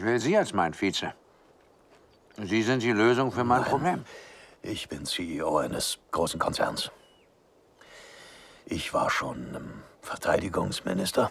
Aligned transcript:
Ich 0.00 0.06
will 0.06 0.18
Sie 0.18 0.34
als 0.34 0.54
mein 0.54 0.72
Vize. 0.72 1.12
Sie 2.42 2.62
sind 2.62 2.82
die 2.82 2.90
Lösung 2.90 3.30
für 3.30 3.44
mein 3.44 3.60
Nein. 3.60 3.70
Problem. 3.70 4.04
Ich 4.62 4.88
bin 4.88 5.04
CEO 5.04 5.58
eines 5.58 5.98
großen 6.10 6.40
Konzerns. 6.40 6.90
Ich 8.64 8.94
war 8.94 9.10
schon 9.10 9.54
ähm, 9.54 9.82
Verteidigungsminister 10.00 11.30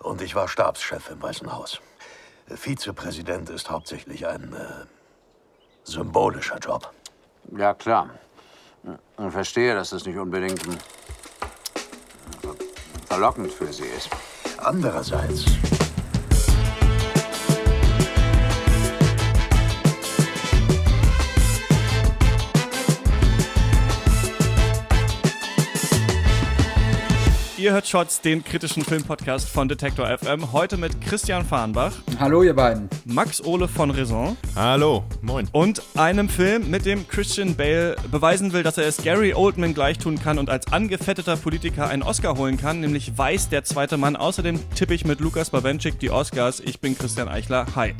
und 0.00 0.22
ich 0.22 0.34
war 0.34 0.48
Stabschef 0.48 1.08
im 1.08 1.22
Weißen 1.22 1.52
Haus. 1.52 1.80
Vizepräsident 2.48 3.48
ist 3.50 3.70
hauptsächlich 3.70 4.26
ein 4.26 4.52
äh, 4.52 4.86
symbolischer 5.84 6.58
Job. 6.58 6.92
Ja, 7.56 7.74
klar. 7.74 8.10
Ich 9.24 9.32
verstehe, 9.32 9.76
dass 9.76 9.90
das 9.90 10.04
nicht 10.04 10.18
unbedingt 10.18 10.66
hm, 10.66 10.78
verlockend 13.06 13.52
für 13.52 13.72
Sie 13.72 13.84
ist. 13.84 14.10
Andererseits 14.58 15.44
Ihr 27.66 27.72
hört 27.72 27.88
Shots, 27.88 28.20
den 28.20 28.44
kritischen 28.44 28.84
Filmpodcast 28.84 29.48
von 29.48 29.66
Detektor 29.66 30.06
FM. 30.06 30.52
Heute 30.52 30.76
mit 30.76 31.00
Christian 31.00 31.44
Fahrenbach, 31.44 31.90
Hallo, 32.20 32.44
ihr 32.44 32.54
beiden. 32.54 32.88
Max 33.04 33.44
Ole 33.44 33.66
von 33.66 33.90
Raison 33.90 34.36
Hallo, 34.54 35.02
moin. 35.20 35.48
und 35.50 35.82
einem 35.96 36.28
Film, 36.28 36.70
mit 36.70 36.86
dem 36.86 37.08
Christian 37.08 37.56
Bale 37.56 37.96
beweisen 38.12 38.52
will, 38.52 38.62
dass 38.62 38.78
er 38.78 38.86
es 38.86 38.98
Gary 38.98 39.34
Oldman 39.34 39.74
gleich 39.74 39.98
tun 39.98 40.16
kann 40.16 40.38
und 40.38 40.48
als 40.48 40.72
angefetteter 40.72 41.36
Politiker 41.36 41.88
einen 41.88 42.04
Oscar 42.04 42.36
holen 42.36 42.56
kann, 42.56 42.78
nämlich 42.78 43.18
Weiß, 43.18 43.48
der 43.48 43.64
zweite 43.64 43.96
Mann. 43.96 44.14
Außerdem 44.14 44.60
tippe 44.76 44.94
ich 44.94 45.04
mit 45.04 45.18
Lukas 45.18 45.50
Bawenschik 45.50 45.98
die 45.98 46.10
Oscars. 46.10 46.60
Ich 46.60 46.78
bin 46.78 46.96
Christian 46.96 47.26
Eichler. 47.28 47.66
Hi. 47.74 47.96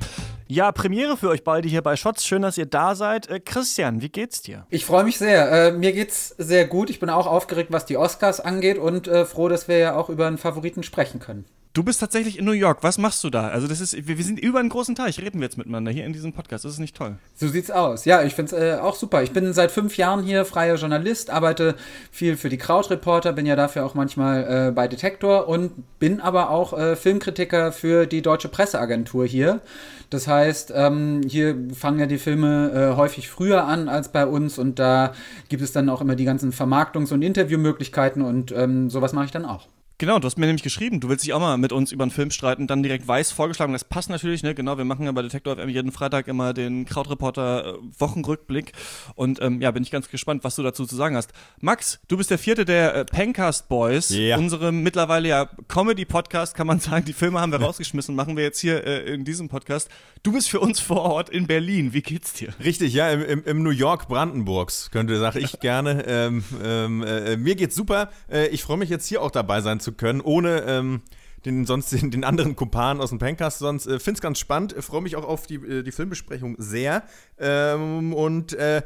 Ja, 0.49 0.71
Premiere 0.71 1.17
für 1.17 1.29
euch 1.29 1.43
beide 1.43 1.69
hier 1.69 1.83
bei 1.83 1.97
Shots. 1.97 2.25
Schön, 2.25 2.43
dass 2.43 2.57
ihr 2.57 2.67
da 2.67 2.95
seid. 2.95 3.29
Äh, 3.29 3.41
Christian, 3.41 4.01
wie 4.01 4.09
geht's 4.09 4.43
dir? 4.43 4.65
Ich 4.71 4.87
freue 4.87 5.03
mich 5.03 5.19
sehr. 5.19 5.51
Äh, 5.51 5.73
mir 5.73 5.93
geht's 5.93 6.37
sehr 6.39 6.69
gut. 6.69 6.89
Ich 6.89 7.01
bin 7.01 7.11
auch 7.11 7.27
aufgeregt, 7.27 7.73
was 7.73 7.85
die 7.85 7.97
Oscars 7.97 8.39
angeht 8.39 8.79
und 8.79 9.09
äh, 9.09 9.25
froh, 9.25 9.49
dass 9.49 9.67
wir 9.67 9.79
ja 9.79 9.97
auch 9.97 10.09
über 10.09 10.29
einen 10.29 10.39
Favoriten 10.39 10.85
sprechen 10.85 11.19
können. 11.19 11.47
Du 11.77 11.83
bist 11.83 12.01
tatsächlich 12.01 12.39
in 12.39 12.47
New 12.47 12.53
York. 12.53 12.79
Was 12.81 12.97
machst 12.97 13.23
du 13.23 13.29
da? 13.29 13.49
Also 13.49 13.67
das 13.67 13.83
ist, 13.83 14.09
wir, 14.09 14.17
wir 14.17 14.25
sind 14.25 14.41
über 14.41 14.61
einen 14.61 14.71
großen 14.71 14.95
Teich. 14.95 15.21
Reden 15.21 15.41
wir 15.41 15.45
jetzt 15.45 15.59
miteinander 15.59 15.91
hier 15.91 16.07
in 16.07 16.15
diesem 16.15 16.33
Podcast. 16.33 16.65
Das 16.65 16.73
ist 16.73 16.79
nicht 16.79 16.97
toll. 16.97 17.17
So 17.35 17.49
sieht's 17.49 17.71
aus. 17.71 18.07
Ja, 18.07 18.23
ich 18.23 18.35
find's 18.35 18.55
äh, 18.55 18.79
auch 18.81 18.95
super. 18.95 19.23
Ich 19.23 19.33
bin 19.33 19.53
seit 19.53 19.71
fünf 19.71 19.99
Jahren 19.99 20.25
hier 20.25 20.47
freier 20.47 20.77
Journalist, 20.77 21.29
arbeite 21.29 21.75
viel 22.11 22.39
für 22.39 22.49
die 22.49 22.57
Krautreporter, 22.57 23.35
bin 23.35 23.45
ja 23.45 23.57
dafür 23.57 23.85
auch 23.85 23.93
manchmal 23.93 24.69
äh, 24.69 24.73
bei 24.73 24.89
Detektor 24.89 25.49
und 25.49 25.99
bin 25.99 26.23
aber 26.23 26.49
auch 26.49 26.73
äh, 26.73 26.97
Filmkritiker 26.97 27.73
für 27.73 28.07
die 28.07 28.23
Deutsche 28.23 28.49
Presseagentur 28.49 29.27
hier. 29.27 29.61
Das 30.09 30.27
heißt, 30.29 30.73
ähm, 30.75 31.21
hier 31.29 31.59
fangen 31.75 31.99
ja 31.99 32.07
die 32.07 32.17
Filme 32.17 32.71
äh, 32.73 32.97
häufig 32.97 33.29
früher 33.29 33.67
an 33.67 33.91
als 33.91 34.09
bei 34.09 34.25
uns 34.25 34.57
und 34.59 34.79
da 34.79 35.13
gibt 35.51 35.63
es 35.63 35.73
dann 35.73 35.91
auch 35.91 36.01
immer 36.01 36.17
die 36.17 36.25
ganzen 36.25 36.55
Vermarktungs- 36.55 37.13
und 37.13 37.21
Interviewmöglichkeiten 37.21 38.23
und 38.23 38.51
ähm, 38.53 38.89
sowas 38.89 39.13
mache 39.13 39.27
ich 39.27 39.31
dann 39.31 39.45
auch. 39.45 39.69
Genau, 39.99 40.19
du 40.19 40.27
hast 40.27 40.37
mir 40.37 40.45
nämlich 40.45 40.63
geschrieben, 40.63 41.01
du 41.01 41.09
willst 41.09 41.25
dich 41.25 41.33
auch 41.33 41.41
mal 41.41 41.57
mit 41.57 41.73
uns 41.73 41.91
über 41.91 42.05
einen 42.05 42.11
Film 42.11 42.31
streiten, 42.31 42.67
dann 42.67 42.83
direkt 42.83 43.09
weiß 43.09 43.33
vorgeschlagen. 43.33 43.73
Das 43.73 43.83
passt 43.85 44.11
natürlich, 44.11 44.43
ne? 44.43 44.55
Genau, 44.55 44.77
wir 44.77 44.85
machen 44.85 45.07
ja 45.07 45.13
bei 45.13 45.23
Detektor 45.23 45.57
FM 45.57 45.71
jeden 45.71 45.91
Freitag 45.91 46.29
immer 46.29 46.53
den 46.53 46.85
Krautreporter 46.85 47.77
äh, 47.77 47.79
Wochenrückblick. 47.99 48.73
Und 49.15 49.41
ähm, 49.41 49.63
ja, 49.63 49.71
bin 49.71 49.83
ich 49.83 49.91
ganz 49.91 50.11
gespannt, 50.11 50.45
was 50.45 50.55
du 50.57 50.63
dazu 50.63 50.85
zu 50.85 50.97
sagen 50.97 51.17
hast. 51.17 51.31
Max, 51.63 51.99
du 52.09 52.19
bist 52.19 52.31
der 52.31 52.37
vierte 52.37 52.67
der 52.67 52.95
äh, 52.95 53.05
Pencast 53.07 53.71
Boys, 53.71 54.11
Ja. 54.11 54.37
unserem 54.37 54.83
mittlerweile 54.83 55.29
ja 55.29 55.49
Comedy-Podcast, 55.69 56.55
kann 56.55 56.67
man 56.67 56.79
sagen. 56.79 57.07
Die 57.07 57.15
Filme 57.15 57.41
haben 57.41 57.53
wir 57.53 57.61
rausgeschmissen, 57.63 58.15
machen 58.15 58.37
wir 58.37 58.45
jetzt 58.45 58.61
hier 58.61 58.85
äh, 58.85 59.15
in 59.15 59.25
diesem 59.25 59.49
Podcast. 59.49 59.89
Du 60.23 60.33
bist 60.33 60.51
für 60.51 60.61
uns 60.61 60.79
vor 60.79 61.01
Ort 61.03 61.31
in 61.31 61.47
Berlin. 61.47 61.95
Wie 61.95 62.03
geht's 62.03 62.35
dir? 62.35 62.53
Richtig, 62.63 62.93
ja, 62.93 63.11
im, 63.13 63.23
im, 63.23 63.45
im 63.45 63.63
New 63.63 63.71
York 63.71 64.09
Brandenburgs, 64.09 64.91
könnte, 64.91 65.19
sag 65.19 65.37
ich 65.37 65.59
gerne. 65.61 66.05
Ähm, 66.07 66.45
ähm, 66.63 67.03
äh, 67.03 67.39
mir 67.39 67.55
geht's 67.55 67.75
super. 67.77 68.11
Äh, 68.31 68.49
ich 68.49 68.63
freue 68.63 68.77
mich 68.77 68.91
jetzt 68.91 69.07
hier 69.07 69.23
auch 69.23 69.31
dabei 69.31 69.63
sein 69.63 69.81
zu 69.81 69.86
können, 69.93 70.21
ohne 70.21 70.63
ähm, 70.63 71.03
den 71.45 71.65
sonst 71.67 71.93
den, 71.93 72.11
den 72.13 72.25
anderen 72.25 72.57
Kumpan 72.57 73.01
aus 73.01 73.11
dem 73.11 73.19
Pencast. 73.19 73.59
Sonst 73.59 73.87
äh, 73.87 73.99
find's 73.99 74.21
ganz 74.21 74.39
spannend. 74.39 74.75
Freue 74.81 75.03
mich 75.03 75.17
auch 75.17 75.25
auf 75.25 75.47
die, 75.47 75.57
äh, 75.57 75.83
die 75.83 75.93
Filmbesprechung 75.93 76.57
sehr. 76.59 77.05
Ähm, 77.39 78.13
und 78.13 78.53
äh, 78.55 78.83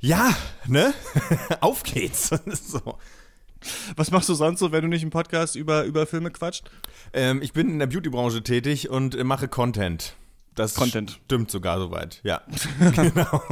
ja, 0.00 0.34
ne? 0.66 0.92
auf 1.60 1.82
geht's. 1.82 2.30
so. 2.46 2.98
Was 3.96 4.10
machst 4.10 4.28
du 4.28 4.34
sonst 4.34 4.60
so, 4.60 4.72
wenn 4.72 4.82
du 4.82 4.88
nicht 4.88 5.02
im 5.02 5.10
Podcast 5.10 5.56
über, 5.56 5.84
über 5.84 6.06
Filme 6.06 6.30
quatscht? 6.30 6.70
ähm, 7.14 7.40
ich 7.42 7.52
bin 7.52 7.70
in 7.70 7.78
der 7.78 7.86
Beauty-Branche 7.86 8.42
tätig 8.42 8.90
und 8.90 9.14
äh, 9.14 9.24
mache 9.24 9.48
Content. 9.48 10.16
Das 10.54 10.74
Content. 10.74 11.18
stimmt 11.24 11.50
sogar 11.50 11.78
soweit, 11.78 12.20
ja. 12.22 12.42
genau. 12.78 13.42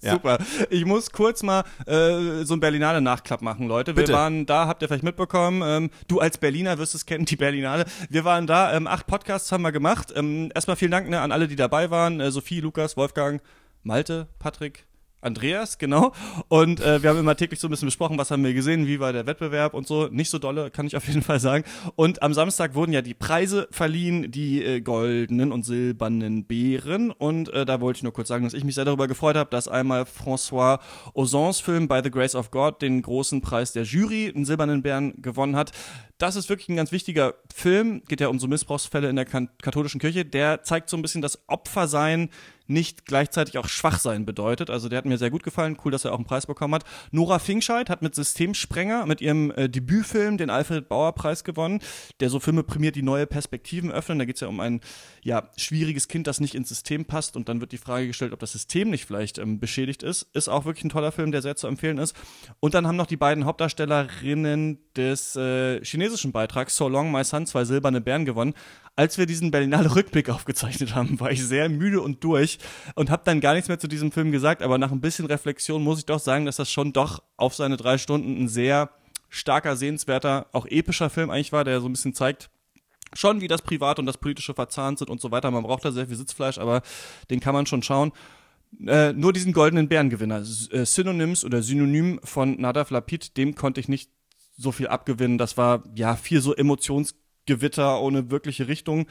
ja. 0.00 0.12
Super. 0.12 0.38
Ich 0.70 0.84
muss 0.84 1.10
kurz 1.10 1.42
mal 1.42 1.64
äh, 1.86 2.44
so 2.44 2.54
ein 2.54 2.60
Berlinale 2.60 3.00
Nachklapp 3.00 3.42
machen, 3.42 3.66
Leute. 3.66 3.96
Wir 3.96 4.04
Bitte. 4.04 4.12
waren 4.12 4.46
da, 4.46 4.66
habt 4.66 4.82
ihr 4.82 4.88
vielleicht 4.88 5.02
mitbekommen. 5.02 5.62
Ähm, 5.64 5.90
du 6.06 6.20
als 6.20 6.38
Berliner 6.38 6.78
wirst 6.78 6.94
es 6.94 7.04
kennen, 7.04 7.24
die 7.24 7.36
Berlinale. 7.36 7.84
Wir 8.10 8.24
waren 8.24 8.46
da, 8.46 8.74
ähm, 8.74 8.86
acht 8.86 9.06
Podcasts 9.06 9.50
haben 9.50 9.62
wir 9.62 9.72
gemacht. 9.72 10.12
Ähm, 10.14 10.50
erstmal 10.54 10.76
vielen 10.76 10.92
Dank 10.92 11.08
ne, 11.08 11.20
an 11.20 11.32
alle, 11.32 11.48
die 11.48 11.56
dabei 11.56 11.90
waren. 11.90 12.20
Äh, 12.20 12.30
Sophie, 12.30 12.60
Lukas, 12.60 12.96
Wolfgang, 12.96 13.42
Malte, 13.82 14.28
Patrick. 14.38 14.86
Andreas, 15.26 15.76
genau. 15.78 16.12
Und 16.48 16.80
äh, 16.80 17.02
wir 17.02 17.10
haben 17.10 17.18
immer 17.18 17.36
täglich 17.36 17.60
so 17.60 17.66
ein 17.66 17.70
bisschen 17.70 17.88
besprochen, 17.88 18.16
was 18.16 18.30
haben 18.30 18.44
wir 18.44 18.54
gesehen, 18.54 18.86
wie 18.86 19.00
war 19.00 19.12
der 19.12 19.26
Wettbewerb 19.26 19.74
und 19.74 19.86
so. 19.86 20.06
Nicht 20.06 20.30
so 20.30 20.38
dolle, 20.38 20.70
kann 20.70 20.86
ich 20.86 20.96
auf 20.96 21.06
jeden 21.08 21.22
Fall 21.22 21.40
sagen. 21.40 21.64
Und 21.96 22.22
am 22.22 22.32
Samstag 22.32 22.74
wurden 22.74 22.92
ja 22.92 23.02
die 23.02 23.14
Preise 23.14 23.66
verliehen, 23.70 24.30
die 24.30 24.62
äh, 24.62 24.80
goldenen 24.80 25.52
und 25.52 25.64
silbernen 25.64 26.44
Bären. 26.44 27.10
Und 27.10 27.48
äh, 27.52 27.66
da 27.66 27.80
wollte 27.80 27.98
ich 27.98 28.02
nur 28.04 28.12
kurz 28.12 28.28
sagen, 28.28 28.44
dass 28.44 28.54
ich 28.54 28.64
mich 28.64 28.76
sehr 28.76 28.84
darüber 28.84 29.08
gefreut 29.08 29.36
habe, 29.36 29.50
dass 29.50 29.66
einmal 29.66 30.04
François 30.04 30.78
Ozons 31.14 31.60
Film 31.60 31.88
By 31.88 32.00
the 32.04 32.10
Grace 32.10 32.36
of 32.36 32.50
God 32.50 32.80
den 32.80 33.02
großen 33.02 33.40
Preis 33.40 33.72
der 33.72 33.82
Jury, 33.82 34.32
einen 34.34 34.44
silbernen 34.44 34.82
Bären, 34.82 35.20
gewonnen 35.20 35.56
hat. 35.56 35.72
Das 36.18 36.36
ist 36.36 36.48
wirklich 36.48 36.68
ein 36.68 36.76
ganz 36.76 36.92
wichtiger 36.92 37.34
Film. 37.52 38.02
Geht 38.08 38.20
ja 38.20 38.28
um 38.28 38.38
so 38.38 38.46
Missbrauchsfälle 38.46 39.10
in 39.10 39.16
der 39.16 39.26
katholischen 39.26 40.00
Kirche. 40.00 40.24
Der 40.24 40.62
zeigt 40.62 40.88
so 40.88 40.96
ein 40.96 41.02
bisschen 41.02 41.20
das 41.20 41.38
Opfersein 41.46 42.30
nicht 42.66 43.06
gleichzeitig 43.06 43.58
auch 43.58 43.68
Schwachsein 43.68 44.26
bedeutet. 44.26 44.70
Also 44.70 44.88
der 44.88 44.98
hat 44.98 45.04
mir 45.04 45.18
sehr 45.18 45.30
gut 45.30 45.42
gefallen. 45.42 45.76
Cool, 45.84 45.92
dass 45.92 46.04
er 46.04 46.12
auch 46.12 46.16
einen 46.16 46.24
Preis 46.24 46.46
bekommen 46.46 46.74
hat. 46.74 46.84
Nora 47.10 47.38
Finkscheid 47.38 47.90
hat 47.90 48.02
mit 48.02 48.14
Systemsprenger, 48.14 49.06
mit 49.06 49.20
ihrem 49.20 49.50
äh, 49.52 49.68
Debütfilm, 49.68 50.38
den 50.38 50.50
Alfred 50.50 50.88
Bauer 50.88 51.12
Preis 51.14 51.44
gewonnen, 51.44 51.80
der 52.20 52.30
so 52.30 52.40
Filme 52.40 52.62
prämiert, 52.62 52.96
die 52.96 53.02
neue 53.02 53.26
Perspektiven 53.26 53.90
öffnen. 53.92 54.18
Da 54.18 54.24
geht 54.24 54.36
es 54.36 54.40
ja 54.40 54.48
um 54.48 54.60
ein 54.60 54.80
ja, 55.22 55.50
schwieriges 55.56 56.08
Kind, 56.08 56.26
das 56.26 56.40
nicht 56.40 56.54
ins 56.54 56.68
System 56.68 57.04
passt. 57.04 57.36
Und 57.36 57.48
dann 57.48 57.60
wird 57.60 57.72
die 57.72 57.78
Frage 57.78 58.06
gestellt, 58.06 58.32
ob 58.32 58.40
das 58.40 58.52
System 58.52 58.90
nicht 58.90 59.06
vielleicht 59.06 59.38
ähm, 59.38 59.58
beschädigt 59.58 60.02
ist. 60.02 60.22
Ist 60.32 60.48
auch 60.48 60.64
wirklich 60.64 60.84
ein 60.84 60.90
toller 60.90 61.12
Film, 61.12 61.32
der 61.32 61.42
sehr 61.42 61.56
zu 61.56 61.66
empfehlen 61.66 61.98
ist. 61.98 62.16
Und 62.60 62.74
dann 62.74 62.86
haben 62.86 62.96
noch 62.96 63.06
die 63.06 63.16
beiden 63.16 63.44
Hauptdarstellerinnen 63.44 64.85
des 64.96 65.36
äh, 65.36 65.84
chinesischen 65.84 66.32
Beitrags 66.32 66.76
So 66.76 66.88
Long 66.88 67.12
My 67.12 67.24
Son 67.24 67.46
zwei 67.46 67.64
silberne 67.64 68.00
Bären 68.00 68.24
gewonnen. 68.24 68.54
Als 68.96 69.18
wir 69.18 69.26
diesen 69.26 69.50
Berlinale 69.50 69.94
Rückblick 69.94 70.30
aufgezeichnet 70.30 70.94
haben, 70.94 71.20
war 71.20 71.30
ich 71.30 71.44
sehr 71.44 71.68
müde 71.68 72.00
und 72.00 72.24
durch 72.24 72.58
und 72.94 73.10
habe 73.10 73.22
dann 73.24 73.40
gar 73.40 73.54
nichts 73.54 73.68
mehr 73.68 73.78
zu 73.78 73.88
diesem 73.88 74.12
Film 74.12 74.32
gesagt. 74.32 74.62
Aber 74.62 74.78
nach 74.78 74.92
ein 74.92 75.00
bisschen 75.00 75.26
Reflexion 75.26 75.82
muss 75.82 75.98
ich 75.98 76.06
doch 76.06 76.20
sagen, 76.20 76.46
dass 76.46 76.56
das 76.56 76.70
schon 76.70 76.92
doch 76.92 77.22
auf 77.36 77.54
seine 77.54 77.76
drei 77.76 77.98
Stunden 77.98 78.44
ein 78.44 78.48
sehr 78.48 78.90
starker, 79.28 79.76
sehenswerter, 79.76 80.46
auch 80.52 80.66
epischer 80.66 81.10
Film 81.10 81.30
eigentlich 81.30 81.52
war, 81.52 81.64
der 81.64 81.80
so 81.80 81.88
ein 81.88 81.92
bisschen 81.92 82.14
zeigt, 82.14 82.48
schon 83.12 83.40
wie 83.40 83.48
das 83.48 83.62
Private 83.62 84.00
und 84.00 84.06
das 84.06 84.18
Politische 84.18 84.54
verzahnt 84.54 84.98
sind 84.98 85.10
und 85.10 85.20
so 85.20 85.30
weiter. 85.30 85.50
Man 85.50 85.62
braucht 85.62 85.84
da 85.84 85.92
sehr 85.92 86.06
viel 86.06 86.16
Sitzfleisch, 86.16 86.58
aber 86.58 86.82
den 87.30 87.40
kann 87.40 87.54
man 87.54 87.66
schon 87.66 87.82
schauen. 87.82 88.12
Äh, 88.84 89.12
nur 89.12 89.32
diesen 89.32 89.52
goldenen 89.52 89.88
Bärengewinner, 89.88 90.42
äh, 90.70 90.84
Synonyms 90.84 91.44
oder 91.44 91.62
Synonym 91.62 92.20
von 92.24 92.60
Nadav 92.60 92.90
Lapid, 92.90 93.36
dem 93.36 93.54
konnte 93.54 93.80
ich 93.80 93.88
nicht 93.88 94.10
so 94.56 94.72
viel 94.72 94.88
abgewinnen. 94.88 95.38
Das 95.38 95.56
war 95.56 95.82
ja 95.94 96.16
viel 96.16 96.40
so 96.40 96.54
Emotionsgewitter 96.54 98.00
ohne 98.00 98.30
wirkliche 98.30 98.68
Richtung. 98.68 99.06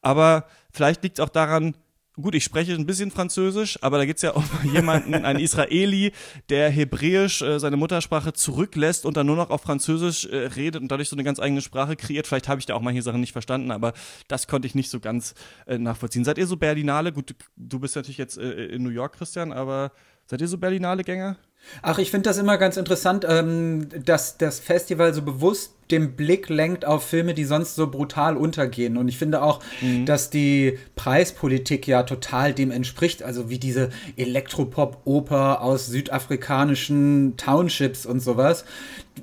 Aber 0.00 0.46
vielleicht 0.72 1.02
liegt 1.02 1.18
es 1.18 1.24
auch 1.24 1.28
daran, 1.28 1.74
gut, 2.20 2.34
ich 2.34 2.44
spreche 2.44 2.74
ein 2.74 2.86
bisschen 2.86 3.10
Französisch, 3.10 3.78
aber 3.82 3.98
da 3.98 4.04
geht 4.04 4.16
es 4.16 4.22
ja 4.22 4.32
um 4.32 4.44
jemanden, 4.72 5.14
einen 5.14 5.38
Israeli, 5.38 6.12
der 6.48 6.70
Hebräisch 6.70 7.42
äh, 7.42 7.58
seine 7.58 7.76
Muttersprache 7.76 8.32
zurücklässt 8.32 9.06
und 9.06 9.16
dann 9.16 9.26
nur 9.26 9.36
noch 9.36 9.50
auf 9.50 9.62
Französisch 9.62 10.26
äh, 10.26 10.36
redet 10.36 10.82
und 10.82 10.88
dadurch 10.90 11.08
so 11.08 11.16
eine 11.16 11.24
ganz 11.24 11.40
eigene 11.40 11.60
Sprache 11.60 11.96
kreiert. 11.96 12.26
Vielleicht 12.26 12.48
habe 12.48 12.60
ich 12.60 12.66
da 12.66 12.74
auch 12.74 12.82
manche 12.82 13.02
Sachen 13.02 13.20
nicht 13.20 13.32
verstanden, 13.32 13.70
aber 13.70 13.92
das 14.26 14.46
konnte 14.46 14.66
ich 14.66 14.74
nicht 14.74 14.90
so 14.90 15.00
ganz 15.00 15.34
äh, 15.66 15.78
nachvollziehen. 15.78 16.24
Seid 16.24 16.38
ihr 16.38 16.46
so 16.46 16.56
Berlinale? 16.56 17.12
Gut, 17.12 17.30
du, 17.30 17.34
du 17.56 17.78
bist 17.78 17.96
natürlich 17.96 18.18
jetzt 18.18 18.38
äh, 18.38 18.66
in 18.66 18.82
New 18.82 18.90
York, 18.90 19.16
Christian, 19.16 19.52
aber 19.52 19.92
seid 20.28 20.40
ihr 20.40 20.48
so 20.48 20.58
Berlinale-Gänger? 20.58 21.36
Ach, 21.82 21.98
ich 21.98 22.10
finde 22.10 22.28
das 22.28 22.38
immer 22.38 22.56
ganz 22.56 22.76
interessant, 22.76 23.26
ähm, 23.28 23.88
dass 24.04 24.38
das 24.38 24.60
Festival 24.60 25.12
so 25.12 25.22
bewusst 25.22 25.74
den 25.90 26.16
Blick 26.16 26.48
lenkt 26.48 26.84
auf 26.84 27.04
Filme, 27.04 27.34
die 27.34 27.44
sonst 27.44 27.74
so 27.74 27.90
brutal 27.90 28.36
untergehen. 28.36 28.96
Und 28.96 29.08
ich 29.08 29.16
finde 29.16 29.42
auch, 29.42 29.60
dass 30.04 30.28
die 30.28 30.78
Preispolitik 30.96 31.86
ja 31.86 32.02
total 32.02 32.52
dem 32.52 32.70
entspricht. 32.70 33.22
Also 33.22 33.48
wie 33.48 33.58
diese 33.58 33.88
Elektropop-Oper 34.16 35.62
aus 35.62 35.86
südafrikanischen 35.86 37.38
Townships 37.38 38.04
und 38.04 38.20
sowas. 38.20 38.66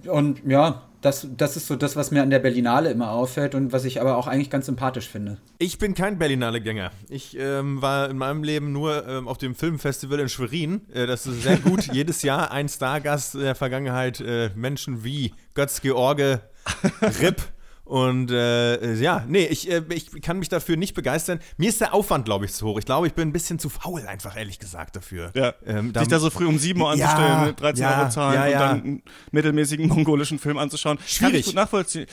Und 0.08 0.42
ja, 0.46 0.82
das, 1.06 1.28
das 1.38 1.56
ist 1.56 1.68
so 1.68 1.76
das, 1.76 1.96
was 1.96 2.10
mir 2.10 2.24
an 2.24 2.32
der 2.32 2.40
Berlinale 2.40 2.90
immer 2.90 3.12
auffällt 3.12 3.54
und 3.54 3.72
was 3.72 3.86
ich 3.86 4.02
aber 4.02 4.18
auch 4.18 4.26
eigentlich 4.26 4.50
ganz 4.50 4.66
sympathisch 4.66 5.08
finde. 5.08 5.38
Ich 5.60 5.78
bin 5.78 5.94
kein 5.94 6.18
Berlinale-Gänger. 6.18 6.92
Ich 7.10 7.38
ähm, 7.38 7.82
war 7.82 8.10
in 8.10 8.18
meinem 8.18 8.44
Leben 8.44 8.72
nur 8.72 9.08
ähm, 9.08 9.28
auf 9.28 9.38
dem 9.38 9.54
Filmfestival 9.54 10.20
in 10.20 10.30
Schwerin. 10.30 10.82
Äh, 10.92 11.06
das 11.06 11.28
ist 11.28 11.44
sehr 11.44 11.58
gut. 11.58 11.84
Jedes 11.94 12.24
Jahr 12.24 12.52
ein 12.52 12.68
Stargast 12.68 13.36
der 13.36 13.54
Vergangenheit. 13.54 14.20
Äh, 14.20 14.50
Menschen 14.56 15.04
wie 15.04 15.34
Götz 15.54 15.82
George, 15.82 16.42
Rip. 17.22 17.42
Und 17.86 18.32
äh, 18.32 18.96
ja, 18.96 19.24
nee, 19.28 19.46
ich, 19.46 19.70
äh, 19.72 19.84
ich 19.90 20.22
kann 20.24 20.40
mich 20.40 20.50
dafür 20.50 20.76
nicht 20.76 20.96
begeistern. 20.96 21.40
Mir 21.58 21.70
ist 21.70 21.80
der 21.82 21.94
Aufwand, 21.94 22.26
glaube 22.26 22.46
ich, 22.46 22.54
zu 22.54 22.66
hoch. 22.66 22.80
Ich 22.80 22.86
glaube, 22.86 23.06
ich 23.06 23.14
bin 23.14 23.30
ein 23.30 23.32
bisschen 23.32 23.60
zu 23.60 23.70
faul, 23.70 24.02
einfach 24.08 24.36
ehrlich 24.36 24.58
gesagt, 24.58 24.96
dafür. 24.96 25.32
Ja. 25.36 25.54
Ähm, 25.68 25.94
Sich 25.94 26.08
da 26.08 26.18
so 26.18 26.32
früh 26.32 26.48
um 26.48 26.58
7 26.58 26.82
Uhr 26.82 26.90
anzustellen, 26.90 27.46
ja, 27.46 27.52
13 27.52 27.84
ja, 27.84 28.00
Euro 28.00 28.10
zahlen 28.10 28.34
ja, 28.34 28.48
ja. 28.48 28.54
und 28.54 28.60
dann 28.60 28.82
einen 28.82 29.04
mittelmäßigen 29.32 29.88
mongolischen 29.88 30.40
Film 30.40 30.58
anzuschauen. 30.58 30.98
Schwierig. 31.06 31.20
Kann 31.20 31.40
ich 31.40 31.46
gut 31.46 31.56
nachvollziehen. 31.56 32.08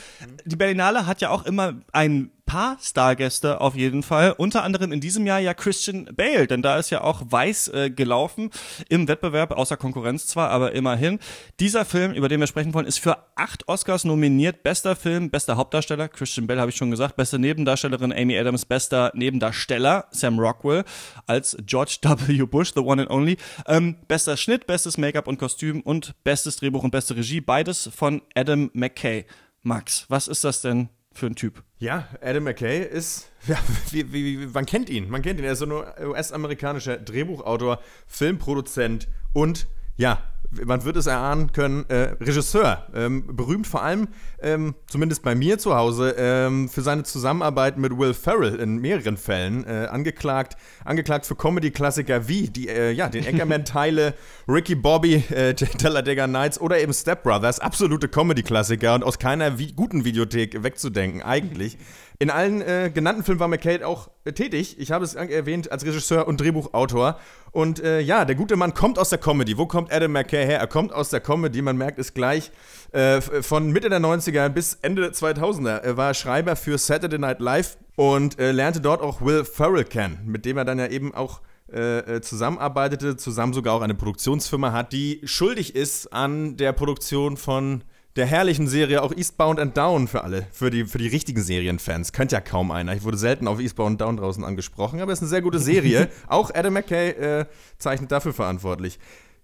Die 0.45 0.55
Berlinale 0.55 1.07
hat 1.07 1.21
ja 1.21 1.31
auch 1.31 1.43
immer 1.43 1.73
einen 1.91 2.29
paar 2.45 2.77
Stargäste 2.81 3.61
auf 3.61 3.75
jeden 3.75 4.03
Fall. 4.03 4.33
Unter 4.37 4.63
anderem 4.63 4.91
in 4.91 5.01
diesem 5.01 5.25
Jahr 5.25 5.39
ja 5.39 5.53
Christian 5.53 6.09
Bale, 6.15 6.47
denn 6.47 6.61
da 6.61 6.77
ist 6.77 6.89
ja 6.89 7.01
auch 7.01 7.21
weiß 7.25 7.69
äh, 7.69 7.89
gelaufen 7.89 8.49
im 8.89 9.07
Wettbewerb, 9.07 9.51
außer 9.51 9.77
Konkurrenz 9.77 10.27
zwar, 10.27 10.49
aber 10.49 10.73
immerhin. 10.73 11.19
Dieser 11.59 11.85
Film, 11.85 12.13
über 12.13 12.29
den 12.29 12.39
wir 12.39 12.47
sprechen 12.47 12.73
wollen, 12.73 12.85
ist 12.85 12.99
für 12.99 13.17
acht 13.35 13.67
Oscars 13.67 14.03
nominiert. 14.03 14.63
Bester 14.63 14.95
Film, 14.95 15.29
bester 15.29 15.57
Hauptdarsteller, 15.57 16.07
Christian 16.09 16.47
Bale 16.47 16.61
habe 16.61 16.69
ich 16.69 16.77
schon 16.77 16.91
gesagt, 16.91 17.15
beste 17.15 17.39
Nebendarstellerin 17.39 18.13
Amy 18.13 18.37
Adams, 18.37 18.65
bester 18.65 19.11
Nebendarsteller 19.15 20.05
Sam 20.11 20.39
Rockwell 20.39 20.83
als 21.27 21.57
George 21.65 21.97
W. 22.01 22.45
Bush, 22.45 22.73
the 22.75 22.81
one 22.81 23.01
and 23.01 23.11
only. 23.11 23.37
Ähm, 23.67 23.97
bester 24.07 24.37
Schnitt, 24.37 24.67
bestes 24.67 24.97
Make-up 24.97 25.27
und 25.27 25.37
Kostüm 25.37 25.81
und 25.81 26.13
bestes 26.23 26.57
Drehbuch 26.57 26.83
und 26.83 26.91
beste 26.91 27.15
Regie, 27.15 27.41
beides 27.41 27.89
von 27.95 28.21
Adam 28.35 28.69
McKay. 28.73 29.25
Max, 29.63 30.05
was 30.09 30.27
ist 30.27 30.43
das 30.43 30.61
denn 30.61 30.89
für 31.13 31.27
ein 31.27 31.35
Typ? 31.35 31.63
Ja, 31.79 32.07
Adam 32.21 32.43
McKay 32.43 32.83
ist, 32.83 33.29
ja, 33.47 33.57
wie, 33.91 34.11
wie, 34.11 34.39
wie, 34.39 34.47
man 34.47 34.65
kennt 34.65 34.89
ihn, 34.89 35.09
man 35.09 35.21
kennt 35.21 35.39
ihn. 35.39 35.45
Er 35.45 35.53
ist 35.53 35.59
so 35.59 35.65
ein 35.65 36.07
US-amerikanischer 36.07 36.97
Drehbuchautor, 36.97 37.79
Filmproduzent 38.07 39.07
und 39.33 39.67
ja, 39.95 40.32
man 40.65 40.83
wird 40.85 40.97
es 40.97 41.07
erahnen 41.07 41.51
können, 41.51 41.85
äh, 41.89 42.15
Regisseur. 42.21 42.87
Ähm, 42.93 43.35
berühmt 43.35 43.67
vor 43.67 43.83
allem, 43.83 44.07
ähm, 44.41 44.75
zumindest 44.87 45.23
bei 45.23 45.35
mir 45.35 45.57
zu 45.57 45.75
Hause, 45.75 46.15
ähm, 46.17 46.69
für 46.69 46.81
seine 46.81 47.03
Zusammenarbeit 47.03 47.77
mit 47.77 47.97
Will 47.97 48.13
Ferrell 48.13 48.55
in 48.55 48.77
mehreren 48.77 49.17
Fällen. 49.17 49.65
Äh, 49.65 49.87
angeklagt, 49.91 50.57
angeklagt 50.85 51.25
für 51.25 51.35
Comedy-Klassiker 51.35 52.27
wie 52.27 52.47
die, 52.47 52.67
äh, 52.67 52.91
ja, 52.91 53.09
den 53.09 53.25
Eckerman-Teile, 53.25 54.13
Ricky 54.47 54.75
Bobby, 54.75 55.15
äh, 55.29 55.53
Talladega 55.53 56.27
Nights 56.27 56.59
oder 56.59 56.79
eben 56.79 56.93
Step 56.93 57.23
Brothers. 57.23 57.59
Absolute 57.59 58.07
Comedy-Klassiker 58.07 58.95
und 58.95 59.03
aus 59.03 59.19
keiner 59.19 59.57
vi 59.57 59.73
guten 59.73 60.05
Videothek 60.05 60.63
wegzudenken, 60.63 61.21
eigentlich. 61.21 61.77
In 62.19 62.29
allen 62.29 62.61
äh, 62.61 62.91
genannten 62.93 63.23
Filmen 63.23 63.39
war 63.39 63.47
McKay 63.47 63.83
auch 63.83 64.09
äh, 64.23 64.33
tätig. 64.33 64.79
Ich 64.79 64.91
habe 64.91 65.03
es 65.03 65.15
erwähnt 65.15 65.71
als 65.71 65.85
Regisseur 65.85 66.27
und 66.27 66.39
Drehbuchautor. 66.39 67.19
Und 67.51 67.83
äh, 67.83 67.99
ja, 67.99 68.25
der 68.25 68.35
gute 68.35 68.55
Mann 68.55 68.73
kommt 68.73 68.99
aus 68.99 69.09
der 69.09 69.19
Comedy. 69.19 69.57
Wo 69.57 69.65
kommt 69.65 69.91
Adam 69.91 70.11
McKay 70.11 70.45
her? 70.45 70.59
Er 70.59 70.67
kommt 70.67 70.93
aus 70.93 71.09
der 71.09 71.19
Comedy. 71.19 71.61
Man 71.61 71.77
merkt 71.77 71.99
es 71.99 72.13
gleich. 72.13 72.51
Äh, 72.91 73.21
von 73.21 73.71
Mitte 73.71 73.89
der 73.89 73.99
90er 73.99 74.49
bis 74.49 74.77
Ende 74.81 75.01
der 75.01 75.13
2000er 75.13 75.77
er 75.77 75.97
war 75.97 76.13
Schreiber 76.13 76.55
für 76.55 76.77
Saturday 76.77 77.19
Night 77.19 77.39
Live 77.39 77.77
und 77.95 78.39
äh, 78.39 78.51
lernte 78.51 78.81
dort 78.81 79.01
auch 79.01 79.21
Will 79.21 79.43
Ferrell 79.43 79.83
kennen, 79.83 80.19
mit 80.25 80.45
dem 80.45 80.57
er 80.57 80.65
dann 80.65 80.79
ja 80.79 80.87
eben 80.87 81.13
auch 81.13 81.41
äh, 81.71 82.21
zusammenarbeitete, 82.21 83.17
zusammen 83.17 83.53
sogar 83.53 83.73
auch 83.73 83.81
eine 83.81 83.95
Produktionsfirma 83.95 84.71
hat, 84.71 84.93
die 84.93 85.21
schuldig 85.23 85.75
ist 85.75 86.13
an 86.13 86.55
der 86.57 86.71
Produktion 86.71 87.37
von 87.37 87.83
der 88.15 88.25
herrlichen 88.27 88.67
Serie 88.67 89.01
auch 89.01 89.11
Eastbound 89.11 89.59
and 89.59 89.75
Down 89.75 90.07
für 90.07 90.23
alle, 90.23 90.47
für 90.51 90.69
die, 90.69 90.85
für 90.85 90.99
die 90.99 91.07
richtigen 91.07 91.41
Serienfans. 91.41 92.11
Kennt 92.11 92.31
ja 92.31 92.41
kaum 92.41 92.71
einer. 92.71 92.95
Ich 92.95 93.03
wurde 93.03 93.17
selten 93.17 93.47
auf 93.47 93.59
Eastbound 93.59 93.93
and 93.93 94.01
Down 94.01 94.17
draußen 94.17 94.43
angesprochen, 94.43 95.01
aber 95.01 95.11
es 95.11 95.19
ist 95.19 95.23
eine 95.23 95.29
sehr 95.29 95.41
gute 95.41 95.59
Serie. 95.59 96.09
auch 96.27 96.51
Adam 96.53 96.73
McKay 96.73 97.09
äh, 97.09 97.45
zeichnet 97.79 98.11
dafür 98.11 98.33
verantwortlich. 98.33 98.99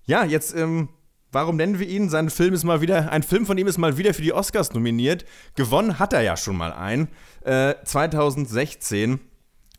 Ja, 0.05 0.23
jetzt, 0.23 0.55
ähm, 0.55 0.89
warum 1.31 1.55
nennen 1.55 1.79
wir 1.79 1.87
ihn? 1.87 2.09
Sein 2.09 2.29
Film 2.29 2.53
ist 2.53 2.63
mal 2.63 2.81
wieder, 2.81 3.11
ein 3.11 3.23
Film 3.23 3.45
von 3.45 3.57
ihm 3.57 3.67
ist 3.67 3.79
mal 3.79 3.97
wieder 3.97 4.13
für 4.13 4.21
die 4.21 4.33
Oscars 4.33 4.73
nominiert. 4.73 5.25
Gewonnen 5.55 5.97
hat 5.97 6.13
er 6.13 6.21
ja 6.21 6.37
schon 6.37 6.57
mal 6.57 6.71
ein. 6.71 7.07
Äh, 7.41 7.73
2016 7.83 9.19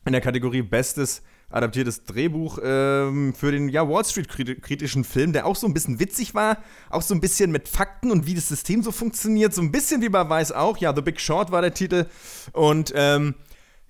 in 0.05 0.13
der 0.13 0.21
Kategorie 0.21 0.63
Bestes 0.63 1.23
adaptiertes 1.51 2.05
Drehbuch 2.05 2.59
ähm, 2.63 3.35
für 3.35 3.53
den 3.53 3.69
ja, 3.69 3.89
Wall 3.89 4.05
Street-kritischen 4.05 5.05
Film, 5.05 5.33
der 5.33 5.47
auch 5.47 5.57
so 5.57 5.67
ein 5.67 5.75
bisschen 5.75 5.99
witzig 5.99 6.35
war, 6.35 6.59
auch 6.89 7.03
so 7.03 7.15
ein 7.15 7.21
bisschen 7.21 7.51
mit 7.51 7.69
Fakten 7.69 8.11
und 8.11 8.27
wie 8.27 8.35
das 8.35 8.49
System 8.49 8.83
so 8.83 8.93
funktioniert, 8.93 9.53
so 9.53 9.61
ein 9.61 9.73
bisschen 9.73 10.01
wie 10.01 10.09
bei 10.09 10.29
Weiß 10.29 10.53
auch. 10.53 10.79
Ja, 10.79 10.95
The 10.95 11.03
Big 11.03 11.21
Short 11.21 11.51
war 11.51 11.61
der 11.61 11.75
Titel. 11.75 12.07
Und 12.53 12.93
ähm, 12.95 13.35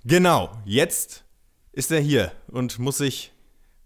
genau, 0.04 0.50
jetzt 0.64 1.24
ist 1.72 1.92
er 1.92 2.00
hier 2.00 2.32
und 2.48 2.78
muss 2.78 2.98
sich 2.98 3.32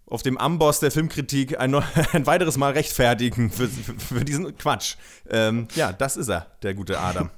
auf 0.07 0.23
dem 0.23 0.37
Amboss 0.37 0.79
der 0.79 0.91
Filmkritik 0.91 1.59
ein, 1.59 1.75
ein 2.13 2.25
weiteres 2.25 2.57
Mal 2.57 2.73
rechtfertigen 2.73 3.51
für, 3.51 3.67
für, 3.67 3.93
für 3.99 4.25
diesen 4.25 4.57
Quatsch. 4.57 4.95
Ähm, 5.29 5.67
ja, 5.75 5.91
das 5.91 6.17
ist 6.17 6.29
er, 6.29 6.47
der 6.63 6.73
gute 6.73 6.99
Adam. 6.99 7.29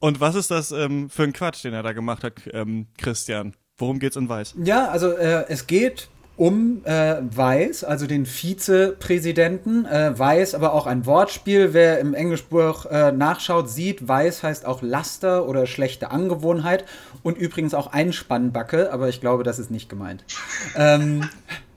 Und 0.00 0.20
was 0.20 0.34
ist 0.34 0.50
das 0.50 0.72
ähm, 0.72 1.08
für 1.10 1.22
ein 1.24 1.32
Quatsch, 1.32 1.64
den 1.64 1.72
er 1.72 1.82
da 1.82 1.92
gemacht 1.92 2.24
hat, 2.24 2.34
ähm, 2.52 2.86
Christian? 2.96 3.54
Worum 3.78 3.98
geht's 3.98 4.16
in 4.16 4.28
Weiß? 4.28 4.54
Ja, 4.62 4.88
also 4.88 5.12
äh, 5.12 5.44
es 5.48 5.66
geht 5.66 6.08
um 6.36 6.82
äh, 6.84 7.16
Weiß, 7.30 7.84
also 7.84 8.06
den 8.06 8.26
Vizepräsidenten. 8.26 9.86
Äh, 9.86 10.18
Weiß, 10.18 10.54
aber 10.54 10.72
auch 10.72 10.86
ein 10.86 11.06
Wortspiel. 11.06 11.72
Wer 11.72 11.98
im 11.98 12.14
Englischbuch 12.14 12.86
äh, 12.86 13.12
nachschaut, 13.12 13.68
sieht, 13.68 14.06
Weiß 14.06 14.42
heißt 14.42 14.66
auch 14.66 14.82
Laster 14.82 15.46
oder 15.48 15.66
schlechte 15.66 16.10
Angewohnheit 16.10 16.84
und 17.22 17.36
übrigens 17.36 17.74
auch 17.74 17.88
Einspannbacke, 17.88 18.92
aber 18.92 19.08
ich 19.08 19.20
glaube, 19.20 19.44
das 19.44 19.58
ist 19.58 19.70
nicht 19.70 19.88
gemeint. 19.88 20.24
ähm, 20.76 21.28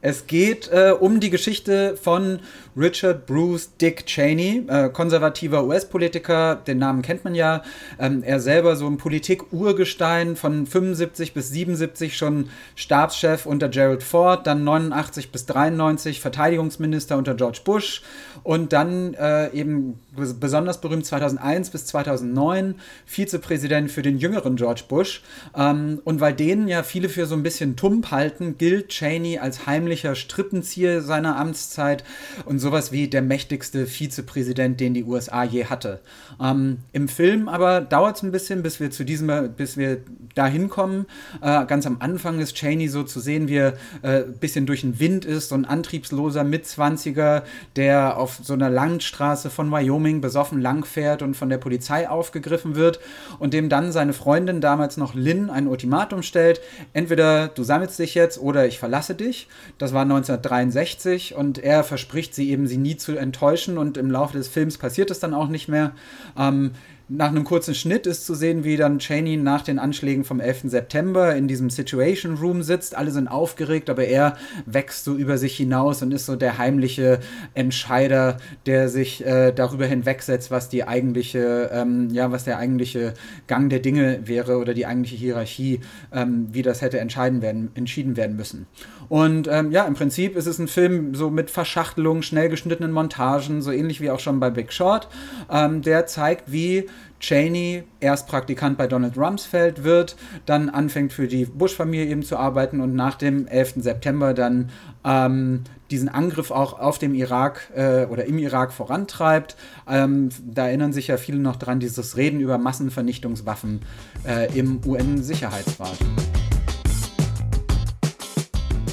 es 0.02 0.28
geht 0.28 0.69
äh, 0.72 0.94
um 0.98 1.19
die 1.19 1.30
Geschichte 1.30 1.98
von 1.98 2.40
Richard 2.77 3.25
Bruce 3.25 3.75
Dick 3.77 4.06
Cheney, 4.06 4.66
äh, 4.68 4.89
konservativer 4.89 5.66
US-Politiker, 5.66 6.56
den 6.56 6.77
Namen 6.77 7.01
kennt 7.01 7.24
man 7.24 7.36
ja. 7.36 7.63
Ähm, 8.00 8.24
er 8.24 8.39
selber 8.39 8.75
so 8.75 8.88
ein 8.88 8.98
Politik-Urgestein 8.98 10.36
von 10.36 10.66
75 10.66 11.33
bis 11.33 11.50
77 11.50 12.16
schon 12.16 12.50
Stabschef 12.75 13.45
unter 13.45 13.69
Gerald 13.69 14.04
Ford, 14.04 14.48
dann 14.48 14.63
89 14.63 15.31
bis 15.31 15.45
93 15.45 16.21
Verteidigungsminister 16.21 17.18
unter 17.18 17.36
George 17.36 17.62
Bush 17.63 18.01
und 18.44 18.74
dann 18.74 19.13
äh, 19.16 19.51
eben 19.51 20.00
besonders 20.16 20.81
berühmt 20.81 21.06
2001 21.06 21.69
bis 21.69 21.86
2009 21.88 22.75
Vizepräsident 23.06 23.92
für 23.92 24.01
den 24.01 24.18
jüngeren 24.18 24.56
George 24.56 24.83
Bush. 24.88 25.21
Ähm, 25.56 26.01
und 26.04 26.19
weil 26.19 26.33
den 26.33 26.68
ja 26.68 26.83
viele 26.83 27.10
für 27.10 27.25
so 27.25 27.36
ein 27.36 27.44
bisschen 27.44 27.75
tump 27.75 28.12
halten, 28.12 28.57
gilt 28.57 28.89
Cheney 28.89 29.40
als 29.40 29.66
heimlicher 29.66 30.16
Strippenzieher 30.16 31.02
seiner 31.02 31.38
Amtszeit 31.38 32.04
und 32.45 32.58
sowas 32.59 32.92
wie 32.92 33.07
der 33.07 33.21
mächtigste 33.21 33.87
Vizepräsident, 33.87 34.80
den 34.80 34.94
die 34.94 35.04
USA 35.04 35.44
je 35.44 35.66
hatte. 35.66 36.01
Ähm, 36.42 36.80
Im 36.92 37.07
Film 37.07 37.47
aber 37.49 37.81
dauert 37.81 38.18
es 38.18 38.23
ein 38.23 38.31
bisschen, 38.31 38.61
bis 38.63 38.80
wir 38.80 38.92
zu 38.92 39.04
diesem, 39.04 39.54
bis 39.56 39.78
wir 39.78 40.01
dahin 40.36 40.69
kommen. 40.69 41.06
Äh, 41.42 41.66
ganz 41.66 41.86
am 41.86 41.98
Anfang 42.00 42.40
ist 42.40 42.56
Cheney 42.56 42.88
so 42.88 43.04
zu 43.04 43.19
sehen, 43.19 43.48
wie 43.48 43.57
er 43.57 43.74
äh, 44.02 44.24
ein 44.24 44.38
bisschen 44.40 44.66
durch 44.66 44.81
den 44.81 45.00
Wind 45.00 45.26
ist, 45.26 45.50
so 45.50 45.56
ein 45.56 45.66
antriebsloser 45.66 46.44
Mitzwanziger, 46.44 47.44
der 47.76 48.18
auf 48.18 48.40
so 48.42 48.54
einer 48.54 48.69
Landstraße 48.69 49.50
von 49.50 49.71
Wyoming 49.71 50.21
besoffen 50.21 50.62
langfährt 50.62 51.21
und 51.21 51.36
von 51.36 51.50
der 51.50 51.57
Polizei 51.57 52.09
aufgegriffen 52.09 52.76
wird 52.76 53.00
und 53.40 53.54
dem 53.54 53.69
dann 53.69 53.92
seine 53.92 54.14
Freundin, 54.14 54.62
damals 54.62 54.98
noch 54.98 55.16
Lynn, 55.16 55.50
ein 55.50 55.68
Ultimatum 55.68 56.24
stellt. 56.24 56.62
Entweder 56.94 57.48
du 57.48 57.64
sammelst 57.64 58.00
dich 58.00 58.16
jetzt 58.16 58.40
oder 58.40 58.68
ich 58.68 58.80
verlasse 58.80 59.16
dich. 59.16 59.48
Das 59.78 59.94
war 59.94 60.04
1963 60.04 61.36
und 61.36 61.57
er 61.57 61.83
verspricht 61.83 62.36
sie 62.36 62.50
eben, 62.52 62.68
sie 62.68 62.78
nie 62.78 62.98
zu 62.98 63.18
enttäuschen 63.18 63.78
und 63.78 63.98
im 63.98 64.12
Laufe 64.12 64.38
des 64.38 64.48
Films 64.48 64.78
passiert 64.78 65.12
es 65.12 65.19
dann 65.19 65.33
auch 65.33 65.48
nicht 65.48 65.68
mehr. 65.68 65.92
Ähm, 66.38 66.71
nach 67.11 67.30
einem 67.30 67.44
kurzen 67.44 67.73
Schnitt 67.73 68.06
ist 68.06 68.28
zu 68.28 68.35
sehen, 68.35 68.63
wie 68.63 68.78
dann 68.78 68.99
Cheney 68.99 69.35
nach 69.35 69.63
den 69.63 69.80
Anschlägen 69.80 70.23
vom 70.23 70.39
11. 70.39 70.66
September 70.66 71.35
in 71.35 71.47
diesem 71.47 71.71
Situation 71.71 72.35
Room 72.35 72.61
sitzt. 72.61 72.95
Alle 72.95 73.09
sind 73.09 73.28
aufgeregt, 73.28 73.89
aber 73.89 74.06
er 74.06 74.37
wächst 74.68 75.06
so 75.06 75.16
über 75.16 75.39
sich 75.39 75.57
hinaus 75.57 76.04
und 76.04 76.13
ist 76.13 76.28
so 76.28 76.35
der 76.35 76.59
heimliche 76.59 77.19
Entscheider, 77.56 78.37
der 78.68 78.89
sich 78.89 79.25
äh, 79.25 79.51
darüber 79.51 79.87
hinwegsetzt, 79.87 80.51
was 80.51 80.69
die 80.69 80.87
eigentliche, 80.87 81.71
ähm, 81.73 82.09
ja, 82.11 82.31
was 82.31 82.44
der 82.44 82.59
eigentliche 82.59 83.16
Gang 83.47 83.71
der 83.71 83.80
Dinge 83.80 84.19
wäre 84.25 84.57
oder 84.57 84.75
die 84.75 84.85
eigentliche 84.85 85.18
Hierarchie, 85.18 85.81
ähm, 86.13 86.49
wie 86.51 86.61
das 86.61 86.83
hätte 86.83 86.99
entscheiden 86.99 87.42
werden, 87.42 87.71
entschieden 87.73 88.18
werden 88.18 88.35
müssen. 88.35 88.68
Und 89.09 89.47
ähm, 89.47 89.71
ja, 89.71 89.85
im 89.85 89.95
Prinzip 89.95 90.35
ist 90.35 90.45
es 90.45 90.59
ein 90.59 90.68
Film 90.68 91.16
so 91.16 91.31
mit 91.31 91.49
Verschachtelungen, 91.49 92.23
schnell 92.23 92.47
geschnittenen 92.47 92.92
Montagen, 92.92 93.61
so 93.61 93.71
ähnlich 93.71 94.01
wie 94.01 94.11
auch 94.11 94.19
schon 94.19 94.39
bei 94.39 94.51
Big 94.51 94.71
Short. 94.71 95.07
Ähm, 95.51 95.81
der 95.81 96.06
zeigt, 96.06 96.51
wie 96.51 96.87
Cheney 97.19 97.83
erst 97.99 98.28
Praktikant 98.28 98.78
bei 98.78 98.87
Donald 98.87 99.18
Rumsfeld 99.18 99.83
wird, 99.83 100.16
dann 100.45 100.69
anfängt 100.69 101.11
für 101.11 101.28
die 101.28 101.45
Bush-Familie 101.45 102.06
eben 102.06 102.23
zu 102.23 102.37
arbeiten 102.37 102.80
und 102.80 102.95
nach 102.95 103.16
dem 103.16 103.47
11. 103.47 103.75
September 103.78 104.33
dann 104.33 104.69
ähm, 105.04 105.63
diesen 105.92 106.07
Angriff 106.07 106.51
auch 106.51 106.80
auf 106.80 106.99
dem 106.99 107.16
Irak 107.16 107.71
äh, 107.75 108.06
oder 108.06 108.25
im 108.25 108.37
Irak 108.37 108.71
vorantreibt. 108.71 109.56
Ähm, 109.87 110.30
da 110.45 110.68
erinnern 110.68 110.94
sich 110.94 111.07
ja 111.07 111.18
viele 111.18 111.39
noch 111.39 111.56
dran, 111.56 111.80
dieses 111.80 112.16
Reden 112.16 112.39
über 112.39 112.57
Massenvernichtungswaffen 112.57 113.81
äh, 114.25 114.56
im 114.57 114.80
UN-Sicherheitsrat. 114.85 115.97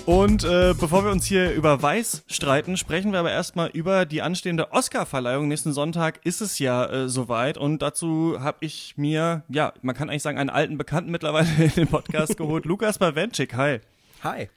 Und 0.06 0.44
äh, 0.44 0.72
bevor 0.78 1.04
wir 1.04 1.10
uns 1.10 1.26
hier 1.26 1.50
über 1.50 1.82
Weiß 1.82 2.22
streiten, 2.28 2.76
sprechen 2.76 3.10
wir 3.10 3.18
aber 3.18 3.32
erstmal 3.32 3.70
über 3.70 4.06
die 4.06 4.22
anstehende 4.22 4.70
Oscar-Verleihung. 4.70 5.48
Nächsten 5.48 5.72
Sonntag 5.72 6.24
ist 6.24 6.40
es 6.40 6.60
ja 6.60 6.86
äh, 6.86 7.08
soweit 7.08 7.58
und 7.58 7.82
dazu 7.82 8.36
habe 8.38 8.58
ich 8.60 8.96
mir, 8.96 9.42
ja, 9.48 9.72
man 9.82 9.96
kann 9.96 10.08
eigentlich 10.08 10.22
sagen, 10.22 10.38
einen 10.38 10.48
alten 10.48 10.78
Bekannten 10.78 11.10
mittlerweile 11.10 11.48
in 11.58 11.70
den 11.70 11.88
Podcast 11.88 12.36
geholt. 12.38 12.66
Lukas 12.66 12.98
Bawenschik, 12.98 13.54
hi. 13.54 13.80
Hi. 14.22 14.48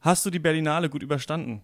Hast 0.00 0.24
du 0.24 0.30
die 0.30 0.38
Berlinale 0.38 0.88
gut 0.88 1.02
überstanden? 1.02 1.60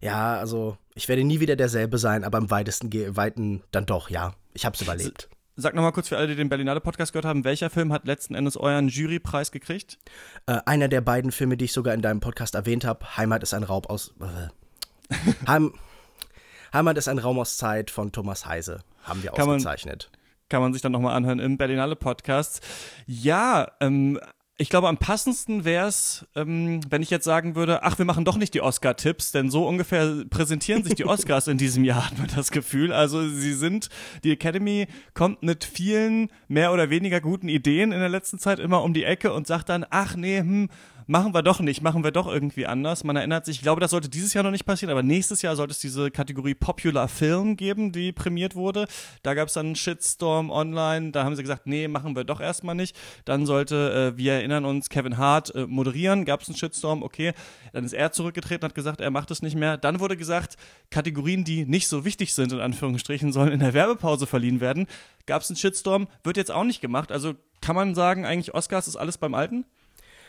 Ja, 0.00 0.38
also 0.38 0.78
ich 0.94 1.08
werde 1.08 1.24
nie 1.24 1.40
wieder 1.40 1.56
derselbe 1.56 1.98
sein, 1.98 2.24
aber 2.24 2.38
im 2.38 2.50
weitesten 2.50 2.90
Weiten 3.16 3.62
dann 3.70 3.84
doch, 3.84 4.08
ja. 4.08 4.32
Ich 4.54 4.64
habe 4.64 4.74
es 4.74 4.80
überlebt. 4.80 5.28
Sag 5.56 5.74
nochmal 5.74 5.92
kurz 5.92 6.08
für 6.08 6.16
alle, 6.16 6.26
die 6.26 6.34
den 6.34 6.48
Berlinale 6.48 6.80
Podcast 6.80 7.12
gehört 7.12 7.26
haben, 7.26 7.44
welcher 7.44 7.70
Film 7.70 7.92
hat 7.92 8.06
letzten 8.06 8.34
Endes 8.34 8.56
euren 8.56 8.88
Jurypreis 8.88 9.52
gekriegt? 9.52 9.98
Äh, 10.46 10.58
einer 10.66 10.88
der 10.88 11.00
beiden 11.00 11.30
Filme, 11.30 11.56
die 11.56 11.66
ich 11.66 11.72
sogar 11.72 11.94
in 11.94 12.02
deinem 12.02 12.18
Podcast 12.18 12.56
erwähnt 12.56 12.84
habe, 12.84 13.16
Heimat 13.16 13.44
ist 13.44 13.54
ein 13.54 13.62
Raub 13.62 13.88
aus. 13.88 14.12
Äh, 14.20 15.14
Heim, 15.46 15.72
Heimat 16.72 16.98
ist 16.98 17.06
ein 17.06 17.18
Raum 17.18 17.38
aus 17.38 17.56
Zeit 17.56 17.92
von 17.92 18.10
Thomas 18.10 18.46
Heise. 18.46 18.80
Haben 19.04 19.22
wir 19.22 19.30
kann 19.30 19.48
ausgezeichnet. 19.48 20.10
Man, 20.10 20.20
kann 20.48 20.60
man 20.60 20.72
sich 20.72 20.82
dann 20.82 20.90
nochmal 20.90 21.14
anhören 21.14 21.38
im 21.38 21.56
Berlinale 21.56 21.94
Podcast. 21.94 22.60
Ja, 23.06 23.70
ähm, 23.80 24.18
ich 24.56 24.68
glaube, 24.68 24.88
am 24.88 24.98
passendsten 24.98 25.64
wäre 25.64 25.88
es, 25.88 26.26
ähm, 26.36 26.80
wenn 26.88 27.02
ich 27.02 27.10
jetzt 27.10 27.24
sagen 27.24 27.56
würde, 27.56 27.82
ach, 27.82 27.98
wir 27.98 28.04
machen 28.04 28.24
doch 28.24 28.36
nicht 28.36 28.54
die 28.54 28.60
Oscar-Tipps, 28.60 29.32
denn 29.32 29.50
so 29.50 29.66
ungefähr 29.66 30.24
präsentieren 30.30 30.84
sich 30.84 30.94
die 30.94 31.06
Oscars 31.06 31.48
in 31.48 31.58
diesem 31.58 31.82
Jahr, 31.82 32.06
hat 32.10 32.18
man 32.18 32.28
das 32.34 32.52
Gefühl. 32.52 32.92
Also 32.92 33.28
sie 33.28 33.52
sind, 33.52 33.88
die 34.22 34.30
Academy 34.30 34.86
kommt 35.12 35.42
mit 35.42 35.64
vielen 35.64 36.30
mehr 36.46 36.72
oder 36.72 36.88
weniger 36.88 37.20
guten 37.20 37.48
Ideen 37.48 37.90
in 37.90 37.98
der 37.98 38.08
letzten 38.08 38.38
Zeit 38.38 38.60
immer 38.60 38.84
um 38.84 38.94
die 38.94 39.02
Ecke 39.02 39.32
und 39.32 39.48
sagt 39.48 39.70
dann, 39.70 39.84
ach 39.90 40.14
nee, 40.14 40.38
hm, 40.38 40.68
machen 41.06 41.34
wir 41.34 41.42
doch 41.42 41.60
nicht, 41.60 41.82
machen 41.82 42.04
wir 42.04 42.10
doch 42.10 42.26
irgendwie 42.26 42.66
anders. 42.66 43.04
Man 43.04 43.16
erinnert 43.16 43.44
sich, 43.44 43.56
ich 43.56 43.62
glaube, 43.62 43.80
das 43.80 43.90
sollte 43.90 44.08
dieses 44.08 44.34
Jahr 44.34 44.44
noch 44.44 44.50
nicht 44.50 44.66
passieren, 44.66 44.90
aber 44.90 45.02
nächstes 45.02 45.42
Jahr 45.42 45.56
sollte 45.56 45.72
es 45.72 45.78
diese 45.78 46.10
Kategorie 46.10 46.54
Popular 46.54 47.08
Film 47.08 47.56
geben, 47.56 47.92
die 47.92 48.12
prämiert 48.12 48.54
wurde. 48.54 48.86
Da 49.22 49.34
gab 49.34 49.48
es 49.48 49.54
dann 49.54 49.66
einen 49.66 49.76
Shitstorm 49.76 50.50
online, 50.50 51.10
da 51.10 51.24
haben 51.24 51.36
sie 51.36 51.42
gesagt, 51.42 51.66
nee, 51.66 51.88
machen 51.88 52.16
wir 52.16 52.24
doch 52.24 52.40
erstmal 52.40 52.74
nicht. 52.74 52.96
Dann 53.24 53.46
sollte, 53.46 54.12
äh, 54.14 54.18
wir 54.18 54.34
erinnern 54.34 54.64
uns, 54.64 54.88
Kevin 54.88 55.18
Hart 55.18 55.54
äh, 55.54 55.66
moderieren, 55.66 56.24
gab 56.24 56.42
es 56.42 56.48
einen 56.48 56.56
Shitstorm, 56.56 57.02
okay. 57.02 57.32
Dann 57.72 57.84
ist 57.84 57.92
er 57.92 58.12
zurückgetreten, 58.12 58.64
hat 58.64 58.74
gesagt, 58.74 59.00
er 59.00 59.10
macht 59.10 59.30
es 59.30 59.42
nicht 59.42 59.56
mehr. 59.56 59.76
Dann 59.76 60.00
wurde 60.00 60.16
gesagt, 60.16 60.56
Kategorien, 60.90 61.44
die 61.44 61.64
nicht 61.66 61.88
so 61.88 62.04
wichtig 62.04 62.34
sind, 62.34 62.52
in 62.52 62.60
Anführungsstrichen, 62.60 63.32
sollen 63.32 63.52
in 63.52 63.60
der 63.60 63.74
Werbepause 63.74 64.26
verliehen 64.26 64.60
werden. 64.60 64.86
Gab 65.26 65.42
es 65.42 65.50
einen 65.50 65.56
Shitstorm, 65.56 66.08
wird 66.22 66.36
jetzt 66.36 66.50
auch 66.50 66.64
nicht 66.64 66.80
gemacht. 66.80 67.10
Also 67.10 67.34
kann 67.60 67.74
man 67.74 67.94
sagen, 67.94 68.26
eigentlich 68.26 68.54
Oscars 68.54 68.88
ist 68.88 68.96
alles 68.96 69.18
beim 69.18 69.34
Alten? 69.34 69.64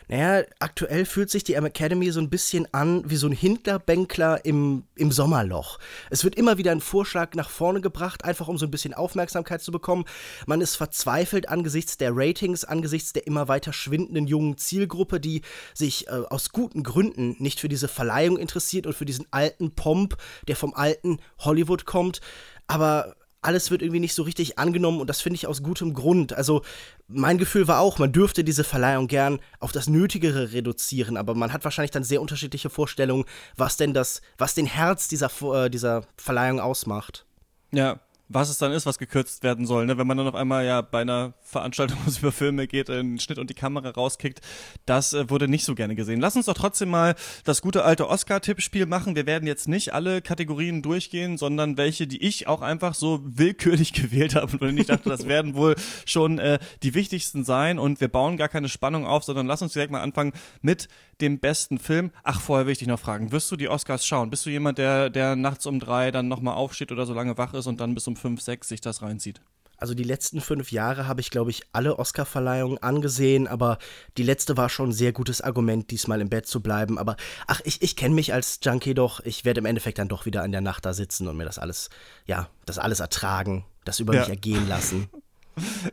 Naja, 0.07 0.45
aktuell 0.59 1.05
fühlt 1.05 1.29
sich 1.29 1.43
die 1.43 1.55
Academy 1.55 2.11
so 2.11 2.19
ein 2.19 2.29
bisschen 2.29 2.67
an 2.73 3.09
wie 3.09 3.15
so 3.15 3.27
ein 3.27 3.33
Hinterbänkler 3.33 4.45
im, 4.45 4.83
im 4.95 5.11
Sommerloch. 5.11 5.79
Es 6.09 6.23
wird 6.23 6.35
immer 6.35 6.57
wieder 6.57 6.71
ein 6.71 6.81
Vorschlag 6.81 7.33
nach 7.33 7.49
vorne 7.49 7.81
gebracht, 7.81 8.23
einfach 8.23 8.47
um 8.47 8.57
so 8.57 8.65
ein 8.65 8.71
bisschen 8.71 8.93
Aufmerksamkeit 8.93 9.61
zu 9.61 9.71
bekommen. 9.71 10.05
Man 10.45 10.61
ist 10.61 10.75
verzweifelt 10.75 11.49
angesichts 11.49 11.97
der 11.97 12.11
Ratings, 12.13 12.63
angesichts 12.63 13.13
der 13.13 13.25
immer 13.25 13.47
weiter 13.47 13.73
schwindenden 13.73 14.27
jungen 14.27 14.57
Zielgruppe, 14.57 15.19
die 15.19 15.41
sich 15.73 16.07
äh, 16.07 16.11
aus 16.29 16.49
guten 16.49 16.83
Gründen 16.83 17.35
nicht 17.39 17.59
für 17.59 17.69
diese 17.69 17.87
Verleihung 17.87 18.37
interessiert 18.37 18.85
und 18.85 18.93
für 18.93 19.05
diesen 19.05 19.25
alten 19.31 19.75
Pomp, 19.75 20.17
der 20.47 20.55
vom 20.55 20.73
alten 20.73 21.19
Hollywood 21.39 21.85
kommt. 21.85 22.21
Aber 22.67 23.15
alles 23.45 23.71
wird 23.71 23.81
irgendwie 23.81 23.99
nicht 23.99 24.13
so 24.13 24.23
richtig 24.23 24.59
angenommen 24.59 24.99
und 24.99 25.09
das 25.09 25.21
finde 25.21 25.35
ich 25.35 25.47
aus 25.47 25.63
gutem 25.63 25.93
Grund. 25.93 26.33
Also 26.33 26.63
mein 27.07 27.37
Gefühl 27.37 27.67
war 27.67 27.79
auch, 27.79 27.99
man 27.99 28.11
dürfte 28.11 28.43
diese 28.43 28.63
Verleihung 28.63 29.07
gern 29.07 29.39
auf 29.59 29.71
das 29.71 29.87
Nötigere 29.87 30.51
reduzieren, 30.51 31.17
aber 31.17 31.35
man 31.35 31.53
hat 31.53 31.63
wahrscheinlich 31.63 31.91
dann 31.91 32.03
sehr 32.03 32.21
unterschiedliche 32.21 32.69
Vorstellungen, 32.69 33.25
was 33.55 33.77
denn 33.77 33.93
das, 33.93 34.21
was 34.37 34.55
den 34.55 34.65
Herz 34.65 35.07
dieser, 35.07 35.29
äh, 35.53 35.69
dieser 35.69 36.03
Verleihung 36.17 36.59
ausmacht. 36.59 37.25
Ja, 37.71 37.99
was 38.27 38.49
es 38.49 38.57
dann 38.57 38.71
ist, 38.71 38.85
was 38.85 38.97
gekürzt 38.97 39.43
werden 39.43 39.65
soll. 39.65 39.85
Ne? 39.85 39.97
Wenn 39.97 40.07
man 40.07 40.17
dann 40.17 40.27
auf 40.27 40.35
einmal 40.35 40.65
ja 40.65 40.81
bei 40.81 41.01
einer 41.01 41.33
Veranstaltung, 41.41 41.97
wo 42.05 42.09
es 42.09 42.19
über 42.19 42.31
Filme 42.31 42.67
geht, 42.67 42.89
den 42.89 43.19
Schnitt 43.19 43.37
und 43.37 43.49
die 43.49 43.53
Kamera 43.53 43.89
rauskickt, 43.89 44.41
das 44.85 45.13
äh, 45.13 45.29
wurde 45.29 45.47
nicht 45.47 45.65
so 45.65 45.75
gerne 45.75 45.95
gesehen. 45.95 46.19
Lass 46.19 46.35
uns 46.35 46.47
doch 46.47 46.53
trotzdem 46.53 46.89
mal 46.89 47.15
das 47.43 47.61
gute 47.61 47.83
alte 47.83 48.09
Oscar-Tippspiel 48.09 48.85
machen. 48.85 49.15
Wir 49.15 49.25
werden 49.25 49.47
jetzt 49.47 49.67
nicht 49.67 49.93
alle 49.93 50.21
Kategorien 50.21 50.81
durchgehen, 50.81 51.37
sondern 51.37 51.77
welche, 51.77 52.07
die 52.07 52.21
ich 52.21 52.47
auch 52.47 52.61
einfach 52.61 52.95
so 52.95 53.21
willkürlich 53.23 53.93
gewählt 53.93 54.35
habe 54.35 54.57
und 54.57 54.77
ich 54.77 54.87
dachte, 54.87 55.09
das 55.09 55.27
werden 55.27 55.55
wohl 55.55 55.75
schon 56.05 56.39
äh, 56.39 56.59
die 56.83 56.93
wichtigsten 56.93 57.43
sein 57.43 57.79
und 57.79 58.01
wir 58.01 58.07
bauen 58.07 58.37
gar 58.37 58.49
keine 58.49 58.69
Spannung 58.69 59.05
auf, 59.05 59.23
sondern 59.23 59.45
lass 59.45 59.61
uns 59.61 59.73
direkt 59.73 59.91
mal 59.91 60.01
anfangen 60.01 60.33
mit 60.61 60.87
dem 61.21 61.39
besten 61.39 61.77
Film. 61.77 62.11
Ach, 62.23 62.41
vorher 62.41 62.65
will 62.65 62.73
ich 62.73 62.79
dich 62.79 62.87
noch 62.87 62.99
fragen, 62.99 63.31
wirst 63.31 63.51
du 63.51 63.55
die 63.55 63.69
Oscars 63.69 64.05
schauen? 64.05 64.29
Bist 64.29 64.45
du 64.45 64.49
jemand, 64.49 64.77
der, 64.77 65.09
der 65.09 65.35
nachts 65.35 65.65
um 65.65 65.79
drei 65.79 66.11
dann 66.11 66.27
nochmal 66.27 66.55
aufsteht 66.55 66.91
oder 66.91 67.05
so 67.05 67.13
lange 67.13 67.37
wach 67.37 67.53
ist 67.53 67.67
und 67.67 67.79
dann 67.79 67.95
bis 67.95 68.07
um 68.07 68.14
fünf, 68.15 68.41
sechs 68.41 68.67
sich 68.67 68.81
das 68.81 69.01
reinzieht? 69.01 69.41
Also 69.77 69.93
die 69.93 70.03
letzten 70.03 70.39
fünf 70.39 70.71
Jahre 70.71 71.07
habe 71.07 71.21
ich, 71.21 71.29
glaube 71.29 71.51
ich, 71.51 71.63
alle 71.73 71.99
Oscar-Verleihungen 71.99 72.77
angesehen, 72.77 73.47
aber 73.47 73.77
die 74.17 74.23
letzte 74.23 74.55
war 74.55 74.69
schon 74.69 74.89
ein 74.89 74.93
sehr 74.93 75.11
gutes 75.11 75.41
Argument, 75.41 75.91
diesmal 75.91 76.21
im 76.21 76.29
Bett 76.29 76.47
zu 76.47 76.61
bleiben. 76.61 76.97
Aber 76.97 77.17
ach, 77.47 77.59
ich, 77.65 77.81
ich 77.81 77.95
kenne 77.95 78.15
mich 78.15 78.33
als 78.33 78.59
Junkie 78.63 78.93
doch. 78.93 79.19
Ich 79.25 79.43
werde 79.43 79.59
im 79.59 79.65
Endeffekt 79.65 79.99
dann 79.99 80.07
doch 80.07 80.25
wieder 80.25 80.45
in 80.45 80.51
der 80.51 80.61
Nacht 80.61 80.85
da 80.85 80.93
sitzen 80.93 81.27
und 81.27 81.35
mir 81.35 81.45
das 81.45 81.59
alles, 81.59 81.89
ja, 82.25 82.47
das 82.65 82.79
alles 82.79 83.01
ertragen, 83.01 83.65
das 83.83 83.99
über 83.99 84.13
ja. 84.13 84.21
mich 84.21 84.29
ergehen 84.29 84.67
lassen. 84.67 85.09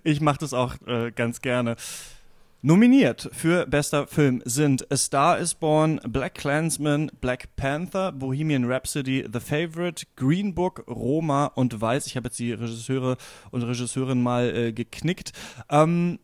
Ich 0.03 0.21
mache 0.21 0.39
das 0.39 0.55
auch 0.55 0.75
äh, 0.89 1.13
ganz 1.13 1.41
gerne. 1.41 1.77
Nominiert 2.65 3.29
für 3.33 3.67
bester 3.67 4.07
Film 4.07 4.41
sind 4.45 4.89
A 4.93 4.97
Star 4.97 5.37
is 5.37 5.53
Born, 5.53 6.01
Black 6.07 6.37
Clansman, 6.37 7.11
Black 7.21 7.57
Panther, 7.57 8.13
Bohemian 8.13 8.71
Rhapsody, 8.71 9.27
The 9.33 9.41
Favorite, 9.41 10.07
Green 10.15 10.55
Book, 10.55 10.85
Roma 10.87 11.47
und 11.47 11.81
Weiß. 11.81 12.07
Ich 12.07 12.15
habe 12.15 12.29
jetzt 12.29 12.39
die 12.39 12.53
Regisseure 12.53 13.17
und 13.51 13.65
Regisseurin 13.65 14.23
mal 14.23 14.57
äh, 14.57 14.73
geknickt. 14.73 15.33
Ähm, 15.71 16.21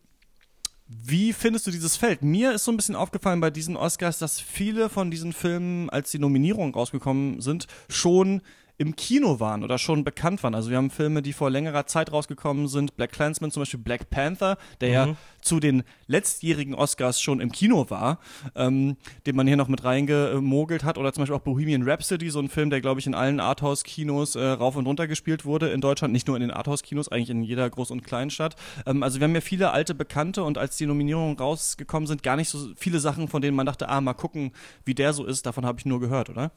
wie 0.87 1.33
findest 1.33 1.67
du 1.67 1.71
dieses 1.71 1.97
Feld? 1.97 2.21
Mir 2.21 2.53
ist 2.53 2.63
so 2.63 2.71
ein 2.71 2.77
bisschen 2.77 2.95
aufgefallen 2.95 3.41
bei 3.41 3.49
diesen 3.49 3.75
Oscars, 3.75 4.17
dass 4.17 4.39
viele 4.39 4.87
von 4.87 5.11
diesen 5.11 5.33
Filmen, 5.33 5.89
als 5.89 6.09
die 6.11 6.19
Nominierungen 6.19 6.73
rausgekommen 6.73 7.41
sind, 7.41 7.67
schon 7.89 8.41
im 8.79 8.95
Kino 8.95 9.39
waren 9.39 9.63
oder 9.63 9.77
schon 9.77 10.03
bekannt 10.03 10.41
waren. 10.41 10.55
Also 10.55 10.69
wir 10.69 10.77
haben 10.77 10.89
Filme, 10.89 11.21
die 11.21 11.33
vor 11.33 11.51
längerer 11.51 11.85
Zeit 11.85 12.11
rausgekommen 12.11 12.67
sind. 12.67 12.95
Black 12.95 13.11
Clansman 13.11 13.51
zum 13.51 13.61
Beispiel, 13.61 13.79
Black 13.79 14.09
Panther, 14.09 14.57
der 14.81 15.05
mhm. 15.05 15.11
ja 15.11 15.17
zu 15.41 15.59
den 15.59 15.83
letztjährigen 16.07 16.73
Oscars 16.73 17.21
schon 17.21 17.39
im 17.39 17.51
Kino 17.51 17.89
war, 17.89 18.19
ähm, 18.55 18.97
den 19.25 19.35
man 19.35 19.47
hier 19.47 19.57
noch 19.57 19.67
mit 19.67 19.83
reingemogelt 19.83 20.83
hat. 20.83 20.97
Oder 20.97 21.13
zum 21.13 21.21
Beispiel 21.21 21.35
auch 21.35 21.41
Bohemian 21.41 21.83
Rhapsody, 21.83 22.29
so 22.29 22.39
ein 22.39 22.49
Film, 22.49 22.69
der, 22.69 22.81
glaube 22.81 22.99
ich, 22.99 23.07
in 23.07 23.15
allen 23.15 23.39
Arthouse-Kinos 23.39 24.35
äh, 24.35 24.43
rauf 24.43 24.75
und 24.75 24.85
runter 24.85 25.07
gespielt 25.07 25.45
wurde 25.45 25.69
in 25.69 25.81
Deutschland. 25.81 26.11
Nicht 26.11 26.27
nur 26.27 26.35
in 26.35 26.41
den 26.41 26.51
Arthouse-Kinos, 26.51 27.09
eigentlich 27.09 27.29
in 27.29 27.43
jeder 27.43 27.67
Groß- 27.67 27.91
und 27.91 28.03
Kleinstadt. 28.03 28.55
Ähm, 28.85 29.03
also 29.03 29.19
wir 29.19 29.25
haben 29.25 29.35
ja 29.35 29.41
viele 29.41 29.71
alte 29.71 29.95
Bekannte 29.95 30.43
und 30.43 30.57
als 30.57 30.77
die 30.77 30.85
Nominierungen 30.85 31.37
rausgekommen 31.37 32.07
sind, 32.07 32.23
gar 32.23 32.35
nicht 32.35 32.49
so 32.49 32.69
viele 32.75 32.99
Sachen, 32.99 33.27
von 33.27 33.41
denen 33.41 33.55
man 33.55 33.65
dachte, 33.65 33.89
ah, 33.89 34.01
mal 34.01 34.13
gucken, 34.13 34.51
wie 34.85 34.95
der 34.95 35.13
so 35.13 35.25
ist. 35.25 35.45
Davon 35.45 35.65
habe 35.65 35.79
ich 35.79 35.85
nur 35.85 35.99
gehört, 35.99 36.29
oder? 36.29 36.51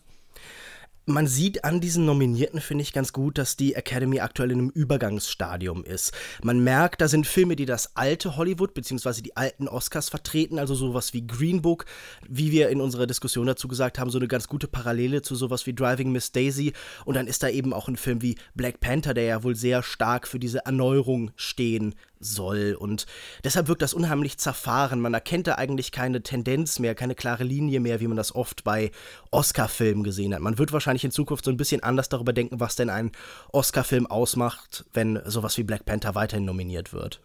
Man 1.06 1.26
sieht 1.26 1.64
an 1.64 1.80
diesen 1.80 2.04
Nominierten, 2.04 2.60
finde 2.60 2.82
ich 2.82 2.92
ganz 2.92 3.12
gut, 3.12 3.38
dass 3.38 3.56
die 3.56 3.74
Academy 3.74 4.20
aktuell 4.20 4.52
in 4.52 4.58
einem 4.58 4.70
Übergangsstadium 4.70 5.84
ist. 5.84 6.12
Man 6.42 6.62
merkt, 6.62 7.00
da 7.00 7.08
sind 7.08 7.26
Filme, 7.26 7.56
die 7.56 7.66
das 7.66 7.96
alte 7.96 8.36
Hollywood 8.36 8.74
bzw. 8.74 9.20
die 9.20 9.36
alten 9.36 9.68
Oscars 9.68 10.08
vertreten, 10.08 10.58
also 10.58 10.74
sowas 10.74 11.12
wie 11.12 11.26
Green 11.26 11.60
Book, 11.62 11.86
wie 12.28 12.52
wir 12.52 12.68
in 12.68 12.80
unserer 12.80 13.06
Diskussion 13.06 13.46
dazu 13.46 13.66
gesagt 13.68 13.98
haben, 13.98 14.10
so 14.10 14.18
eine 14.18 14.28
ganz 14.28 14.46
gute 14.46 14.68
Parallele 14.68 15.22
zu 15.22 15.34
sowas 15.34 15.66
wie 15.66 15.74
Driving 15.74 16.12
Miss 16.12 16.32
Daisy. 16.32 16.72
Und 17.04 17.16
dann 17.16 17.26
ist 17.26 17.42
da 17.42 17.48
eben 17.48 17.72
auch 17.72 17.88
ein 17.88 17.96
Film 17.96 18.22
wie 18.22 18.36
Black 18.54 18.80
Panther, 18.80 19.14
der 19.14 19.24
ja 19.24 19.42
wohl 19.42 19.56
sehr 19.56 19.82
stark 19.82 20.28
für 20.28 20.38
diese 20.38 20.64
Erneuerung 20.64 21.32
stehen 21.36 21.94
soll. 22.24 22.76
Und 22.78 23.06
deshalb 23.44 23.68
wirkt 23.68 23.82
das 23.82 23.94
unheimlich 23.94 24.38
zerfahren. 24.38 25.00
Man 25.00 25.14
erkennt 25.14 25.46
da 25.46 25.54
eigentlich 25.56 25.92
keine 25.92 26.22
Tendenz 26.22 26.78
mehr, 26.78 26.94
keine 26.94 27.14
klare 27.14 27.44
Linie 27.44 27.80
mehr, 27.80 28.00
wie 28.00 28.08
man 28.08 28.16
das 28.16 28.34
oft 28.34 28.64
bei 28.64 28.90
Oscar-Filmen 29.30 30.04
gesehen 30.04 30.34
hat. 30.34 30.40
Man 30.40 30.58
wird 30.58 30.72
wahrscheinlich 30.72 31.04
in 31.04 31.10
Zukunft 31.10 31.44
so 31.44 31.50
ein 31.50 31.56
bisschen 31.56 31.82
anders 31.82 32.08
darüber 32.08 32.32
denken, 32.32 32.60
was 32.60 32.76
denn 32.76 32.90
ein 32.90 33.12
Oscar-Film 33.52 34.06
ausmacht, 34.06 34.84
wenn 34.92 35.20
sowas 35.24 35.56
wie 35.58 35.64
Black 35.64 35.84
Panther 35.84 36.14
weiterhin 36.14 36.44
nominiert 36.44 36.92
wird. 36.92 37.20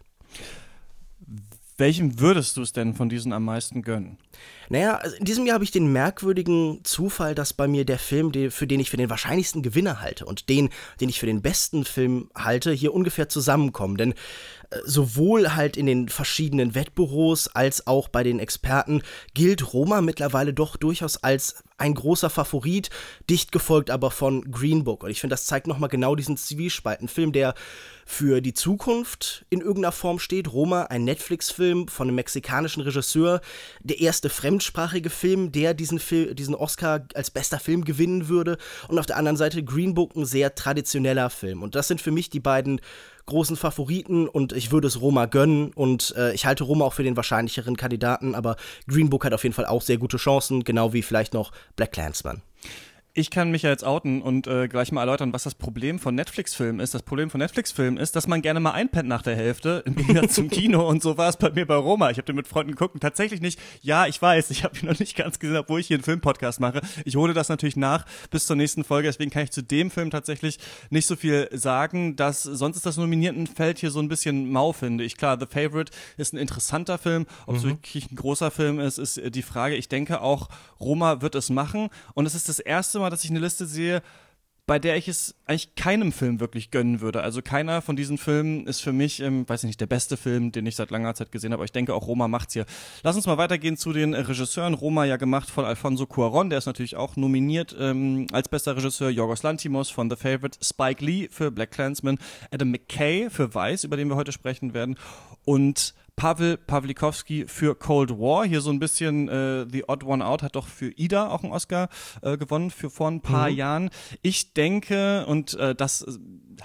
Welchem 1.77 2.19
würdest 2.19 2.57
du 2.57 2.63
es 2.63 2.73
denn 2.73 2.95
von 2.95 3.07
diesen 3.07 3.31
am 3.33 3.45
meisten 3.45 3.83
gönnen? 3.83 4.17
Naja, 4.69 4.95
also 4.95 5.15
in 5.15 5.25
diesem 5.25 5.45
Jahr 5.45 5.55
habe 5.55 5.63
ich 5.63 5.71
den 5.71 5.93
merkwürdigen 5.93 6.79
Zufall, 6.83 7.35
dass 7.35 7.53
bei 7.53 7.67
mir 7.67 7.85
der 7.85 7.99
Film, 7.99 8.31
für 8.51 8.65
den 8.65 8.79
ich 8.79 8.89
für 8.89 8.97
den 8.97 9.11
wahrscheinlichsten 9.11 9.61
Gewinner 9.61 10.01
halte 10.01 10.25
und 10.25 10.49
den, 10.49 10.69
den 10.99 11.09
ich 11.09 11.19
für 11.19 11.27
den 11.27 11.43
besten 11.43 11.85
Film 11.85 12.29
halte, 12.35 12.71
hier 12.71 12.95
ungefähr 12.95 13.29
zusammenkommen. 13.29 13.97
Denn 13.97 14.13
äh, 14.71 14.77
sowohl 14.85 15.55
halt 15.55 15.77
in 15.77 15.85
den 15.85 16.09
verschiedenen 16.09 16.73
Wettbüros 16.73 17.47
als 17.47 17.85
auch 17.85 18.07
bei 18.07 18.23
den 18.23 18.39
Experten 18.39 19.03
gilt 19.35 19.71
Roma 19.71 20.01
mittlerweile 20.01 20.53
doch 20.53 20.77
durchaus 20.77 21.23
als 21.23 21.63
ein 21.77 21.93
großer 21.93 22.29
Favorit, 22.29 22.89
dicht 23.29 23.51
gefolgt 23.51 23.91
aber 23.91 24.11
von 24.11 24.51
Green 24.51 24.83
Book. 24.83 25.03
Und 25.03 25.11
ich 25.11 25.21
finde, 25.21 25.33
das 25.33 25.45
zeigt 25.45 25.67
nochmal 25.67 25.89
genau 25.89 26.15
diesen 26.15 26.37
Zwiespalt. 26.37 27.01
Ein 27.01 27.07
Film, 27.07 27.31
der 27.31 27.53
für 28.05 28.41
die 28.41 28.53
Zukunft 28.53 29.45
in 29.49 29.59
irgendeiner 29.59 29.91
Form 29.91 30.17
steht. 30.17 30.51
Roma, 30.51 30.83
ein 30.83 31.03
Netflix-Film 31.03 31.87
von 31.87 32.07
einem 32.07 32.15
mexikanischen 32.15 32.81
Regisseur, 32.81 33.41
der 33.81 33.99
erste 33.99 34.29
fremdsprachige 34.29 35.09
Film, 35.09 35.51
der 35.51 35.73
diesen, 35.73 35.99
Fil 35.99 36.33
diesen 36.33 36.55
Oscar 36.55 37.05
als 37.13 37.29
bester 37.29 37.59
Film 37.59 37.85
gewinnen 37.85 38.27
würde. 38.27 38.57
Und 38.87 38.97
auf 38.97 39.05
der 39.05 39.17
anderen 39.17 39.37
Seite 39.37 39.63
Green 39.63 39.93
Book, 39.93 40.15
ein 40.15 40.25
sehr 40.25 40.55
traditioneller 40.55 41.29
Film. 41.29 41.61
Und 41.61 41.75
das 41.75 41.87
sind 41.87 42.01
für 42.01 42.11
mich 42.11 42.29
die 42.29 42.39
beiden 42.39 42.81
großen 43.27 43.55
Favoriten 43.55 44.27
und 44.27 44.53
ich 44.53 44.71
würde 44.71 44.87
es 44.87 44.99
Roma 44.99 45.25
gönnen 45.25 45.71
und 45.73 46.15
äh, 46.17 46.33
ich 46.33 46.45
halte 46.45 46.63
Roma 46.63 46.85
auch 46.85 46.93
für 46.93 47.03
den 47.03 47.15
wahrscheinlicheren 47.15 47.77
Kandidaten, 47.77 48.33
aber 48.33 48.55
Green 48.87 49.09
Book 49.09 49.23
hat 49.25 49.33
auf 49.33 49.43
jeden 49.43 49.53
Fall 49.53 49.67
auch 49.67 49.81
sehr 49.81 49.97
gute 49.97 50.17
Chancen, 50.17 50.63
genau 50.63 50.93
wie 50.93 51.03
vielleicht 51.03 51.33
noch 51.33 51.51
Black 51.75 51.91
Clansman 51.91 52.41
ich 53.17 53.31
kann 53.31 53.49
mich 53.49 53.63
ja 53.63 53.71
jetzt 53.71 53.83
outen 53.83 54.21
und 54.21 54.45
äh, 54.45 54.67
gleich 54.67 54.91
mal 54.91 55.01
erläutern, 55.01 55.33
was 55.33 55.41
das 55.41 55.55
Problem 55.55 55.97
von 55.97 56.13
Netflix-Filmen 56.13 56.79
ist. 56.79 56.93
Das 56.93 57.01
Problem 57.01 57.31
von 57.31 57.39
Netflix-Filmen 57.39 57.97
ist, 57.97 58.15
dass 58.15 58.27
man 58.27 58.43
gerne 58.43 58.59
mal 58.59 58.73
einpennt 58.73 59.09
nach 59.09 59.23
der 59.23 59.35
Hälfte, 59.35 59.81
im 59.87 59.95
Gegensatz 59.95 60.33
zum 60.35 60.51
Kino 60.51 60.87
und 60.87 61.01
so 61.01 61.17
war 61.17 61.27
es 61.27 61.35
bei 61.35 61.49
mir 61.49 61.65
bei 61.65 61.75
Roma. 61.75 62.11
Ich 62.11 62.17
habe 62.17 62.27
den 62.27 62.35
mit 62.35 62.47
Freunden 62.47 62.73
geguckt 62.73 62.93
und 62.93 62.99
tatsächlich 62.99 63.41
nicht, 63.41 63.59
ja, 63.81 64.05
ich 64.05 64.21
weiß, 64.21 64.51
ich 64.51 64.63
habe 64.63 64.77
ihn 64.77 64.85
noch 64.89 64.99
nicht 64.99 65.17
ganz 65.17 65.39
gesehen, 65.39 65.57
obwohl 65.57 65.79
ich 65.79 65.87
hier 65.87 65.97
einen 65.97 66.03
Filmpodcast 66.03 66.59
mache. 66.59 66.81
Ich 67.05 67.15
hole 67.15 67.33
das 67.33 67.49
natürlich 67.49 67.75
nach 67.75 68.05
bis 68.29 68.45
zur 68.45 68.55
nächsten 68.55 68.83
Folge, 68.83 69.07
deswegen 69.07 69.31
kann 69.31 69.43
ich 69.43 69.51
zu 69.51 69.63
dem 69.63 69.89
Film 69.89 70.11
tatsächlich 70.11 70.59
nicht 70.91 71.07
so 71.07 71.15
viel 71.15 71.49
sagen, 71.51 72.15
dass 72.17 72.43
sonst 72.43 72.77
ist 72.77 72.85
das 72.85 72.97
Nominiertenfeld 72.97 73.79
hier 73.79 73.89
so 73.89 73.99
ein 73.99 74.09
bisschen 74.09 74.51
mau, 74.51 74.73
finde 74.73 75.03
ich. 75.03 75.17
Klar, 75.17 75.39
The 75.39 75.47
Favorite 75.49 75.91
ist 76.17 76.33
ein 76.33 76.37
interessanter 76.37 76.99
Film, 76.99 77.25
ob 77.47 77.55
es 77.55 77.63
mhm. 77.63 77.69
wirklich 77.69 78.11
ein 78.11 78.15
großer 78.15 78.51
Film 78.51 78.79
ist, 78.79 78.99
ist 78.99 79.19
die 79.33 79.41
Frage. 79.41 79.75
Ich 79.75 79.89
denke 79.89 80.21
auch, 80.21 80.49
Roma 80.79 81.21
wird 81.21 81.33
es 81.33 81.49
machen 81.49 81.89
und 82.13 82.27
es 82.27 82.35
ist 82.35 82.47
das 82.47 82.59
erste 82.59 82.99
Mal, 82.99 83.06
Mal, 83.07 83.11
dass 83.11 83.23
ich 83.23 83.29
eine 83.29 83.39
Liste 83.39 83.65
sehe, 83.65 84.01
bei 84.65 84.79
der 84.79 84.97
ich 84.97 85.07
es 85.07 85.33
eigentlich 85.45 85.75
keinem 85.75 86.11
Film 86.11 86.41
wirklich 86.41 86.71
gönnen 86.71 86.99
würde. 86.99 87.23
Also 87.23 87.41
keiner 87.41 87.81
von 87.81 87.95
diesen 87.95 88.17
Filmen 88.17 88.67
ist 88.67 88.81
für 88.81 88.91
mich, 88.91 89.21
ähm, 89.21 89.47
weiß 89.47 89.63
ich 89.63 89.67
nicht, 89.67 89.79
der 89.79 89.87
beste 89.87 90.17
Film, 90.17 90.51
den 90.51 90.65
ich 90.65 90.75
seit 90.75 90.91
langer 90.91 91.15
Zeit 91.15 91.31
gesehen 91.31 91.53
habe. 91.53 91.61
Aber 91.61 91.65
ich 91.65 91.71
denke 91.71 91.93
auch 91.93 92.05
Roma 92.05 92.27
macht's 92.27 92.51
hier. 92.51 92.65
Lass 93.03 93.15
uns 93.15 93.25
mal 93.25 93.37
weitergehen 93.37 93.77
zu 93.77 93.93
den 93.93 94.13
Regisseuren. 94.13 94.73
Roma 94.73 95.05
ja 95.05 95.15
gemacht 95.15 95.49
von 95.49 95.63
Alfonso 95.63 96.05
Cuaron, 96.05 96.49
der 96.49 96.59
ist 96.59 96.65
natürlich 96.65 96.97
auch 96.97 97.15
nominiert 97.15 97.73
ähm, 97.79 98.27
als 98.33 98.49
bester 98.49 98.75
Regisseur. 98.75 99.09
Yorgos 99.09 99.41
Lantimos 99.41 99.89
von 99.89 100.09
The 100.09 100.17
Favorite, 100.17 100.59
Spike 100.61 101.05
Lee 101.05 101.29
für 101.31 101.49
Black 101.49 101.71
Clansman, 101.71 102.17
Adam 102.51 102.69
McKay 102.69 103.29
für 103.29 103.55
Vice, 103.55 103.85
über 103.85 103.95
den 103.95 104.09
wir 104.09 104.17
heute 104.17 104.33
sprechen 104.33 104.73
werden, 104.73 104.97
und 105.45 105.93
Pavel 106.17 106.57
Pawlikowski 106.57 107.45
für 107.47 107.75
Cold 107.75 108.09
War. 108.09 108.43
Hier 108.43 108.59
so 108.59 108.71
ein 108.71 108.79
bisschen 108.79 109.29
äh, 109.29 109.67
The 109.71 109.87
Odd 109.87 110.03
One 110.03 110.25
Out 110.25 110.41
hat 110.43 110.55
doch 110.55 110.67
für 110.67 110.89
Ida 110.97 111.29
auch 111.29 111.43
einen 111.43 111.53
Oscar 111.53 111.89
äh, 112.23 112.37
gewonnen 112.37 112.71
für 112.71 112.89
vor 112.89 113.07
ein 113.07 113.21
paar 113.21 113.49
mhm. 113.49 113.55
Jahren. 113.55 113.89
Ich 114.23 114.53
denke, 114.53 115.25
und 115.27 115.53
äh, 115.53 115.75
das 115.75 116.01
äh, 116.01 116.17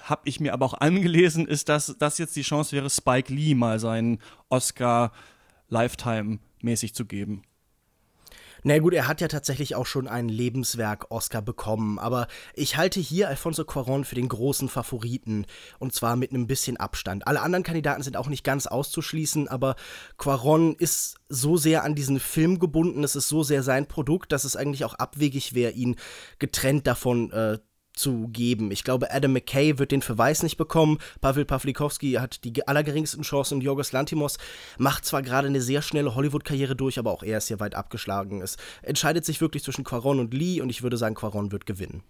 habe 0.04 0.22
ich 0.24 0.40
mir 0.40 0.54
aber 0.54 0.66
auch 0.66 0.74
angelesen, 0.80 1.46
ist, 1.46 1.68
dass 1.68 1.94
das 1.98 2.18
jetzt 2.18 2.34
die 2.34 2.42
Chance 2.42 2.74
wäre, 2.74 2.88
Spike 2.88 3.32
Lee 3.32 3.54
mal 3.54 3.78
seinen 3.78 4.18
Oscar 4.48 5.12
Lifetime 5.68 6.38
mäßig 6.62 6.94
zu 6.94 7.04
geben. 7.04 7.42
Na 8.64 8.78
gut, 8.78 8.94
er 8.94 9.08
hat 9.08 9.20
ja 9.20 9.26
tatsächlich 9.26 9.74
auch 9.74 9.86
schon 9.86 10.06
einen 10.06 10.28
Lebenswerk-Oscar 10.28 11.42
bekommen, 11.42 11.98
aber 11.98 12.28
ich 12.54 12.76
halte 12.76 13.00
hier 13.00 13.26
Alfonso 13.26 13.62
Cuarón 13.62 14.04
für 14.04 14.14
den 14.14 14.28
großen 14.28 14.68
Favoriten 14.68 15.46
und 15.80 15.92
zwar 15.92 16.14
mit 16.14 16.30
einem 16.30 16.46
bisschen 16.46 16.76
Abstand. 16.76 17.26
Alle 17.26 17.40
anderen 17.40 17.64
Kandidaten 17.64 18.04
sind 18.04 18.16
auch 18.16 18.28
nicht 18.28 18.44
ganz 18.44 18.68
auszuschließen, 18.68 19.48
aber 19.48 19.74
Cuarón 20.16 20.78
ist 20.78 21.16
so 21.28 21.56
sehr 21.56 21.82
an 21.82 21.96
diesen 21.96 22.20
Film 22.20 22.60
gebunden, 22.60 23.02
es 23.02 23.16
ist 23.16 23.28
so 23.28 23.42
sehr 23.42 23.64
sein 23.64 23.88
Produkt, 23.88 24.30
dass 24.30 24.44
es 24.44 24.54
eigentlich 24.54 24.84
auch 24.84 24.94
abwegig 24.94 25.54
wäre, 25.54 25.72
ihn 25.72 25.96
getrennt 26.38 26.86
davon 26.86 27.32
äh, 27.32 27.58
zu 27.94 28.28
geben. 28.28 28.70
Ich 28.70 28.84
glaube, 28.84 29.12
Adam 29.12 29.32
McKay 29.32 29.78
wird 29.78 29.92
den 29.92 30.02
Verweis 30.02 30.42
nicht 30.42 30.56
bekommen. 30.56 30.98
Pavel 31.20 31.44
Pawlikowski 31.44 32.12
hat 32.12 32.44
die 32.44 32.66
allergeringsten 32.66 33.22
Chancen 33.22 33.56
und 33.56 33.60
Jorgos 33.62 33.92
Lantimos 33.92 34.38
macht 34.78 35.04
zwar 35.04 35.22
gerade 35.22 35.48
eine 35.48 35.60
sehr 35.60 35.82
schnelle 35.82 36.14
Hollywood-Karriere 36.14 36.76
durch, 36.76 36.98
aber 36.98 37.12
auch 37.12 37.22
er 37.22 37.38
ist 37.38 37.48
hier 37.48 37.60
weit 37.60 37.74
abgeschlagen. 37.74 38.40
Es 38.42 38.56
entscheidet 38.82 39.24
sich 39.24 39.40
wirklich 39.40 39.62
zwischen 39.62 39.84
Quaron 39.84 40.20
und 40.20 40.34
Lee 40.34 40.60
und 40.60 40.70
ich 40.70 40.82
würde 40.82 40.96
sagen, 40.96 41.14
Quaron 41.14 41.52
wird 41.52 41.66
gewinnen. 41.66 42.02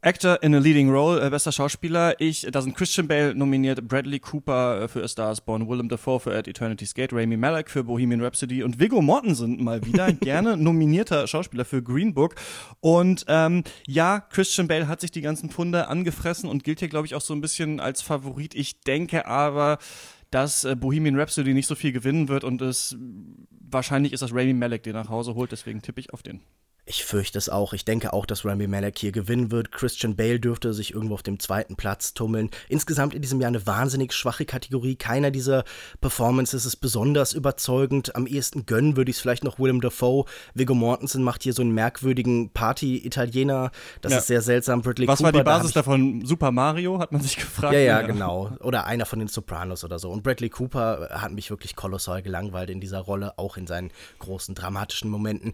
Actor 0.00 0.40
in 0.44 0.54
a 0.54 0.58
Leading 0.58 0.90
Role, 0.90 1.20
äh, 1.20 1.28
bester 1.28 1.50
Schauspieler. 1.50 2.20
Ich, 2.20 2.46
da 2.52 2.62
sind 2.62 2.76
Christian 2.76 3.08
Bale 3.08 3.34
nominiert, 3.34 3.88
Bradley 3.88 4.20
Cooper 4.20 4.82
äh, 4.82 4.88
für 4.88 5.02
A 5.02 5.08
Star 5.08 5.32
is 5.32 5.40
Born, 5.40 5.68
Willem 5.68 5.88
Dafoe 5.88 6.20
für 6.20 6.36
At 6.36 6.46
Eternity's 6.46 6.94
Gate, 6.94 7.12
Rami 7.12 7.36
Malek 7.36 7.68
für 7.68 7.82
Bohemian 7.82 8.22
Rhapsody 8.22 8.62
und 8.62 8.78
Viggo 8.78 9.02
Mortensen 9.02 9.62
mal 9.64 9.84
wieder 9.84 10.12
gerne 10.20 10.56
nominierter 10.56 11.26
Schauspieler 11.26 11.64
für 11.64 11.82
Green 11.82 12.14
Book. 12.14 12.36
Und 12.78 13.24
ähm, 13.26 13.64
ja, 13.88 14.20
Christian 14.20 14.68
Bale 14.68 14.86
hat 14.86 15.00
sich 15.00 15.10
die 15.10 15.20
ganzen 15.20 15.50
Pfunde 15.50 15.88
angefressen 15.88 16.48
und 16.48 16.62
gilt 16.62 16.78
hier, 16.78 16.88
glaube 16.88 17.06
ich, 17.06 17.16
auch 17.16 17.20
so 17.20 17.34
ein 17.34 17.40
bisschen 17.40 17.80
als 17.80 18.00
Favorit. 18.00 18.54
Ich 18.54 18.80
denke 18.82 19.26
aber, 19.26 19.78
dass 20.30 20.62
äh, 20.62 20.76
Bohemian 20.76 21.18
Rhapsody 21.18 21.54
nicht 21.54 21.66
so 21.66 21.74
viel 21.74 21.90
gewinnen 21.90 22.28
wird 22.28 22.44
und 22.44 22.62
es 22.62 22.96
wahrscheinlich 23.50 24.12
ist 24.12 24.20
das 24.20 24.32
Rami 24.32 24.52
Malek, 24.52 24.84
der 24.84 24.92
nach 24.92 25.08
Hause 25.08 25.34
holt. 25.34 25.50
Deswegen 25.50 25.82
tippe 25.82 25.98
ich 25.98 26.12
auf 26.12 26.22
den. 26.22 26.40
Ich 26.90 27.04
fürchte 27.04 27.36
es 27.36 27.50
auch. 27.50 27.74
Ich 27.74 27.84
denke 27.84 28.14
auch, 28.14 28.24
dass 28.24 28.46
Rami 28.46 28.66
Malek 28.66 28.98
hier 28.98 29.12
gewinnen 29.12 29.50
wird. 29.50 29.72
Christian 29.72 30.16
Bale 30.16 30.40
dürfte 30.40 30.72
sich 30.72 30.94
irgendwo 30.94 31.14
auf 31.14 31.22
dem 31.22 31.38
zweiten 31.38 31.76
Platz 31.76 32.14
tummeln. 32.14 32.48
Insgesamt 32.70 33.12
in 33.12 33.20
diesem 33.20 33.42
Jahr 33.42 33.48
eine 33.48 33.66
wahnsinnig 33.66 34.14
schwache 34.14 34.46
Kategorie. 34.46 34.96
Keiner 34.96 35.30
dieser 35.30 35.64
Performances 36.00 36.64
ist 36.64 36.76
besonders 36.76 37.34
überzeugend. 37.34 38.16
Am 38.16 38.26
ehesten 38.26 38.64
gönnen 38.64 38.96
würde 38.96 39.10
ich 39.10 39.18
es 39.18 39.20
vielleicht 39.20 39.44
noch 39.44 39.58
Willem 39.58 39.82
Dafoe. 39.82 40.24
Viggo 40.54 40.74
Mortensen 40.74 41.22
macht 41.22 41.42
hier 41.42 41.52
so 41.52 41.60
einen 41.60 41.72
merkwürdigen 41.72 42.54
Party-Italiener. 42.54 43.70
Das 44.00 44.12
ja. 44.12 44.18
ist 44.20 44.26
sehr 44.28 44.40
seltsam. 44.40 44.80
Bradley 44.80 45.06
Was 45.06 45.18
Cooper, 45.18 45.26
war 45.26 45.32
die 45.32 45.44
Basis 45.44 45.72
da 45.72 45.80
davon? 45.80 46.24
Super 46.24 46.52
Mario, 46.52 47.00
hat 47.00 47.12
man 47.12 47.20
sich 47.20 47.36
gefragt. 47.36 47.74
Ja, 47.74 47.80
ja, 47.80 48.00
ja, 48.00 48.06
genau. 48.06 48.50
Oder 48.60 48.86
einer 48.86 49.04
von 49.04 49.18
den 49.18 49.28
Sopranos 49.28 49.84
oder 49.84 49.98
so. 49.98 50.10
Und 50.10 50.22
Bradley 50.22 50.48
Cooper 50.48 51.10
hat 51.10 51.32
mich 51.32 51.50
wirklich 51.50 51.76
kolossal 51.76 52.22
gelangweilt 52.22 52.70
in 52.70 52.80
dieser 52.80 53.00
Rolle, 53.00 53.38
auch 53.38 53.58
in 53.58 53.66
seinen 53.66 53.90
großen 54.20 54.54
dramatischen 54.54 55.10
Momenten 55.10 55.52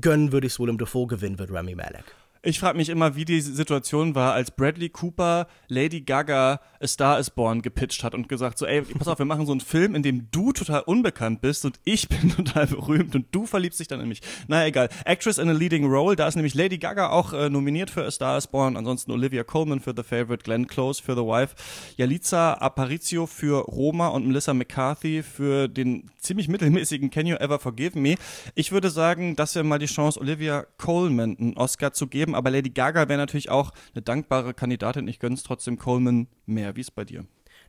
gönnen 0.00 0.32
würde 0.32 0.46
ich 0.46 0.54
es 0.54 0.58
wohl 0.58 0.68
im 0.68 0.78
Dafoe 0.78 1.06
gewinnen 1.06 1.38
wird 1.38 1.52
Rami 1.52 1.74
Malek. 1.74 2.04
Ich 2.46 2.60
frage 2.60 2.76
mich 2.76 2.90
immer, 2.90 3.16
wie 3.16 3.24
die 3.24 3.40
Situation 3.40 4.14
war, 4.14 4.34
als 4.34 4.50
Bradley 4.50 4.90
Cooper 4.90 5.46
Lady 5.68 6.02
Gaga 6.02 6.60
A 6.78 6.86
Star 6.86 7.18
is 7.18 7.30
Born 7.30 7.62
gepitcht 7.62 8.04
hat 8.04 8.14
und 8.14 8.28
gesagt 8.28 8.58
so, 8.58 8.66
ey, 8.66 8.82
pass 8.82 9.08
auf, 9.08 9.18
wir 9.18 9.24
machen 9.24 9.46
so 9.46 9.52
einen 9.52 9.62
Film, 9.62 9.94
in 9.94 10.02
dem 10.02 10.28
du 10.30 10.52
total 10.52 10.82
unbekannt 10.82 11.40
bist 11.40 11.64
und 11.64 11.80
ich 11.84 12.06
bin 12.10 12.28
total 12.28 12.66
berühmt 12.66 13.14
und 13.14 13.34
du 13.34 13.46
verliebst 13.46 13.80
dich 13.80 13.88
dann 13.88 14.00
in 14.00 14.08
mich. 14.08 14.20
Naja, 14.46 14.66
egal. 14.66 14.90
Actress 15.06 15.38
in 15.38 15.48
a 15.48 15.52
Leading 15.52 15.86
Role, 15.86 16.16
da 16.16 16.28
ist 16.28 16.34
nämlich 16.34 16.54
Lady 16.54 16.76
Gaga 16.76 17.08
auch 17.08 17.32
äh, 17.32 17.48
nominiert 17.48 17.88
für 17.88 18.04
A 18.04 18.10
Star 18.10 18.36
is 18.36 18.46
Born, 18.46 18.76
ansonsten 18.76 19.10
Olivia 19.12 19.42
Colman 19.42 19.80
für 19.80 19.94
The 19.96 20.02
Favorite, 20.02 20.44
Glenn 20.44 20.66
Close 20.66 21.02
für 21.02 21.14
The 21.14 21.22
Wife, 21.22 21.54
Yalitza 21.96 22.52
Aparicio 22.60 23.26
für 23.26 23.64
Roma 23.64 24.08
und 24.08 24.26
Melissa 24.26 24.52
McCarthy 24.52 25.22
für 25.22 25.66
den 25.66 26.10
ziemlich 26.18 26.48
mittelmäßigen 26.48 27.08
Can 27.08 27.26
You 27.26 27.36
Ever 27.36 27.58
Forgive 27.58 27.98
Me. 27.98 28.16
Ich 28.54 28.70
würde 28.70 28.90
sagen, 28.90 29.34
das 29.34 29.54
wäre 29.54 29.64
mal 29.64 29.78
die 29.78 29.86
Chance, 29.86 30.20
Olivia 30.20 30.66
Coleman 30.76 31.38
einen 31.38 31.56
Oscar 31.56 31.94
zu 31.94 32.06
geben, 32.06 32.33
aber 32.34 32.50
Lady 32.50 32.70
Gaga 32.70 33.08
wäre 33.08 33.18
natürlich 33.18 33.50
auch 33.50 33.72
eine 33.94 34.02
dankbare 34.02 34.54
Kandidatin. 34.54 35.08
Ich 35.08 35.18
gönne 35.18 35.34
es 35.34 35.42
trotzdem 35.42 35.78
Coleman 35.78 36.28
mehr. 36.46 36.76
Wie 36.76 36.80
ist 36.80 36.94
bei 36.94 37.04
dir? 37.04 37.24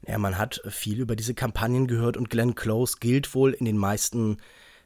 Ja, 0.08 0.18
man 0.18 0.38
hat 0.38 0.62
viel 0.68 1.00
über 1.00 1.16
diese 1.16 1.34
Kampagnen 1.34 1.88
gehört 1.88 2.18
und 2.18 2.30
Glenn 2.30 2.56
Close 2.56 2.98
gilt 3.00 3.34
wohl 3.34 3.54
in 3.54 3.66
den 3.66 3.78
meisten 3.78 4.38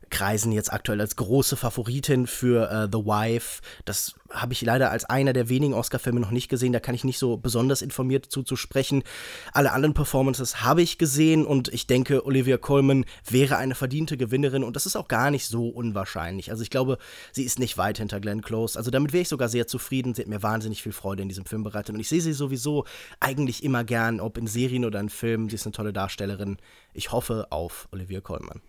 kreisen 0.10 0.52
jetzt 0.52 0.74
aktuell 0.74 1.02
als 1.02 1.16
große 1.16 1.56
Favoritin 1.56 2.28
für 2.28 2.70
äh, 2.70 2.88
The 2.92 3.06
Wife. 3.06 3.62
Das 3.86 4.16
habe 4.32 4.54
ich 4.54 4.62
leider 4.62 4.92
als 4.92 5.06
einer 5.06 5.34
der 5.34 5.50
wenigen 5.50 5.74
Oscar-Filme 5.74 6.20
noch 6.20 6.32
nicht 6.32 6.50
gesehen. 6.50 6.74
Da 6.74 6.80
kann 6.80 6.96
ich 6.96 7.04
nicht 7.04 7.20
so 7.20 7.38
besonders 7.38 7.82
informiert 7.82 8.26
zuzusprechen. 8.26 9.04
Alle 9.54 9.72
anderen 9.72 9.94
Performances 9.94 10.62
habe 10.62 10.82
ich 10.82 10.98
gesehen 10.98 11.46
und 11.46 11.68
ich 11.70 11.88
denke, 11.88 12.26
Olivia 12.26 12.58
Colman 12.58 13.06
wäre 13.30 13.58
eine 13.58 13.76
verdiente 13.76 14.18
Gewinnerin 14.18 14.64
und 14.64 14.76
das 14.76 14.86
ist 14.86 14.96
auch 14.96 15.08
gar 15.08 15.32
nicht 15.32 15.46
so 15.46 15.70
unwahrscheinlich. 15.70 16.52
Also 16.52 16.64
ich 16.64 16.70
glaube, 16.70 16.98
sie 17.32 17.44
ist 17.44 17.60
nicht 17.60 17.78
weit 17.78 17.98
hinter 17.98 18.20
Glenn 18.20 18.42
Close. 18.42 18.78
Also 18.78 18.92
damit 18.92 19.14
wäre 19.14 19.22
ich 19.22 19.30
sogar 19.30 19.50
sehr 19.50 19.68
zufrieden. 19.68 20.14
Sie 20.14 20.22
hat 20.22 20.30
mir 20.30 20.44
wahnsinnig 20.44 20.84
viel 20.84 20.94
Freude 20.94 21.22
in 21.22 21.30
diesem 21.30 21.46
Film 21.46 21.64
bereitet 21.64 21.94
und 21.96 22.02
ich 22.02 22.10
sehe 22.10 22.22
sie 22.22 22.34
sowieso 22.34 22.86
eigentlich 23.20 23.64
immer 23.64 23.84
gern, 23.84 24.20
ob 24.20 24.38
in 24.38 24.48
Serien 24.48 24.86
oder 24.86 25.00
in 25.00 25.10
Filmen. 25.10 25.50
Sie 25.50 25.56
ist 25.56 25.66
eine 25.66 25.74
tolle 25.74 25.94
Darstellerin. 25.94 26.58
Ich 26.94 27.12
hoffe 27.12 27.48
auf 27.52 27.88
Olivia 27.92 28.22
Colman. 28.22 28.62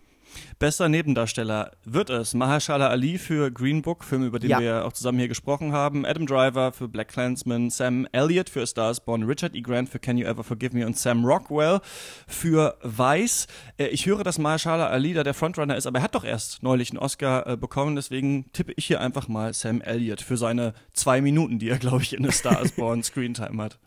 Bester 0.59 0.89
Nebendarsteller 0.89 1.71
wird 1.83 2.09
es 2.09 2.33
Mahershala 2.33 2.87
Ali 2.89 3.17
für 3.17 3.51
Green 3.51 3.81
Book, 3.81 4.03
Film, 4.03 4.23
über 4.25 4.39
den 4.39 4.49
Ja. 4.51 4.59
wir 4.59 4.85
auch 4.85 4.93
zusammen 4.93 5.19
hier 5.19 5.27
gesprochen 5.27 5.71
haben, 5.73 6.05
Adam 6.05 6.25
Driver 6.25 6.71
für 6.71 6.87
Black 6.87 7.09
Clansman, 7.09 7.69
Sam 7.69 8.07
Elliott 8.11 8.49
für 8.49 8.61
A 8.61 8.65
Star 8.65 8.91
is 8.91 8.99
Born, 8.99 9.23
Richard 9.23 9.55
E. 9.55 9.61
Grant 9.61 9.89
für 9.89 9.99
Can 9.99 10.17
You 10.17 10.25
Ever 10.27 10.43
Forgive 10.43 10.75
Me 10.77 10.85
und 10.85 10.97
Sam 10.97 11.25
Rockwell 11.25 11.79
für 12.27 12.77
Vice. 12.83 13.47
Äh, 13.77 13.87
ich 13.87 14.05
höre, 14.05 14.23
dass 14.23 14.37
Mahershala 14.37 14.87
Ali 14.87 15.13
da 15.13 15.23
der 15.23 15.33
Frontrunner 15.33 15.75
ist, 15.75 15.87
aber 15.87 15.99
er 15.99 16.03
hat 16.03 16.15
doch 16.15 16.23
erst 16.23 16.63
neulich 16.63 16.91
einen 16.91 16.99
Oscar 16.99 17.47
äh, 17.47 17.57
bekommen, 17.57 17.95
deswegen 17.95 18.51
tippe 18.53 18.73
ich 18.75 18.85
hier 18.85 19.01
einfach 19.01 19.27
mal 19.27 19.53
Sam 19.53 19.81
Elliott 19.81 20.21
für 20.21 20.37
seine 20.37 20.73
zwei 20.93 21.21
Minuten, 21.21 21.59
die 21.59 21.69
er, 21.69 21.77
glaube 21.77 22.03
ich, 22.03 22.13
in 22.13 22.27
A 22.27 22.31
Star 22.31 22.61
is 22.61 22.71
Born 22.73 23.03
Screentime 23.03 23.61
hat. 23.63 23.79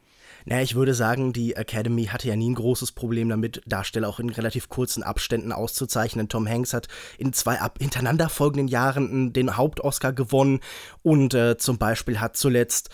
Naja, 0.46 0.62
ich 0.62 0.74
würde 0.74 0.94
sagen, 0.94 1.32
die 1.32 1.56
Academy 1.56 2.06
hatte 2.06 2.28
ja 2.28 2.36
nie 2.36 2.50
ein 2.50 2.54
großes 2.54 2.92
Problem 2.92 3.28
damit, 3.28 3.62
Darsteller 3.66 4.08
auch 4.08 4.20
in 4.20 4.28
relativ 4.28 4.68
kurzen 4.68 5.02
Abständen 5.02 5.52
auszuzeichnen. 5.52 6.28
Tom 6.28 6.46
Hanks 6.46 6.74
hat 6.74 6.88
in 7.16 7.32
zwei 7.32 7.60
ab 7.60 7.78
hintereinander 7.80 8.28
folgenden 8.28 8.68
Jahren 8.68 9.32
den 9.32 9.56
Hauptoscar 9.56 10.12
gewonnen 10.12 10.60
und 11.02 11.32
äh, 11.32 11.56
zum 11.56 11.78
Beispiel 11.78 12.20
hat 12.20 12.36
zuletzt 12.36 12.90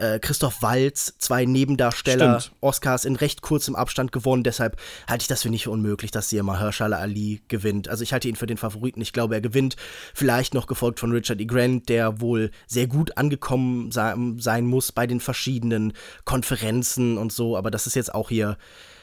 äh, 0.00 0.18
Christoph 0.18 0.62
Waltz 0.62 1.14
zwei 1.18 1.44
Nebendarsteller 1.44 2.40
Stimmt. 2.40 2.56
Oscars 2.60 3.04
in 3.04 3.16
recht 3.16 3.42
kurzem 3.42 3.76
Abstand 3.76 4.12
gewonnen. 4.12 4.42
Deshalb 4.42 4.76
halte 5.08 5.22
ich 5.22 5.28
das 5.28 5.42
für 5.42 5.50
nicht 5.50 5.68
unmöglich, 5.68 6.10
dass 6.10 6.30
hier 6.30 6.42
Mahershala 6.42 6.98
Ali 6.98 7.42
gewinnt. 7.48 7.88
Also 7.88 8.02
ich 8.02 8.12
halte 8.12 8.28
ihn 8.28 8.36
für 8.36 8.46
den 8.46 8.56
Favoriten. 8.56 9.00
Ich 9.00 9.12
glaube, 9.12 9.34
er 9.34 9.40
gewinnt. 9.40 9.76
Vielleicht 10.14 10.54
noch 10.54 10.66
gefolgt 10.66 11.00
von 11.00 11.12
Richard 11.12 11.40
E. 11.40 11.44
Grant, 11.44 11.88
der 11.88 12.20
wohl 12.20 12.50
sehr 12.66 12.86
gut 12.86 13.16
angekommen 13.16 13.92
sein, 13.92 14.38
sein 14.38 14.64
muss 14.64 14.92
bei 14.92 15.06
den 15.06 15.20
verschiedenen 15.20 15.92
Konferenzen 16.24 17.18
und 17.18 17.32
so. 17.32 17.56
Aber 17.56 17.70
das 17.70 17.86
ist 17.86 17.94
jetzt 17.94 18.14
auch 18.14 18.30
hier 18.30 18.56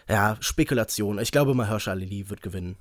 ja, 0.09 0.37
Spekulation. 0.39 1.19
Ich 1.19 1.31
glaube, 1.31 1.53
Mahershala 1.53 2.01
Ali 2.01 2.29
wird 2.29 2.41
gewinnen. 2.41 2.75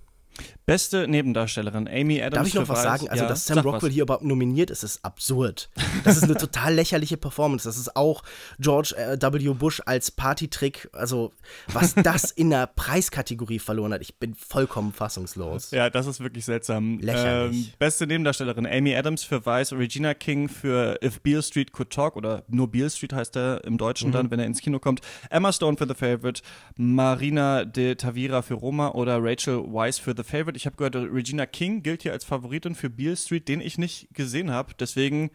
Beste 0.67 1.07
Nebendarstellerin, 1.07 1.87
Amy 1.89 2.21
Adams 2.21 2.35
Darf 2.35 2.47
ich 2.49 2.55
noch 2.55 2.63
für 2.67 2.69
was 2.71 2.83
sagen? 2.83 3.09
Also, 3.09 3.23
Ja, 3.23 3.29
dass 3.29 3.47
Sam 3.47 3.57
sag 3.57 3.65
Rockwell 3.65 3.91
was. 3.91 3.95
hier 3.95 4.03
überhaupt 4.03 4.25
nominiert 4.25 4.71
ist, 4.71 4.83
ist 4.83 5.05
absurd. 5.05 5.71
Das 6.03 6.17
ist 6.17 6.25
eine 6.25 6.35
total 6.39 6.75
lächerliche 6.75 7.17
Performance. 7.17 7.69
Das 7.69 7.79
ist 7.79 7.95
auch 7.95 8.23
George 8.59 8.95
äh, 8.97 9.17
W. 9.21 9.55
Bush 9.55 9.81
als 9.87 10.11
Partytrick. 10.11 10.89
Also, 10.93 11.33
was 11.69 11.95
das 12.03 12.33
in 12.33 12.51
der 12.51 12.67
Preiskategorie 12.67 13.61
verloren 13.61 13.93
hat, 13.93 14.01
ich 14.03 14.17
bin 14.17 14.35
vollkommen 14.35 14.93
fassungslos. 14.93 15.71
Ja, 15.71 15.89
das 15.89 16.07
ist 16.07 16.21
wirklich 16.21 16.45
seltsam. 16.45 16.99
Lächerlich. 16.99 17.67
Ähm, 17.69 17.73
beste 17.79 18.07
Nebendarstellerin, 18.07 18.67
Amy 18.67 18.97
Adams 18.97 19.23
für 19.23 19.47
Vice, 19.47 19.73
Regina 19.73 20.15
King 20.15 20.49
für 20.49 20.99
If 21.03 21.21
Beale 21.21 21.43
Street 21.43 21.73
Could 21.73 21.91
Talk 21.91 22.17
oder 22.17 22.43
nur 22.49 22.71
Beale 22.71 22.91
Street 22.91 23.13
heißt 23.13 23.37
er 23.37 23.63
im 23.65 23.79
Deutschen 23.79 24.11
dann, 24.11 24.31
wenn 24.33 24.41
er 24.41 24.47
ins 24.47 24.61
Kino 24.61 24.81
kommt. 24.81 25.01
Emma 25.31 25.53
Stone 25.53 25.77
für 25.77 25.87
The 25.87 25.95
Favorite, 25.95 26.43
Marina 26.77 27.65
de 27.65 27.95
Tavira 27.95 28.43
für 28.43 28.55
Roma 28.55 28.89
oder 28.91 29.23
Rachel 29.23 29.63
Weisz 29.73 29.99
für 29.99 30.15
The 30.17 30.25
Favorite. 30.27 30.57
Ich 30.57 30.67
habe 30.67 30.77
gehört, 30.77 30.97
Regina 30.97 31.47
King 31.47 31.83
gilt 31.83 32.03
hier 32.03 32.13
als 32.13 32.25
Favoritin 32.25 32.75
für 32.75 32.91
Beale 32.91 33.17
Street, 33.17 33.49
den 33.49 33.61
ich 33.61 33.79
nicht 33.79 34.09
gesehen 34.13 34.51
habe. 34.51 34.75
Deswegen 34.79 35.31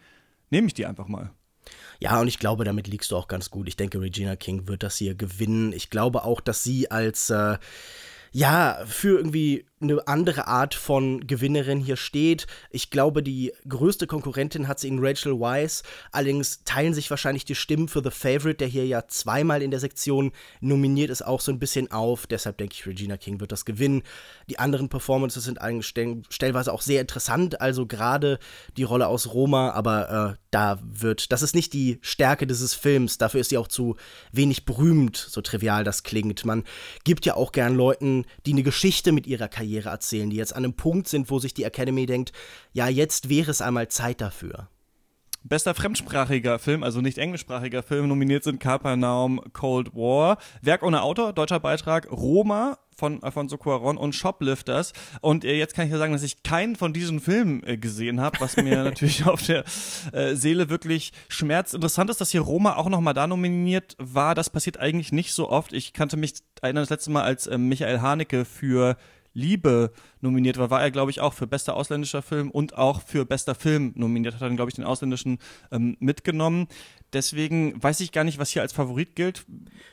nehme 0.50 0.66
ich 0.66 0.74
die 0.74 0.86
einfach 0.86 1.08
mal. 1.08 1.30
Ja, 2.00 2.20
und 2.20 2.28
ich 2.28 2.38
glaube, 2.38 2.64
damit 2.64 2.88
liegst 2.88 3.10
du 3.10 3.16
auch 3.16 3.28
ganz 3.28 3.50
gut. 3.50 3.68
Ich 3.68 3.76
denke, 3.76 4.00
Regina 4.00 4.36
King 4.36 4.66
wird 4.68 4.82
das 4.82 4.96
hier 4.96 5.14
gewinnen. 5.14 5.72
Ich 5.72 5.90
glaube 5.90 6.24
auch, 6.24 6.40
dass 6.40 6.64
sie 6.64 6.90
als, 6.90 7.30
äh, 7.30 7.58
ja, 8.32 8.82
für 8.86 9.18
irgendwie 9.18 9.66
eine 9.82 10.06
andere 10.06 10.46
Art 10.46 10.74
von 10.74 11.26
Gewinnerin 11.26 11.80
hier 11.80 11.96
steht. 11.96 12.46
Ich 12.70 12.90
glaube, 12.90 13.22
die 13.22 13.52
größte 13.68 14.06
Konkurrentin 14.06 14.68
hat 14.68 14.78
sie 14.78 14.88
in 14.88 14.98
Rachel 14.98 15.38
Weisz. 15.38 15.82
Allerdings 16.10 16.64
teilen 16.64 16.94
sich 16.94 17.10
wahrscheinlich 17.10 17.44
die 17.44 17.54
Stimmen 17.54 17.88
für 17.88 18.02
The 18.02 18.10
Favorite, 18.10 18.56
der 18.56 18.68
hier 18.68 18.86
ja 18.86 19.06
zweimal 19.08 19.62
in 19.62 19.70
der 19.70 19.80
Sektion 19.80 20.32
nominiert 20.60 21.10
ist, 21.10 21.22
auch 21.22 21.40
so 21.40 21.52
ein 21.52 21.58
bisschen 21.58 21.90
auf. 21.90 22.26
Deshalb 22.26 22.58
denke 22.58 22.74
ich, 22.74 22.86
Regina 22.86 23.16
King 23.16 23.40
wird 23.40 23.52
das 23.52 23.64
gewinnen. 23.64 24.02
Die 24.48 24.58
anderen 24.58 24.88
Performances 24.88 25.44
sind 25.44 25.58
stellenweise 25.82 26.72
auch 26.72 26.82
sehr 26.82 27.00
interessant. 27.00 27.60
Also 27.60 27.86
gerade 27.86 28.38
die 28.76 28.84
Rolle 28.84 29.08
aus 29.08 29.32
Roma, 29.34 29.70
aber 29.70 30.36
äh, 30.36 30.42
da 30.50 30.78
wird, 30.82 31.32
das 31.32 31.42
ist 31.42 31.54
nicht 31.54 31.72
die 31.72 31.98
Stärke 32.02 32.46
dieses 32.46 32.74
Films. 32.74 33.18
Dafür 33.18 33.40
ist 33.40 33.48
sie 33.48 33.58
auch 33.58 33.68
zu 33.68 33.96
wenig 34.32 34.64
berühmt, 34.64 35.16
so 35.16 35.40
trivial 35.40 35.82
das 35.82 36.02
klingt. 36.02 36.44
Man 36.44 36.64
gibt 37.04 37.26
ja 37.26 37.34
auch 37.34 37.52
gern 37.52 37.74
Leuten, 37.74 38.26
die 38.46 38.52
eine 38.52 38.62
Geschichte 38.62 39.12
mit 39.12 39.26
ihrer 39.26 39.48
Karriere 39.48 39.71
erzählen, 39.80 40.30
die 40.30 40.36
jetzt 40.36 40.54
an 40.54 40.64
einem 40.64 40.74
Punkt 40.74 41.08
sind, 41.08 41.30
wo 41.30 41.38
sich 41.38 41.54
die 41.54 41.64
Academy 41.64 42.06
denkt, 42.06 42.32
ja, 42.72 42.88
jetzt 42.88 43.28
wäre 43.28 43.50
es 43.50 43.60
einmal 43.60 43.88
Zeit 43.88 44.20
dafür. 44.20 44.68
Bester 45.44 45.74
fremdsprachiger 45.74 46.58
Film, 46.58 46.84
also 46.84 47.00
nicht 47.00 47.18
englischsprachiger 47.18 47.82
Film, 47.82 48.06
nominiert 48.06 48.44
sind 48.44 48.60
Capernaum, 48.60 49.40
Cold 49.52 49.92
War, 49.94 50.38
Werk 50.60 50.84
ohne 50.84 51.02
Autor, 51.02 51.32
deutscher 51.32 51.58
Beitrag, 51.58 52.10
Roma 52.12 52.78
von 52.94 53.22
Alfonso 53.22 53.58
Cuaron 53.58 53.96
und 53.96 54.14
Shoplifters. 54.14 54.92
Und 55.20 55.44
äh, 55.44 55.56
jetzt 55.56 55.74
kann 55.74 55.86
ich 55.86 55.92
ja 55.92 55.98
sagen, 55.98 56.12
dass 56.12 56.22
ich 56.22 56.44
keinen 56.44 56.76
von 56.76 56.92
diesen 56.92 57.20
Filmen 57.20 57.64
äh, 57.64 57.76
gesehen 57.76 58.20
habe, 58.20 58.38
was 58.40 58.56
mir 58.56 58.84
natürlich 58.84 59.26
auf 59.26 59.42
der 59.42 59.64
äh, 60.12 60.34
Seele 60.36 60.70
wirklich 60.70 61.12
schmerzt. 61.28 61.74
Interessant 61.74 62.10
ist, 62.10 62.20
dass 62.20 62.30
hier 62.30 62.42
Roma 62.42 62.76
auch 62.76 62.88
nochmal 62.88 63.14
da 63.14 63.26
nominiert 63.26 63.96
war. 63.98 64.36
Das 64.36 64.50
passiert 64.50 64.78
eigentlich 64.78 65.10
nicht 65.10 65.32
so 65.32 65.50
oft. 65.50 65.72
Ich 65.72 65.92
kannte 65.92 66.16
mich 66.16 66.34
erinnern 66.60 66.82
das 66.82 66.90
letzte 66.90 67.10
Mal, 67.10 67.24
als 67.24 67.48
äh, 67.48 67.58
Michael 67.58 68.00
Haneke 68.00 68.44
für 68.44 68.96
Liebe 69.34 69.92
nominiert 70.20 70.58
war, 70.58 70.70
war 70.70 70.82
er, 70.82 70.90
glaube 70.90 71.10
ich, 71.10 71.20
auch 71.20 71.32
für 71.32 71.46
bester 71.46 71.74
ausländischer 71.74 72.22
Film 72.22 72.50
und 72.50 72.76
auch 72.76 73.02
für 73.02 73.24
bester 73.24 73.54
Film 73.54 73.92
nominiert. 73.94 74.34
Hat 74.34 74.42
dann, 74.42 74.56
glaube 74.56 74.70
ich, 74.70 74.74
den 74.74 74.84
ausländischen 74.84 75.38
ähm, 75.70 75.96
mitgenommen. 76.00 76.68
Deswegen 77.12 77.82
weiß 77.82 78.00
ich 78.00 78.12
gar 78.12 78.24
nicht, 78.24 78.38
was 78.38 78.50
hier 78.50 78.62
als 78.62 78.72
Favorit 78.72 79.16
gilt. 79.16 79.44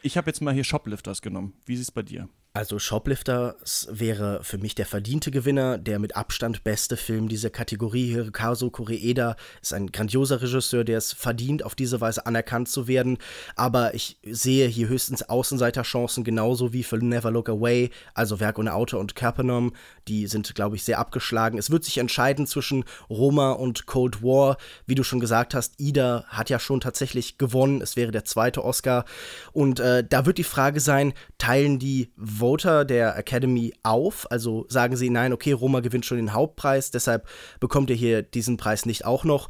Ich 0.02 0.18
habe 0.18 0.30
jetzt 0.30 0.42
mal 0.42 0.54
hier 0.54 0.64
Shoplifters 0.64 1.22
genommen. 1.22 1.54
Wie 1.66 1.74
ist 1.74 1.82
es 1.82 1.92
bei 1.92 2.04
dir? 2.04 2.30
Also 2.52 2.80
Shoplifters 2.80 3.88
wäre 3.92 4.44
für 4.44 4.58
mich 4.58 4.74
der 4.74 4.88
verdiente 4.88 5.30
Gewinner, 5.30 5.78
der 5.78 6.00
mit 6.00 6.16
Abstand 6.16 6.64
beste 6.64 6.98
Film 6.98 7.30
dieser 7.30 7.52
Kategorie. 7.52 8.08
Hirokazu 8.08 8.72
Koreeda 8.72 9.36
ist 9.62 9.72
ein 9.72 9.92
grandioser 9.92 10.42
Regisseur, 10.42 10.84
der 10.84 10.98
es 10.98 11.14
verdient, 11.14 11.64
auf 11.64 11.76
diese 11.76 12.02
Weise 12.02 12.26
anerkannt 12.26 12.68
zu 12.68 12.88
werden. 12.88 13.20
Aber 13.56 13.94
ich 13.94 14.18
sehe 14.24 14.68
hier 14.68 14.88
höchstens 14.88 15.30
Außenseiterchancen, 15.30 16.24
genauso 16.24 16.74
wie 16.74 16.82
für 16.82 16.98
Never 16.98 17.30
Look 17.30 17.50
Away, 17.50 17.92
also 18.16 18.40
Werk 18.40 18.58
ohne 18.58 18.74
Autor 18.74 19.00
und 19.00 19.16
Capernaum. 19.16 19.74
Die 20.08 20.26
sind, 20.26 20.56
glaube 20.56 20.76
ich, 20.76 20.84
sehr 20.84 20.98
abgeschlagen. 20.98 21.60
Es 21.60 21.70
wird 21.70 21.84
sich 21.84 22.00
entscheiden 22.00 22.48
zwischen 22.48 22.84
Roma 23.12 23.52
und 23.52 23.86
Cold 23.86 24.24
War. 24.24 24.58
Wie 24.88 24.96
du 24.96 25.04
schon 25.04 25.20
gesagt 25.20 25.54
hast, 25.54 25.80
Ida 25.80 26.26
hat 26.28 26.50
ja 26.50 26.58
schon 26.58 26.82
tatsächlich 26.82 27.38
gewonnen. 27.38 27.80
Es 27.80 27.96
wäre 27.96 28.10
der 28.12 28.26
zweite 28.26 28.66
Oscar. 28.66 29.06
Und 29.52 29.80
äh, 29.80 30.04
da 30.04 30.26
wird 30.26 30.40
die 30.40 30.44
Frage 30.44 30.80
sein, 30.80 31.14
teilen 31.38 31.78
die 31.78 32.12
Voter 32.50 32.84
der 32.84 33.16
Academy 33.16 33.76
auf? 33.84 34.26
Also 34.32 34.66
sagen 34.70 34.96
sie, 34.96 35.12
nein, 35.12 35.34
okay, 35.34 35.52
Roma 35.52 35.82
gewinnt 35.82 36.08
schon 36.08 36.18
den 36.18 36.34
Hauptpreis, 36.34 36.90
deshalb 36.90 37.28
bekommt 37.60 37.92
ihr 37.92 37.96
hier 37.96 38.24
diesen 38.24 38.58
Preis 38.58 38.88
nicht 38.88 39.06
auch 39.06 39.24
noch. 39.24 39.50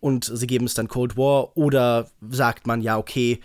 Und 0.00 0.26
sie 0.26 0.46
geben 0.46 0.66
es 0.66 0.74
dann 0.74 0.88
Cold 0.88 1.16
War. 1.16 1.56
Oder 1.56 2.10
sagt 2.28 2.66
man, 2.66 2.82
ja, 2.82 2.98
okay, 2.98 3.40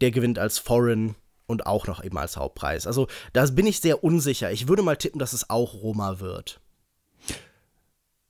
der 0.00 0.10
gewinnt 0.10 0.40
als 0.40 0.58
Foreign 0.58 1.14
und 1.46 1.66
auch 1.66 1.86
noch 1.86 2.02
eben 2.02 2.18
als 2.18 2.36
Hauptpreis. 2.36 2.88
Also 2.88 3.06
da 3.32 3.46
bin 3.46 3.68
ich 3.68 3.78
sehr 3.78 4.02
unsicher. 4.02 4.50
Ich 4.50 4.66
würde 4.66 4.82
mal 4.82 4.96
tippen, 4.96 5.20
dass 5.20 5.32
es 5.32 5.48
auch 5.48 5.74
Roma 5.74 6.18
wird. 6.18 6.60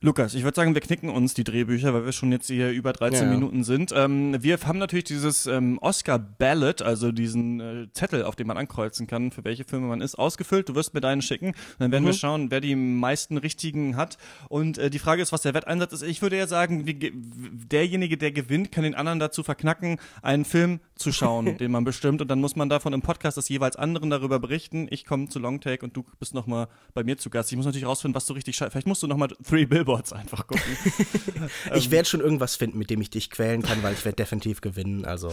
Lukas, 0.02 0.32
ich 0.32 0.44
würde 0.44 0.56
sagen, 0.56 0.72
wir 0.72 0.80
knicken 0.80 1.10
uns 1.10 1.34
die 1.34 1.44
Drehbücher, 1.44 1.92
weil 1.92 2.06
wir 2.06 2.12
schon 2.12 2.32
jetzt 2.32 2.46
hier 2.46 2.70
über 2.70 2.94
13 2.94 3.26
Ja. 3.28 3.34
Minuten 3.34 3.64
sind. 3.64 3.92
Ähm, 3.94 4.34
wir 4.42 4.58
haben 4.64 4.78
natürlich 4.78 5.04
dieses 5.04 5.44
ähm, 5.44 5.76
Oscar-Ballot, 5.82 6.80
also 6.80 7.12
diesen 7.12 7.60
äh, 7.60 7.86
Zettel, 7.92 8.24
auf 8.24 8.34
dem 8.34 8.46
man 8.46 8.56
ankreuzen 8.56 9.06
kann, 9.06 9.30
für 9.30 9.44
welche 9.44 9.64
Filme 9.64 9.88
man 9.88 10.00
ist, 10.00 10.14
ausgefüllt. 10.14 10.70
Du 10.70 10.74
wirst 10.74 10.94
mir 10.94 11.02
deinen 11.02 11.20
schicken. 11.20 11.52
Dann 11.78 11.92
werden 11.92 12.06
wir 12.06 12.14
schauen, 12.14 12.50
wer 12.50 12.62
die 12.62 12.76
meisten 12.76 13.36
richtigen 13.36 13.96
hat. 13.96 14.16
Und 14.48 14.78
äh, 14.78 14.88
die 14.88 14.98
Frage 14.98 15.20
ist, 15.20 15.32
was 15.32 15.42
der 15.42 15.52
Wetteinsatz 15.52 15.92
ist. 15.92 16.02
Ich 16.02 16.22
würde 16.22 16.38
ja 16.38 16.46
sagen, 16.46 16.86
wie, 16.86 16.94
ge- 16.94 17.12
derjenige, 17.14 18.16
der 18.16 18.32
gewinnt, 18.32 18.72
kann 18.72 18.84
den 18.84 18.94
anderen 18.94 19.18
dazu 19.18 19.42
verknacken, 19.42 19.98
einen 20.22 20.46
Film 20.46 20.80
zu 20.94 21.12
schauen, 21.12 21.44
den 21.58 21.70
man 21.70 21.84
bestimmt. 21.84 22.22
Und 22.22 22.28
dann 22.28 22.40
muss 22.40 22.56
man 22.56 22.70
davon 22.70 22.94
im 22.94 23.02
Podcast 23.02 23.36
des 23.36 23.50
jeweils 23.50 23.76
anderen 23.76 24.08
darüber 24.08 24.38
berichten. 24.38 24.86
Ich 24.90 25.04
komme 25.04 25.28
zu 25.28 25.38
Longtake 25.40 25.84
und 25.84 25.94
du 25.94 26.06
bist 26.18 26.32
nochmal 26.32 26.68
bei 26.94 27.04
mir 27.04 27.18
zu 27.18 27.28
Gast. 27.28 27.52
Ich 27.52 27.56
muss 27.58 27.66
natürlich 27.66 27.86
rausfinden, 27.86 28.14
was 28.14 28.24
du 28.24 28.32
richtig 28.32 28.56
scheiße. 28.56 28.70
Vielleicht 28.70 28.86
musst 28.86 29.02
du 29.02 29.06
nochmal 29.06 29.28
Three 29.46 29.66
Billboards 29.66 29.89
einfach 30.12 30.46
gucken. 30.46 30.62
Ich 31.74 31.90
werde 31.90 32.08
schon 32.08 32.20
irgendwas 32.20 32.56
finden, 32.56 32.78
mit 32.78 32.90
dem 32.90 33.00
ich 33.00 33.10
dich 33.10 33.30
quälen 33.30 33.62
kann, 33.62 33.82
weil 33.82 33.92
ich 33.94 34.04
werde 34.04 34.16
definitiv 34.16 34.60
gewinnen. 34.60 35.04
Also 35.04 35.32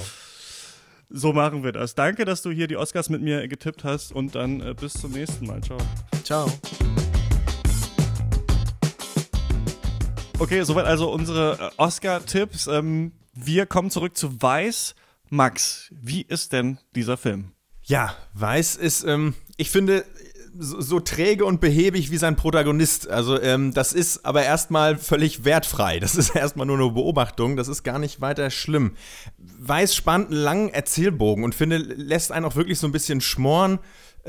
So 1.09 1.33
machen 1.33 1.63
wir 1.63 1.71
das. 1.71 1.95
Danke, 1.95 2.25
dass 2.25 2.41
du 2.41 2.51
hier 2.51 2.67
die 2.67 2.77
Oscars 2.77 3.09
mit 3.09 3.21
mir 3.21 3.47
getippt 3.47 3.83
hast 3.83 4.11
und 4.11 4.35
dann 4.35 4.61
äh, 4.61 4.73
bis 4.73 4.93
zum 4.93 5.11
nächsten 5.11 5.45
Mal. 5.45 5.61
Ciao. 5.61 5.77
ciao. 6.23 6.51
Okay, 10.39 10.61
soweit 10.63 10.85
also 10.85 11.11
unsere 11.11 11.57
äh, 11.59 11.81
Oscar-Tipps. 11.81 12.67
Ähm, 12.67 13.11
wir 13.33 13.65
kommen 13.65 13.89
zurück 13.89 14.17
zu 14.17 14.41
Weiß. 14.41 14.95
Max, 15.29 15.89
wie 15.91 16.21
ist 16.21 16.53
denn 16.53 16.77
dieser 16.95 17.17
Film? 17.17 17.51
Ja, 17.83 18.15
Weiß 18.33 18.75
ist, 18.75 19.03
ähm, 19.03 19.33
ich 19.57 19.71
finde, 19.71 20.05
so, 20.59 20.99
träge 20.99 21.45
und 21.45 21.61
behäbig 21.61 22.11
wie 22.11 22.17
sein 22.17 22.35
Protagonist. 22.35 23.09
Also, 23.09 23.41
ähm, 23.41 23.73
das 23.73 23.93
ist 23.93 24.25
aber 24.25 24.43
erstmal 24.43 24.97
völlig 24.97 25.45
wertfrei. 25.45 25.99
Das 25.99 26.15
ist 26.15 26.29
erstmal 26.35 26.65
nur 26.65 26.77
eine 26.77 26.91
Beobachtung. 26.91 27.55
Das 27.55 27.67
ist 27.67 27.83
gar 27.83 27.99
nicht 27.99 28.21
weiter 28.21 28.49
schlimm. 28.49 28.93
Weiß 29.37 29.95
spannt 29.95 30.29
einen 30.29 30.39
langen 30.39 30.69
Erzählbogen 30.69 31.43
und 31.43 31.55
finde, 31.55 31.77
lässt 31.77 32.31
einen 32.31 32.45
auch 32.45 32.55
wirklich 32.55 32.79
so 32.79 32.87
ein 32.87 32.91
bisschen 32.91 33.21
schmoren. 33.21 33.79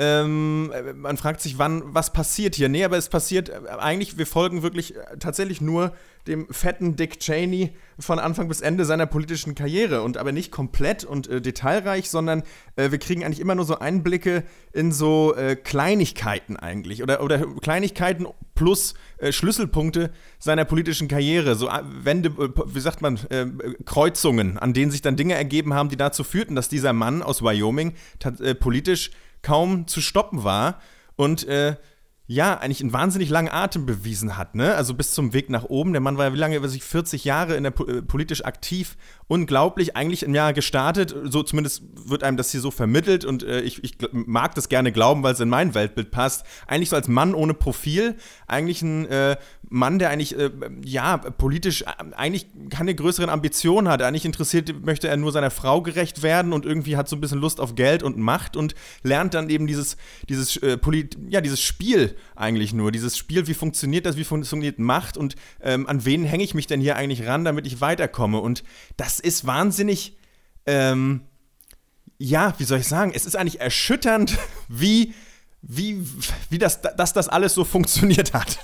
Ähm, 0.00 0.72
man 0.94 1.16
fragt 1.16 1.40
sich, 1.40 1.58
wann, 1.58 1.82
was 1.86 2.12
passiert 2.12 2.54
hier? 2.54 2.68
Nee, 2.68 2.84
aber 2.84 2.96
es 2.96 3.08
passiert 3.08 3.48
äh, 3.48 3.68
eigentlich, 3.80 4.16
wir 4.16 4.26
folgen 4.26 4.62
wirklich 4.62 4.94
äh, 4.94 5.18
tatsächlich 5.18 5.60
nur 5.60 5.92
dem 6.28 6.46
fetten 6.52 6.94
Dick 6.94 7.18
Cheney 7.18 7.72
von 7.98 8.20
Anfang 8.20 8.46
bis 8.46 8.60
Ende 8.60 8.84
seiner 8.84 9.06
politischen 9.06 9.56
Karriere 9.56 10.02
und 10.02 10.16
aber 10.16 10.30
nicht 10.30 10.52
komplett 10.52 11.02
und 11.02 11.26
äh, 11.26 11.40
detailreich, 11.40 12.10
sondern 12.10 12.44
äh, 12.76 12.92
wir 12.92 12.98
kriegen 12.98 13.24
eigentlich 13.24 13.40
immer 13.40 13.56
nur 13.56 13.64
so 13.64 13.80
Einblicke 13.80 14.44
in 14.72 14.92
so 14.92 15.34
äh, 15.34 15.56
Kleinigkeiten 15.56 16.56
eigentlich 16.56 17.02
oder, 17.02 17.20
oder 17.20 17.44
Kleinigkeiten 17.60 18.28
plus 18.54 18.94
äh, 19.16 19.32
Schlüsselpunkte 19.32 20.12
seiner 20.38 20.64
politischen 20.64 21.08
Karriere, 21.08 21.56
so 21.56 21.68
Wende, 21.82 22.32
wie 22.38 22.80
sagt 22.80 23.02
man, 23.02 23.18
Kreuzungen, 23.84 24.58
an 24.58 24.72
denen 24.72 24.92
sich 24.92 25.02
dann 25.02 25.16
Dinge 25.16 25.34
ergeben 25.34 25.74
haben, 25.74 25.88
die 25.88 25.96
dazu 25.96 26.22
führten, 26.22 26.54
dass 26.54 26.68
dieser 26.68 26.92
Mann 26.92 27.22
aus 27.22 27.42
Wyoming 27.42 27.94
politisch 28.60 29.10
kaum 29.42 29.86
zu 29.86 30.00
stoppen 30.00 30.44
war. 30.44 30.80
Und 31.16 31.46
äh, 31.48 31.76
ja, 32.30 32.58
eigentlich 32.58 32.82
einen 32.82 32.92
wahnsinnig 32.92 33.30
langen 33.30 33.48
Atem 33.48 33.86
bewiesen 33.86 34.36
hat, 34.36 34.54
ne? 34.54 34.74
Also 34.74 34.92
bis 34.92 35.12
zum 35.14 35.32
Weg 35.32 35.48
nach 35.48 35.64
oben. 35.64 35.92
Der 35.92 36.02
Mann 36.02 36.18
war 36.18 36.26
ja 36.26 36.34
wie 36.34 36.38
lange 36.38 36.56
über 36.56 36.68
sich 36.68 36.84
40 36.84 37.24
Jahre 37.24 37.56
in 37.56 37.62
der 37.62 37.72
äh, 37.80 38.02
politisch 38.02 38.44
aktiv 38.44 38.98
unglaublich, 39.28 39.94
eigentlich 39.94 40.22
im 40.22 40.34
Jahr 40.34 40.54
gestartet, 40.54 41.14
so 41.24 41.42
zumindest 41.42 41.82
wird 41.94 42.24
einem 42.24 42.38
das 42.38 42.50
hier 42.50 42.60
so 42.60 42.70
vermittelt 42.70 43.26
und 43.26 43.42
äh, 43.42 43.60
ich, 43.60 43.84
ich, 43.84 43.98
mag 44.10 44.54
das 44.54 44.70
gerne 44.70 44.90
glauben, 44.90 45.22
weil 45.22 45.34
es 45.34 45.40
in 45.40 45.50
mein 45.50 45.74
Weltbild 45.74 46.10
passt. 46.10 46.46
Eigentlich 46.66 46.88
so 46.88 46.96
als 46.96 47.08
Mann 47.08 47.34
ohne 47.34 47.52
Profil, 47.52 48.16
eigentlich 48.46 48.80
ein 48.80 49.06
äh, 49.06 49.36
Mann, 49.68 49.98
der 49.98 50.08
eigentlich, 50.08 50.36
äh, 50.38 50.50
ja, 50.82 51.18
politisch 51.18 51.82
äh, 51.82 51.86
eigentlich 52.16 52.46
keine 52.70 52.94
größeren 52.94 53.28
Ambitionen 53.28 53.88
hat. 53.88 54.00
Eigentlich 54.00 54.24
interessiert, 54.24 54.84
möchte 54.84 55.08
er 55.08 55.18
nur 55.18 55.30
seiner 55.30 55.50
Frau 55.50 55.82
gerecht 55.82 56.22
werden 56.22 56.54
und 56.54 56.64
irgendwie 56.64 56.96
hat 56.96 57.08
so 57.08 57.16
ein 57.16 57.20
bisschen 57.20 57.40
Lust 57.40 57.60
auf 57.60 57.74
Geld 57.74 58.02
und 58.02 58.16
Macht 58.16 58.56
und 58.56 58.74
lernt 59.02 59.34
dann 59.34 59.50
eben 59.50 59.66
dieses, 59.66 59.98
dieses, 60.30 60.56
äh, 60.56 60.78
ja, 61.28 61.42
dieses 61.42 61.60
Spiel 61.60 62.16
eigentlich 62.36 62.72
nur. 62.72 62.92
Dieses 62.92 63.16
Spiel, 63.16 63.46
wie 63.46 63.54
funktioniert 63.54 64.06
das, 64.06 64.16
wie 64.16 64.24
funktioniert 64.24 64.78
Macht 64.78 65.16
und 65.16 65.36
ähm, 65.60 65.86
an 65.86 66.04
wen 66.04 66.24
hänge 66.24 66.44
ich 66.44 66.54
mich 66.54 66.66
denn 66.66 66.80
hier 66.80 66.96
eigentlich 66.96 67.26
ran, 67.26 67.44
damit 67.44 67.66
ich 67.66 67.80
weiterkomme. 67.80 68.40
Und 68.40 68.64
das 68.96 69.20
ist 69.20 69.46
wahnsinnig, 69.46 70.16
ähm, 70.66 71.22
ja, 72.18 72.54
wie 72.58 72.64
soll 72.64 72.78
ich 72.78 72.88
sagen, 72.88 73.12
es 73.14 73.26
ist 73.26 73.36
eigentlich 73.36 73.60
erschütternd, 73.60 74.36
wie, 74.68 75.14
wie, 75.62 76.04
wie 76.50 76.58
das, 76.58 76.80
dass 76.82 77.12
das 77.12 77.28
alles 77.28 77.54
so 77.54 77.64
funktioniert 77.64 78.34
hat. 78.34 78.58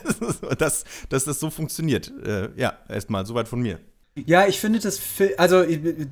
dass, 0.58 0.84
dass 1.08 1.24
das 1.24 1.40
so 1.40 1.50
funktioniert. 1.50 2.12
Äh, 2.24 2.50
ja, 2.56 2.78
erstmal 2.88 3.26
soweit 3.26 3.48
von 3.48 3.60
mir. 3.60 3.80
Ja, 4.24 4.46
ich 4.46 4.60
finde 4.60 4.78
das, 4.78 4.98
also 5.36 5.62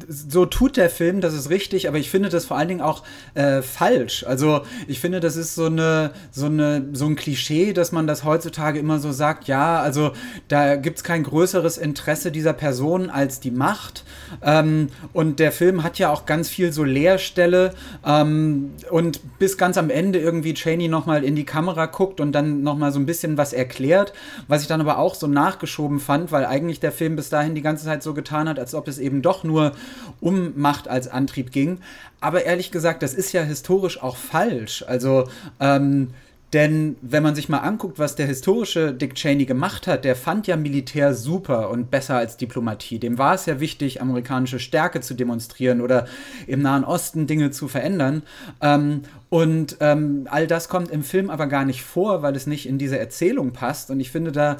so 0.09 0.45
tut 0.45 0.77
der 0.77 0.91
Film, 0.91 1.23
das 1.23 1.33
ist 1.33 1.49
richtig, 1.49 1.89
aber 1.89 1.97
ich 1.97 2.11
finde 2.11 2.29
das 2.29 2.45
vor 2.45 2.59
allen 2.59 2.69
Dingen 2.69 2.83
auch 2.83 3.03
äh, 3.33 3.63
falsch. 3.63 4.25
Also 4.25 4.61
ich 4.87 5.01
finde, 5.01 5.21
das 5.21 5.37
ist 5.37 5.55
so 5.55 5.65
eine, 5.67 6.11
so 6.31 6.45
eine, 6.45 6.85
so 6.93 7.07
ein 7.07 7.17
Klischee, 7.17 7.73
dass 7.73 7.93
man 7.93 8.07
das 8.07 8.23
heutzutage 8.23 8.79
immer 8.79 8.99
so 8.99 9.11
sagt. 9.11 9.49
Ja, 9.49 9.81
also 9.81 10.13
da 10.49 10.77
gibt's 10.77 11.03
kein 11.03 11.23
größeres 11.23 11.79
Interesse 11.79 12.31
dieser 12.31 12.53
Person 12.53 13.09
als 13.09 13.41
die 13.41 13.51
Macht. 13.51 14.05
Ähm, 14.43 14.89
und 15.15 15.41
der 15.41 15.51
Film 15.51 15.83
hat 15.83 15.99
ja 15.99 16.11
auch 16.11 16.27
ganz 16.27 16.51
viel 16.51 16.75
so 16.75 16.85
Leerstelle 16.85 17.73
ähm, 18.05 18.73
und 18.91 19.39
bis 19.39 19.57
ganz 19.57 19.79
am 19.79 19.89
Ende 19.89 20.19
irgendwie 20.19 20.53
Cheney 20.53 20.89
nochmal 20.89 21.25
in 21.25 21.37
die 21.37 21.47
Kamera 21.47 21.87
guckt 21.87 22.21
und 22.21 22.33
dann 22.33 22.63
nochmal 22.63 22.93
so 22.93 22.99
ein 22.99 23.07
bisschen 23.07 23.39
was 23.39 23.55
erklärt, 23.55 24.13
was 24.47 24.61
ich 24.61 24.69
dann 24.69 24.83
aber 24.83 24.99
auch 24.99 25.15
so 25.15 25.27
nachgeschoben 25.27 26.01
fand, 26.01 26.33
weil 26.33 26.45
eigentlich 26.45 26.81
der 26.81 26.93
Film 26.93 27.17
bis 27.17 27.31
dahin 27.31 27.55
die 27.55 27.63
ganze 27.63 27.87
Zeit 27.87 27.94
Zeit 27.95 28.03
so 28.03 28.15
getan 28.15 28.49
hat, 28.49 28.59
als 28.59 28.75
ob 28.75 28.89
es 28.89 28.99
eben 28.99 29.23
doch 29.23 29.45
nur 29.45 29.73
um 30.21 30.53
Macht 30.57 30.89
als 30.89 31.09
Antrieb 31.09 31.53
ging. 31.53 31.79
Aber 32.21 32.45
ehrlich 32.45 32.71
gesagt, 32.71 33.03
das 33.03 33.15
ist 33.15 33.33
ja 33.33 33.43
historisch 33.43 34.03
auch 34.03 34.17
falsch. 34.17 34.85
Also 34.87 35.29
ähm, 35.61 36.09
denn 36.53 36.95
wenn 37.03 37.25
man 37.25 37.35
sich 37.35 37.49
mal 37.49 37.59
anguckt, 37.59 37.99
was 37.99 38.15
der 38.15 38.27
historische 38.27 38.93
Dick 38.93 39.17
Cheney 39.17 39.45
gemacht 39.45 39.89
hat, 39.89 40.05
der 40.05 40.15
fand 40.15 40.47
ja 40.47 40.57
Militär 40.57 41.13
super 41.13 41.69
und 41.69 41.91
besser 41.91 42.17
als 42.17 42.37
Diplomatie. 42.37 43.01
Dem 43.01 43.19
war 43.19 43.35
es 43.35 43.47
ja 43.47 43.59
wichtig, 43.59 44.01
amerikanische 44.01 44.61
Stärke 44.61 45.01
zu 45.01 45.15
demonstrieren 45.15 45.81
oder 45.81 46.07
im 46.47 46.63
Nahen 46.63 46.85
Osten 46.85 47.27
Dinge 47.27 47.51
zu 47.51 47.67
verändern. 47.67 48.23
Ähm, 48.61 49.03
und 49.35 49.79
ähm, 49.81 50.29
all 50.31 50.47
das 50.47 50.69
kommt 50.69 50.93
im 50.93 51.03
Film 51.03 51.29
aber 51.29 51.49
gar 51.49 51.65
nicht 51.65 51.83
vor, 51.83 52.23
weil 52.23 52.37
es 52.37 52.47
nicht 52.47 52.69
in 52.69 52.79
diese 52.79 53.01
Erzählung 53.01 53.51
passt. 53.51 53.91
Und 53.91 53.99
ich 53.99 54.13
finde 54.13 54.31
da, 54.31 54.59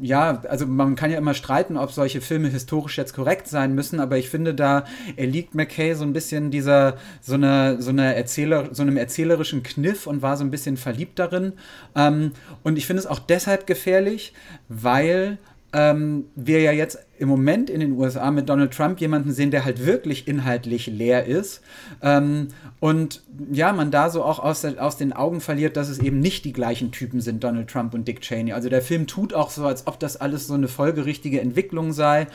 ja, 0.00 0.40
also 0.48 0.66
man 0.66 0.96
kann 0.96 1.10
ja 1.10 1.18
immer 1.18 1.34
streiten, 1.34 1.76
ob 1.76 1.92
solche 1.92 2.22
Filme 2.22 2.48
historisch 2.48 2.96
jetzt 2.96 3.12
korrekt 3.12 3.46
sein 3.46 3.74
müssen, 3.74 4.00
aber 4.00 4.16
ich 4.16 4.30
finde 4.30 4.54
da 4.54 4.86
erliegt 5.16 5.54
McKay 5.54 5.92
so 5.92 6.04
ein 6.04 6.14
bisschen 6.14 6.50
dieser, 6.50 6.96
so 7.20 7.34
einer, 7.34 7.82
so 7.82 7.90
einer 7.90 8.14
Erzähler, 8.14 8.70
so 8.72 8.80
einem 8.80 8.96
erzählerischen 8.96 9.62
Kniff 9.62 10.06
und 10.06 10.22
war 10.22 10.38
so 10.38 10.44
ein 10.44 10.50
bisschen 10.50 10.78
verliebt 10.78 11.18
darin. 11.18 11.52
Ähm, 11.94 12.32
und 12.62 12.78
ich 12.78 12.86
finde 12.86 13.00
es 13.00 13.06
auch 13.06 13.18
deshalb 13.18 13.66
gefährlich, 13.66 14.32
weil 14.70 15.36
ähm, 15.74 16.24
wir 16.34 16.62
ja 16.62 16.72
jetzt 16.72 17.05
im 17.18 17.28
Moment 17.28 17.70
in 17.70 17.80
den 17.80 17.92
USA 17.92 18.30
mit 18.30 18.48
Donald 18.48 18.72
Trump 18.72 19.00
jemanden 19.00 19.32
sehen, 19.32 19.50
der 19.50 19.64
halt 19.64 19.84
wirklich 19.84 20.28
inhaltlich 20.28 20.86
leer 20.86 21.26
ist. 21.26 21.62
Ähm, 22.02 22.48
und 22.78 23.22
ja, 23.50 23.72
man 23.72 23.90
da 23.90 24.10
so 24.10 24.22
auch 24.22 24.38
aus, 24.38 24.64
aus 24.64 24.96
den 24.96 25.12
Augen 25.12 25.40
verliert, 25.40 25.76
dass 25.76 25.88
es 25.88 25.98
eben 25.98 26.20
nicht 26.20 26.44
die 26.44 26.52
gleichen 26.52 26.92
Typen 26.92 27.20
sind, 27.20 27.42
Donald 27.42 27.68
Trump 27.68 27.94
und 27.94 28.06
Dick 28.06 28.20
Cheney. 28.20 28.52
Also 28.52 28.68
der 28.68 28.82
Film 28.82 29.06
tut 29.06 29.34
auch 29.34 29.50
so, 29.50 29.66
als 29.66 29.86
ob 29.86 29.98
das 29.98 30.16
alles 30.16 30.46
so 30.46 30.54
eine 30.54 30.68
folgerichtige 30.68 31.40
Entwicklung 31.40 31.92
sei. 31.92 32.26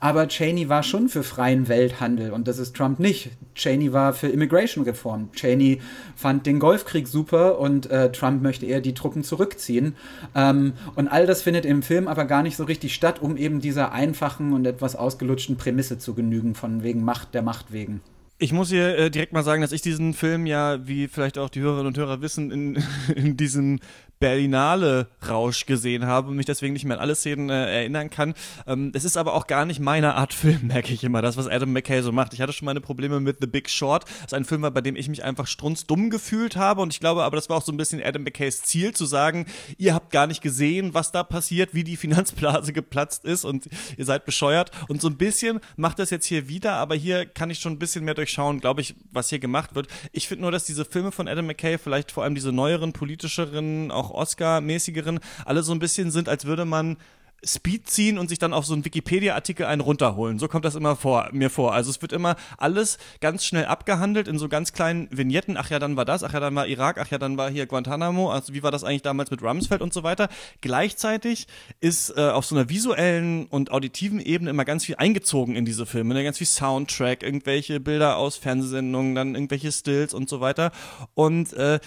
Aber 0.00 0.28
Cheney 0.28 0.68
war 0.68 0.82
schon 0.82 1.08
für 1.08 1.22
freien 1.22 1.68
Welthandel 1.68 2.32
und 2.32 2.48
das 2.48 2.58
ist 2.58 2.76
Trump 2.76 2.98
nicht. 2.98 3.30
Cheney 3.54 3.92
war 3.92 4.12
für 4.12 4.28
Immigration 4.28 4.84
Reform. 4.84 5.30
Cheney 5.32 5.80
fand 6.16 6.46
den 6.46 6.58
Golfkrieg 6.58 7.08
super 7.08 7.58
und 7.58 7.90
äh, 7.90 8.10
Trump 8.12 8.42
möchte 8.42 8.66
eher 8.66 8.80
die 8.80 8.94
Truppen 8.94 9.22
zurückziehen. 9.22 9.94
Ähm, 10.34 10.74
und 10.96 11.08
all 11.08 11.26
das 11.26 11.42
findet 11.42 11.64
im 11.64 11.82
Film 11.82 12.08
aber 12.08 12.24
gar 12.24 12.42
nicht 12.42 12.56
so 12.56 12.64
richtig 12.64 12.94
statt, 12.94 13.22
um 13.22 13.36
eben 13.36 13.60
dieser 13.60 13.92
einfachen 13.92 14.23
einfachen 14.24 14.52
und 14.52 14.66
etwas 14.66 14.96
ausgelutschten 14.96 15.56
Prämisse 15.56 15.98
zu 15.98 16.14
genügen, 16.14 16.54
von 16.54 16.82
wegen 16.82 17.04
Macht 17.04 17.34
der 17.34 17.42
Macht 17.42 17.72
wegen. 17.72 18.00
Ich 18.38 18.52
muss 18.52 18.70
hier 18.70 18.98
äh, 18.98 19.10
direkt 19.10 19.32
mal 19.32 19.44
sagen, 19.44 19.62
dass 19.62 19.72
ich 19.72 19.82
diesen 19.82 20.12
Film 20.12 20.46
ja, 20.46 20.86
wie 20.86 21.08
vielleicht 21.08 21.38
auch 21.38 21.50
die 21.50 21.60
Hörerinnen 21.60 21.88
und 21.88 21.98
Hörer 21.98 22.20
wissen, 22.20 22.50
in, 22.50 22.82
in 23.14 23.36
diesem 23.36 23.80
Berlinale-Rausch 24.20 25.66
gesehen 25.66 26.06
habe 26.06 26.30
und 26.30 26.36
mich 26.36 26.46
deswegen 26.46 26.72
nicht 26.72 26.84
mehr 26.84 26.96
an 26.96 27.02
alle 27.02 27.14
Szenen 27.14 27.50
äh, 27.50 27.80
erinnern 27.80 28.10
kann. 28.10 28.34
Ähm, 28.66 28.92
es 28.94 29.04
ist 29.04 29.16
aber 29.16 29.34
auch 29.34 29.46
gar 29.46 29.64
nicht 29.64 29.80
meine 29.80 30.14
Art 30.14 30.32
Film, 30.34 30.68
merke 30.68 30.92
ich 30.92 31.04
immer, 31.04 31.22
das, 31.22 31.36
was 31.36 31.46
Adam 31.46 31.72
McKay 31.72 32.02
so 32.02 32.12
macht. 32.12 32.34
Ich 32.34 32.40
hatte 32.40 32.52
schon 32.52 32.66
meine 32.66 32.80
Probleme 32.80 33.20
mit 33.20 33.38
The 33.40 33.46
Big 33.46 33.68
Short. 33.68 34.04
Das 34.04 34.26
ist 34.26 34.34
ein 34.34 34.44
Film, 34.44 34.62
bei 34.62 34.80
dem 34.80 34.96
ich 34.96 35.08
mich 35.08 35.24
einfach 35.24 35.46
strunzdumm 35.46 36.10
gefühlt 36.10 36.56
habe 36.56 36.80
und 36.80 36.92
ich 36.92 37.00
glaube 37.00 37.22
aber, 37.24 37.36
das 37.36 37.48
war 37.48 37.58
auch 37.58 37.62
so 37.62 37.72
ein 37.72 37.76
bisschen 37.76 38.02
Adam 38.02 38.22
McKays 38.22 38.62
Ziel, 38.62 38.94
zu 38.94 39.04
sagen, 39.04 39.46
ihr 39.76 39.94
habt 39.94 40.10
gar 40.10 40.26
nicht 40.26 40.40
gesehen, 40.40 40.94
was 40.94 41.12
da 41.12 41.22
passiert, 41.22 41.74
wie 41.74 41.84
die 41.84 41.96
Finanzblase 42.04 42.72
geplatzt 42.72 43.24
ist 43.24 43.44
und 43.44 43.68
ihr 43.96 44.04
seid 44.04 44.24
bescheuert. 44.24 44.70
Und 44.88 45.00
so 45.00 45.08
ein 45.08 45.16
bisschen 45.16 45.60
macht 45.76 45.98
das 45.98 46.10
jetzt 46.10 46.26
hier 46.26 46.48
wieder, 46.48 46.74
aber 46.74 46.94
hier 46.94 47.26
kann 47.26 47.50
ich 47.50 47.58
schon 47.58 47.72
ein 47.72 47.78
bisschen 47.78 48.04
mehr 48.04 48.14
durchschauen, 48.14 48.60
glaube 48.60 48.80
ich, 48.80 48.94
was 49.10 49.28
hier 49.28 49.38
gemacht 49.38 49.74
wird. 49.74 49.88
Ich 50.12 50.28
finde 50.28 50.42
nur, 50.42 50.52
dass 50.52 50.64
diese 50.64 50.84
Filme 50.84 51.12
von 51.12 51.28
Adam 51.28 51.46
McKay, 51.46 51.78
vielleicht 51.78 52.12
vor 52.12 52.24
allem 52.24 52.34
diese 52.34 52.52
neueren, 52.52 52.92
politischeren, 52.92 53.90
auch 53.90 54.13
Oscar-mäßigeren, 54.14 55.20
alle 55.44 55.62
so 55.62 55.72
ein 55.72 55.78
bisschen 55.78 56.10
sind, 56.10 56.28
als 56.28 56.44
würde 56.44 56.64
man 56.64 56.96
Speed 57.44 57.88
ziehen 57.88 58.18
und 58.18 58.28
sich 58.28 58.38
dann 58.38 58.52
auf 58.52 58.66
so 58.66 58.74
einen 58.74 58.84
Wikipedia-Artikel 58.84 59.66
einen 59.66 59.80
runterholen. 59.80 60.38
So 60.38 60.48
kommt 60.48 60.64
das 60.64 60.74
immer 60.74 60.96
vor, 60.96 61.28
mir 61.32 61.50
vor. 61.50 61.74
Also 61.74 61.90
es 61.90 62.00
wird 62.00 62.12
immer 62.12 62.36
alles 62.58 62.98
ganz 63.20 63.44
schnell 63.44 63.66
abgehandelt 63.66 64.28
in 64.28 64.38
so 64.38 64.48
ganz 64.48 64.72
kleinen 64.72 65.08
Vignetten. 65.10 65.56
Ach 65.56 65.70
ja, 65.70 65.78
dann 65.78 65.96
war 65.96 66.04
das, 66.04 66.24
ach 66.24 66.32
ja, 66.32 66.40
dann 66.40 66.54
war 66.54 66.66
Irak, 66.66 66.98
ach 66.98 67.10
ja, 67.10 67.18
dann 67.18 67.36
war 67.36 67.50
hier 67.50 67.66
Guantanamo. 67.66 68.30
Also 68.30 68.54
wie 68.54 68.62
war 68.62 68.70
das 68.70 68.84
eigentlich 68.84 69.02
damals 69.02 69.30
mit 69.30 69.42
Rumsfeld 69.42 69.82
und 69.82 69.92
so 69.92 70.02
weiter. 70.02 70.28
Gleichzeitig 70.60 71.46
ist 71.80 72.16
äh, 72.16 72.28
auf 72.28 72.46
so 72.46 72.54
einer 72.54 72.68
visuellen 72.68 73.46
und 73.46 73.70
auditiven 73.70 74.20
Ebene 74.20 74.50
immer 74.50 74.64
ganz 74.64 74.84
viel 74.84 74.96
eingezogen 74.96 75.56
in 75.56 75.64
diese 75.64 75.86
Filme. 75.86 76.14
Ne? 76.14 76.24
Ganz 76.24 76.38
viel 76.38 76.46
Soundtrack, 76.46 77.22
irgendwelche 77.22 77.80
Bilder 77.80 78.16
aus 78.16 78.36
Fernsehsendungen, 78.36 79.14
dann 79.14 79.34
irgendwelche 79.34 79.70
Stills 79.72 80.14
und 80.14 80.28
so 80.28 80.40
weiter. 80.40 80.72
Und 81.14 81.52
äh, 81.54 81.80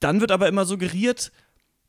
dann 0.00 0.20
wird 0.20 0.32
aber 0.32 0.48
immer 0.48 0.64
suggeriert, 0.64 1.30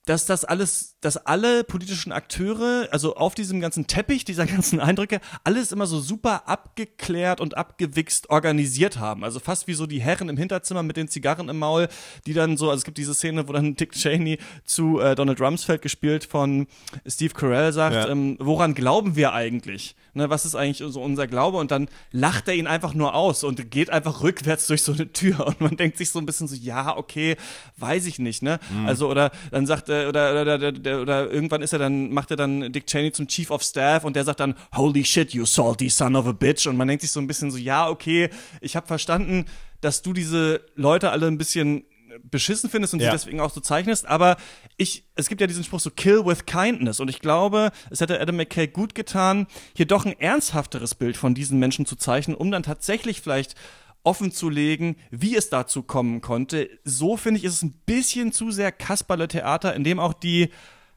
dass 0.06 0.26
das 0.26 0.44
alles, 0.44 0.98
dass 1.00 1.18
alle 1.18 1.64
politischen 1.64 2.12
Akteure, 2.12 2.90
also 2.92 3.16
auf 3.16 3.36
diesem 3.36 3.62
ganzen 3.62 3.88
Teppich 3.88 4.26
dieser 4.26 4.46
ganzen 4.54 4.80
Eindrücke, 4.80 5.22
alles 5.44 5.72
immer 5.72 5.86
so 5.86 6.00
super 6.00 6.48
abgeklärt 6.48 7.40
und 7.40 7.58
abgewichst 7.58 8.30
organisiert 8.30 8.98
haben. 8.98 9.24
Also 9.24 9.40
fast 9.40 9.68
wie 9.68 9.74
so 9.74 9.86
die 9.86 10.02
Herren 10.02 10.30
im 10.30 10.38
Hinterzimmer 10.38 10.84
mit 10.84 10.98
den 10.98 11.08
Zigarren 11.08 11.50
im 11.50 11.58
Maul, 11.60 11.88
die 12.26 12.34
dann 12.34 12.58
so, 12.58 12.70
also 12.70 12.80
es 12.80 12.86
gibt 12.86 12.98
diese 12.98 13.14
Szene, 13.14 13.48
wo 13.48 13.54
dann 13.54 13.76
Dick 13.76 13.94
Cheney 13.94 14.40
zu 14.66 15.00
äh, 15.00 15.16
Donald 15.16 15.40
Rumsfeld 15.40 15.82
gespielt 15.82 16.26
von 16.26 16.68
Steve 17.08 17.34
Carell 17.34 17.72
sagt, 17.72 17.96
ja. 17.96 18.10
ähm, 18.10 18.38
woran 18.40 18.74
glauben 18.74 19.16
wir 19.16 19.34
eigentlich? 19.34 19.96
Ne, 20.16 20.30
was 20.30 20.46
ist 20.46 20.54
eigentlich 20.54 20.84
so 20.94 21.02
unser 21.02 21.26
Glaube? 21.26 21.58
Und 21.58 21.72
dann 21.72 21.90
lacht 22.12 22.48
er 22.48 22.54
ihn 22.54 22.68
einfach 22.68 22.94
nur 22.94 23.16
aus 23.16 23.44
und 23.44 23.72
geht 23.72 23.90
einfach 23.90 24.22
rückwärts 24.22 24.68
durch 24.68 24.84
so 24.84 24.94
eine 24.94 25.12
Tür 25.12 25.48
und 25.48 25.60
man 25.60 25.76
denkt 25.76 25.98
sich 25.98 26.12
so 26.12 26.20
ein 26.20 26.26
bisschen 26.28 26.48
so, 26.48 26.56
ja, 26.56 26.96
okay, 26.96 27.36
weiß 27.78 28.06
ich 28.06 28.20
nicht, 28.20 28.44
ne? 28.44 28.60
Mhm. 28.72 28.86
Also, 28.86 29.10
oder 29.10 29.32
dann 29.50 29.66
sagt 29.66 29.90
er, 29.90 30.08
oder, 30.10 30.40
oder, 30.40 30.56
oder, 30.56 31.02
oder, 31.02 31.32
irgendwann 31.32 31.64
ist 31.64 31.74
er 31.74 31.80
dann, 31.80 32.12
macht 32.12 32.30
er 32.30 32.38
dann 32.38 32.72
Dick 32.72 32.86
Cheney 32.86 33.12
zum 33.12 33.28
Chief 33.28 33.50
of 33.50 33.64
Staff 33.64 34.04
und 34.04 34.16
der 34.16 34.24
sagt 34.24 34.40
dann, 34.40 34.54
holy 34.76 35.04
shit, 35.04 35.34
you 35.34 35.46
salty 35.46 35.90
son 35.90 36.16
of 36.16 36.28
a 36.28 36.32
bitch. 36.32 36.68
Und 36.68 36.78
man 36.78 36.88
denkt 36.88 37.02
sich 37.02 37.12
so 37.12 37.20
ein 37.20 37.28
bisschen 37.28 37.50
so, 37.50 37.58
ja, 37.58 37.90
okay, 37.90 38.30
ich 38.62 38.76
habe 38.76 38.86
verstanden, 38.86 39.46
dass 39.82 40.04
du 40.04 40.14
diese 40.14 40.62
Leute 40.76 41.10
alle 41.10 41.28
ein 41.28 41.38
bisschen 41.38 41.86
beschissen 42.24 42.70
findest 42.70 42.94
und 42.94 43.00
Ja. 43.02 43.12
sie 43.12 43.18
deswegen 43.18 43.40
auch 43.40 43.52
so 43.52 43.62
zeichnest, 43.62 44.06
aber 44.06 44.38
ich, 44.78 45.06
es 45.16 45.30
gibt 45.30 45.42
ja 45.42 45.48
diesen 45.48 45.64
Spruch 45.64 45.80
so 45.80 45.90
Kill 45.92 46.26
with 46.26 46.46
Kindness 46.46 47.00
und 47.00 47.10
ich 47.10 47.20
glaube, 47.20 47.72
es 47.90 48.02
hätte 48.02 48.20
Adam 48.20 48.36
McKay 48.38 48.68
gut 48.68 48.96
getan, 48.96 49.48
hier 49.76 49.86
doch 49.86 50.06
ein 50.06 50.20
ernsthafteres 50.20 50.96
Bild 50.96 51.18
von 51.18 51.34
diesen 51.36 51.60
Menschen 51.60 51.86
zu 51.86 51.96
zeichnen, 51.96 52.36
um 52.36 52.52
dann 52.52 52.64
tatsächlich 52.64 53.22
vielleicht 53.22 53.56
offen 54.04 54.32
zu 54.32 54.50
legen, 54.50 54.98
wie 55.12 55.36
es 55.36 55.50
dazu 55.50 55.82
kommen 55.82 56.20
konnte. 56.22 56.70
So 56.84 57.16
finde 57.16 57.40
ich, 57.40 57.46
ist 57.46 57.54
es 57.54 57.64
ein 57.64 57.74
bisschen 57.86 58.32
zu 58.34 58.52
sehr 58.52 58.72
Kasperle-Theater, 58.72 59.74
in 59.76 59.84
dem 59.84 60.00
auch 60.00 60.14
die 60.14 60.50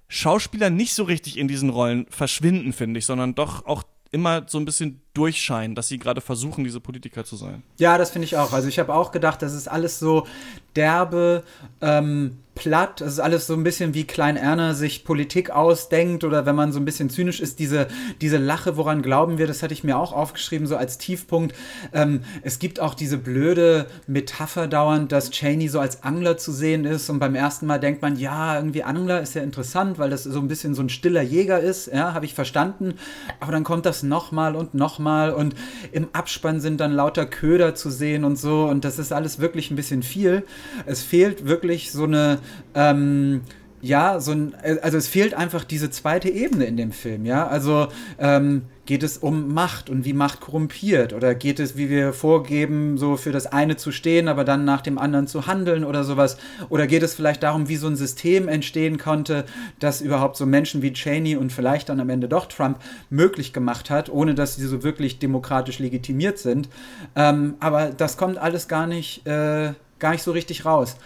Schauspieler 0.08 0.70
nicht 0.70 0.92
so 0.94 1.04
richtig 1.04 1.36
in 1.38 1.48
diesen 1.48 1.70
Rollen 1.70 2.06
verschwinden, 2.10 2.72
finde 2.72 2.98
ich, 2.98 3.06
sondern 3.06 3.34
doch 3.34 3.64
auch 3.66 3.82
immer 4.12 4.44
so 4.48 4.58
ein 4.58 4.64
bisschen 4.64 5.02
durchscheinen, 5.16 5.74
dass 5.74 5.88
sie 5.88 5.98
gerade 5.98 6.20
versuchen, 6.20 6.64
diese 6.64 6.80
Politiker 6.80 7.24
zu 7.24 7.36
sein. 7.36 7.62
Ja, 7.78 7.98
das 7.98 8.10
finde 8.10 8.26
ich 8.26 8.36
auch. 8.36 8.52
Also 8.52 8.68
ich 8.68 8.78
habe 8.78 8.94
auch 8.94 9.12
gedacht, 9.12 9.42
das 9.42 9.54
ist 9.54 9.68
alles 9.68 9.98
so 9.98 10.26
derbe, 10.74 11.42
ähm, 11.80 12.38
platt. 12.56 13.00
Das 13.00 13.12
ist 13.12 13.20
alles 13.20 13.46
so 13.46 13.54
ein 13.54 13.62
bisschen 13.62 13.94
wie 13.94 14.04
Klein 14.04 14.36
Erna 14.36 14.74
sich 14.74 15.04
Politik 15.04 15.50
ausdenkt 15.50 16.24
oder 16.24 16.46
wenn 16.46 16.56
man 16.56 16.72
so 16.72 16.80
ein 16.80 16.84
bisschen 16.84 17.10
zynisch 17.10 17.38
ist, 17.38 17.60
diese, 17.60 17.86
diese 18.20 18.38
Lache, 18.38 18.76
woran 18.76 19.02
glauben 19.02 19.38
wir, 19.38 19.46
das 19.46 19.62
hatte 19.62 19.74
ich 19.74 19.84
mir 19.84 19.96
auch 19.96 20.12
aufgeschrieben, 20.12 20.66
so 20.66 20.76
als 20.76 20.98
Tiefpunkt. 20.98 21.54
Ähm, 21.92 22.22
es 22.42 22.58
gibt 22.58 22.80
auch 22.80 22.94
diese 22.94 23.18
blöde 23.18 23.86
Metapher 24.08 24.66
dauernd, 24.66 25.12
dass 25.12 25.30
Cheney 25.30 25.68
so 25.68 25.78
als 25.78 26.02
Angler 26.02 26.38
zu 26.38 26.50
sehen 26.50 26.84
ist 26.84 27.08
und 27.10 27.20
beim 27.20 27.34
ersten 27.34 27.66
Mal 27.66 27.78
denkt 27.78 28.02
man, 28.02 28.16
ja, 28.16 28.56
irgendwie 28.56 28.82
Angler 28.82 29.20
ist 29.20 29.34
ja 29.34 29.42
interessant, 29.42 29.98
weil 29.98 30.10
das 30.10 30.24
so 30.24 30.40
ein 30.40 30.48
bisschen 30.48 30.74
so 30.74 30.82
ein 30.82 30.88
stiller 30.88 31.22
Jäger 31.22 31.60
ist, 31.60 31.88
ja, 31.88 32.14
habe 32.14 32.24
ich 32.24 32.34
verstanden. 32.34 32.94
Aber 33.38 33.52
dann 33.52 33.64
kommt 33.64 33.84
das 33.84 34.02
nochmal 34.02 34.56
und 34.56 34.72
nochmal 34.74 35.05
und 35.06 35.54
im 35.92 36.08
Abspann 36.12 36.60
sind 36.60 36.80
dann 36.80 36.92
lauter 36.92 37.26
Köder 37.26 37.74
zu 37.74 37.90
sehen 37.90 38.24
und 38.24 38.36
so 38.36 38.64
und 38.64 38.84
das 38.84 38.98
ist 38.98 39.12
alles 39.12 39.38
wirklich 39.38 39.70
ein 39.70 39.76
bisschen 39.76 40.02
viel. 40.02 40.44
Es 40.86 41.02
fehlt 41.02 41.46
wirklich 41.46 41.92
so 41.92 42.04
eine 42.04 42.38
ähm, 42.74 43.42
ja, 43.82 44.20
so 44.20 44.32
ein, 44.32 44.54
also 44.82 44.96
es 44.98 45.06
fehlt 45.06 45.34
einfach 45.34 45.64
diese 45.64 45.90
zweite 45.90 46.28
Ebene 46.28 46.64
in 46.64 46.76
dem 46.76 46.92
Film, 46.92 47.24
ja. 47.24 47.46
Also 47.46 47.88
ähm, 48.18 48.62
geht 48.86 49.02
es 49.02 49.18
um 49.18 49.52
Macht 49.52 49.90
und 49.90 50.04
wie 50.04 50.12
Macht 50.12 50.40
korrumpiert 50.40 51.12
oder 51.12 51.34
geht 51.34 51.60
es, 51.60 51.76
wie 51.76 51.90
wir 51.90 52.12
vorgeben, 52.12 52.96
so 52.96 53.16
für 53.16 53.32
das 53.32 53.46
eine 53.46 53.76
zu 53.76 53.92
stehen, 53.92 54.28
aber 54.28 54.44
dann 54.44 54.64
nach 54.64 54.80
dem 54.80 54.98
anderen 54.98 55.26
zu 55.26 55.46
handeln 55.46 55.84
oder 55.84 56.04
sowas? 56.04 56.38
Oder 56.68 56.86
geht 56.86 57.02
es 57.02 57.14
vielleicht 57.14 57.42
darum, 57.42 57.68
wie 57.68 57.76
so 57.76 57.88
ein 57.88 57.96
System 57.96 58.48
entstehen 58.48 58.98
konnte, 58.98 59.44
das 59.80 60.00
überhaupt 60.00 60.36
so 60.36 60.46
Menschen 60.46 60.82
wie 60.82 60.92
Cheney 60.92 61.36
und 61.36 61.52
vielleicht 61.52 61.88
dann 61.88 62.00
am 62.00 62.08
Ende 62.08 62.28
doch 62.28 62.46
Trump 62.46 62.78
möglich 63.10 63.52
gemacht 63.52 63.90
hat, 63.90 64.08
ohne 64.08 64.34
dass 64.34 64.56
sie 64.56 64.66
so 64.66 64.82
wirklich 64.82 65.18
demokratisch 65.18 65.78
legitimiert 65.78 66.38
sind? 66.38 66.68
Ähm, 67.14 67.54
aber 67.60 67.90
das 67.90 68.16
kommt 68.16 68.38
alles 68.38 68.68
gar 68.68 68.86
nicht, 68.86 69.26
äh, 69.26 69.72
gar 69.98 70.12
nicht 70.12 70.22
so 70.22 70.30
richtig 70.30 70.64
raus. 70.64 70.96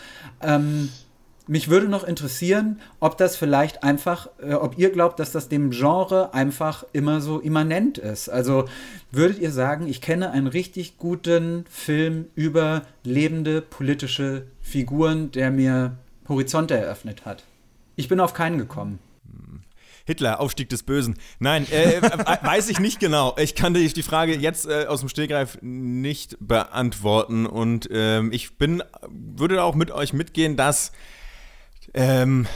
Ähm, 0.42 0.90
mich 1.50 1.68
würde 1.68 1.88
noch 1.88 2.04
interessieren, 2.04 2.80
ob 3.00 3.18
das 3.18 3.36
vielleicht 3.36 3.82
einfach, 3.82 4.28
äh, 4.40 4.54
ob 4.54 4.78
ihr 4.78 4.90
glaubt, 4.90 5.18
dass 5.18 5.32
das 5.32 5.48
dem 5.48 5.70
Genre 5.70 6.32
einfach 6.32 6.84
immer 6.92 7.20
so 7.20 7.40
immanent 7.40 7.98
ist. 7.98 8.28
Also 8.28 8.66
würdet 9.10 9.40
ihr 9.40 9.50
sagen, 9.50 9.88
ich 9.88 10.00
kenne 10.00 10.30
einen 10.30 10.46
richtig 10.46 10.96
guten 10.96 11.64
Film 11.68 12.26
über 12.36 12.82
lebende 13.02 13.62
politische 13.62 14.44
Figuren, 14.62 15.32
der 15.32 15.50
mir 15.50 15.96
Horizonte 16.28 16.76
eröffnet 16.76 17.24
hat? 17.24 17.42
Ich 17.96 18.06
bin 18.06 18.20
auf 18.20 18.32
keinen 18.32 18.58
gekommen. 18.58 19.00
Hitler, 20.06 20.38
Aufstieg 20.38 20.68
des 20.68 20.84
Bösen. 20.84 21.16
Nein, 21.40 21.66
äh, 21.72 21.96
äh, 21.96 22.00
weiß 22.42 22.68
ich 22.70 22.78
nicht 22.78 23.00
genau. 23.00 23.34
Ich 23.38 23.56
kann 23.56 23.74
die, 23.74 23.88
die 23.92 24.02
Frage 24.04 24.36
jetzt 24.36 24.66
äh, 24.68 24.86
aus 24.86 25.00
dem 25.00 25.08
Stegreif 25.08 25.58
nicht 25.62 26.36
beantworten. 26.40 27.46
Und 27.46 27.88
ähm, 27.92 28.30
ich 28.32 28.56
bin, 28.56 28.84
würde 29.08 29.64
auch 29.64 29.74
mit 29.74 29.90
euch 29.90 30.12
mitgehen, 30.12 30.56
dass 30.56 30.92
ähm, 31.94 32.46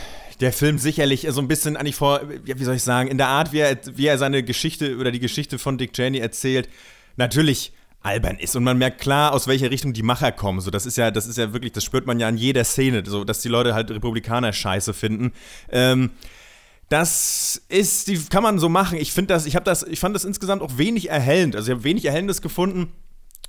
der 0.40 0.52
Film 0.52 0.78
sicherlich 0.78 1.26
so 1.30 1.40
ein 1.40 1.48
bisschen 1.48 1.76
eigentlich 1.76 1.96
vor, 1.96 2.20
wie 2.44 2.64
soll 2.64 2.76
ich 2.76 2.82
sagen, 2.82 3.08
in 3.08 3.18
der 3.18 3.28
Art, 3.28 3.52
wie 3.52 3.60
er, 3.60 3.78
wie 3.94 4.06
er 4.06 4.18
seine 4.18 4.42
Geschichte 4.42 4.96
oder 4.96 5.10
die 5.10 5.20
Geschichte 5.20 5.58
von 5.58 5.78
Dick 5.78 5.92
Cheney 5.92 6.18
erzählt, 6.18 6.68
natürlich 7.16 7.72
albern 8.02 8.36
ist 8.38 8.54
und 8.54 8.64
man 8.64 8.76
merkt 8.76 9.00
klar, 9.00 9.32
aus 9.32 9.46
welcher 9.46 9.70
Richtung 9.70 9.92
die 9.94 10.02
Macher 10.02 10.30
kommen. 10.30 10.60
So, 10.60 10.70
das 10.70 10.86
ist 10.86 10.96
ja, 10.96 11.10
das 11.10 11.26
ist 11.26 11.38
ja 11.38 11.52
wirklich, 11.52 11.72
das 11.72 11.84
spürt 11.84 12.06
man 12.06 12.20
ja 12.20 12.28
in 12.28 12.36
jeder 12.36 12.64
Szene, 12.64 13.02
so, 13.06 13.24
dass 13.24 13.40
die 13.40 13.48
Leute 13.48 13.74
halt 13.74 13.90
Republikaner 13.90 14.52
scheiße 14.52 14.92
finden. 14.92 15.32
Ähm, 15.70 16.10
das 16.90 17.62
ist, 17.68 18.08
die 18.08 18.22
kann 18.26 18.42
man 18.42 18.58
so 18.58 18.68
machen. 18.68 18.98
Ich 18.98 19.12
finde 19.12 19.32
das, 19.32 19.46
ich 19.46 19.56
habe 19.56 19.64
das, 19.64 19.84
ich 19.84 20.00
fand 20.00 20.14
das 20.14 20.24
insgesamt 20.24 20.62
auch 20.62 20.76
wenig 20.76 21.08
erhellend. 21.08 21.56
Also 21.56 21.70
ich 21.70 21.76
habe 21.76 21.84
wenig 21.84 22.04
Erhellendes 22.04 22.42
gefunden. 22.42 22.92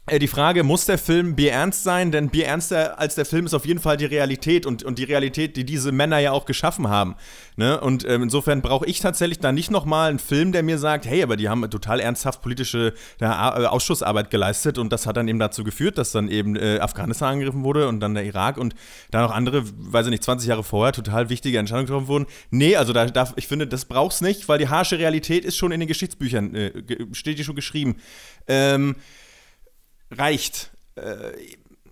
Äh, 0.07 0.19
Die 0.19 0.27
Frage, 0.27 0.63
muss 0.63 0.85
der 0.85 0.97
Film 0.97 1.35
bierernst 1.35 1.83
sein? 1.83 2.11
Denn 2.11 2.29
bierernster 2.29 2.99
als 2.99 3.15
der 3.15 3.25
Film 3.25 3.45
ist 3.47 3.53
auf 3.53 3.65
jeden 3.65 3.79
Fall 3.79 3.97
die 3.97 4.05
Realität 4.05 4.65
und, 4.65 4.83
und 4.83 4.99
die 4.99 5.03
Realität, 5.03 5.57
die 5.57 5.65
diese 5.65 5.91
Männer 5.91 6.19
ja 6.19 6.31
auch 6.31 6.45
geschaffen 6.45 6.89
haben. 6.89 7.15
Ne? 7.55 7.79
Und 7.79 8.07
ähm, 8.07 8.23
insofern 8.23 8.61
brauche 8.61 8.85
ich 8.85 8.99
tatsächlich 8.99 9.39
da 9.39 9.51
nicht 9.51 9.71
nochmal 9.71 10.09
einen 10.09 10.19
Film, 10.19 10.51
der 10.51 10.61
mir 10.61 10.77
sagt, 10.77 11.07
hey, 11.07 11.23
aber 11.23 11.37
die 11.37 11.49
haben 11.49 11.67
total 11.71 11.99
ernsthaft 11.99 12.41
politische 12.41 12.93
ja, 13.19 13.59
äh, 13.59 13.65
Ausschussarbeit 13.65 14.29
geleistet 14.29 14.77
und 14.77 14.93
das 14.93 15.07
hat 15.07 15.17
dann 15.17 15.27
eben 15.27 15.39
dazu 15.39 15.63
geführt, 15.63 15.97
dass 15.97 16.11
dann 16.11 16.27
eben 16.29 16.55
äh, 16.55 16.79
Afghanistan 16.79 17.33
angegriffen 17.33 17.63
wurde 17.63 17.87
und 17.87 17.99
dann 17.99 18.13
der 18.13 18.25
Irak 18.25 18.57
und 18.57 18.75
dann 19.09 19.23
noch 19.23 19.31
andere, 19.31 19.63
weiß 19.65 20.05
ich 20.05 20.11
nicht, 20.11 20.23
20 20.23 20.47
Jahre 20.47 20.63
vorher 20.63 20.93
total 20.93 21.29
wichtige 21.29 21.57
Entscheidungen 21.57 21.87
getroffen 21.87 22.07
wurden. 22.07 22.25
Nee, 22.51 22.75
also 22.75 22.93
da 22.93 23.05
darf, 23.05 23.33
ich 23.37 23.47
finde, 23.47 23.65
das 23.65 23.85
braucht's 23.85 24.21
nicht, 24.21 24.47
weil 24.49 24.59
die 24.59 24.69
harsche 24.69 24.99
Realität 24.99 25.45
ist 25.45 25.57
schon 25.57 25.71
in 25.71 25.79
den 25.79 25.87
Geschichtsbüchern, 25.87 26.53
äh, 26.53 26.71
steht 27.13 27.39
die 27.39 27.43
schon 27.43 27.55
geschrieben. 27.55 27.95
Ähm, 28.47 28.95
reicht. 30.17 30.71
Äh, 30.95 31.31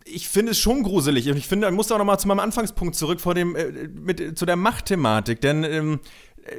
ich 0.05 0.27
finde 0.27 0.51
es 0.51 0.59
schon 0.59 0.83
gruselig 0.83 1.29
und 1.29 1.37
ich 1.37 1.47
finde, 1.47 1.67
ich 1.67 1.73
muss 1.73 1.91
auch 1.91 1.97
noch 1.97 2.05
mal 2.05 2.17
zu 2.17 2.27
meinem 2.27 2.39
Anfangspunkt 2.39 2.95
zurück 2.95 3.21
vor 3.21 3.33
dem 3.33 3.55
äh, 3.55 3.87
mit 3.87 4.37
zu 4.37 4.45
der 4.45 4.55
Machtthematik, 4.55 5.41
denn 5.41 5.63
ähm, 5.63 5.99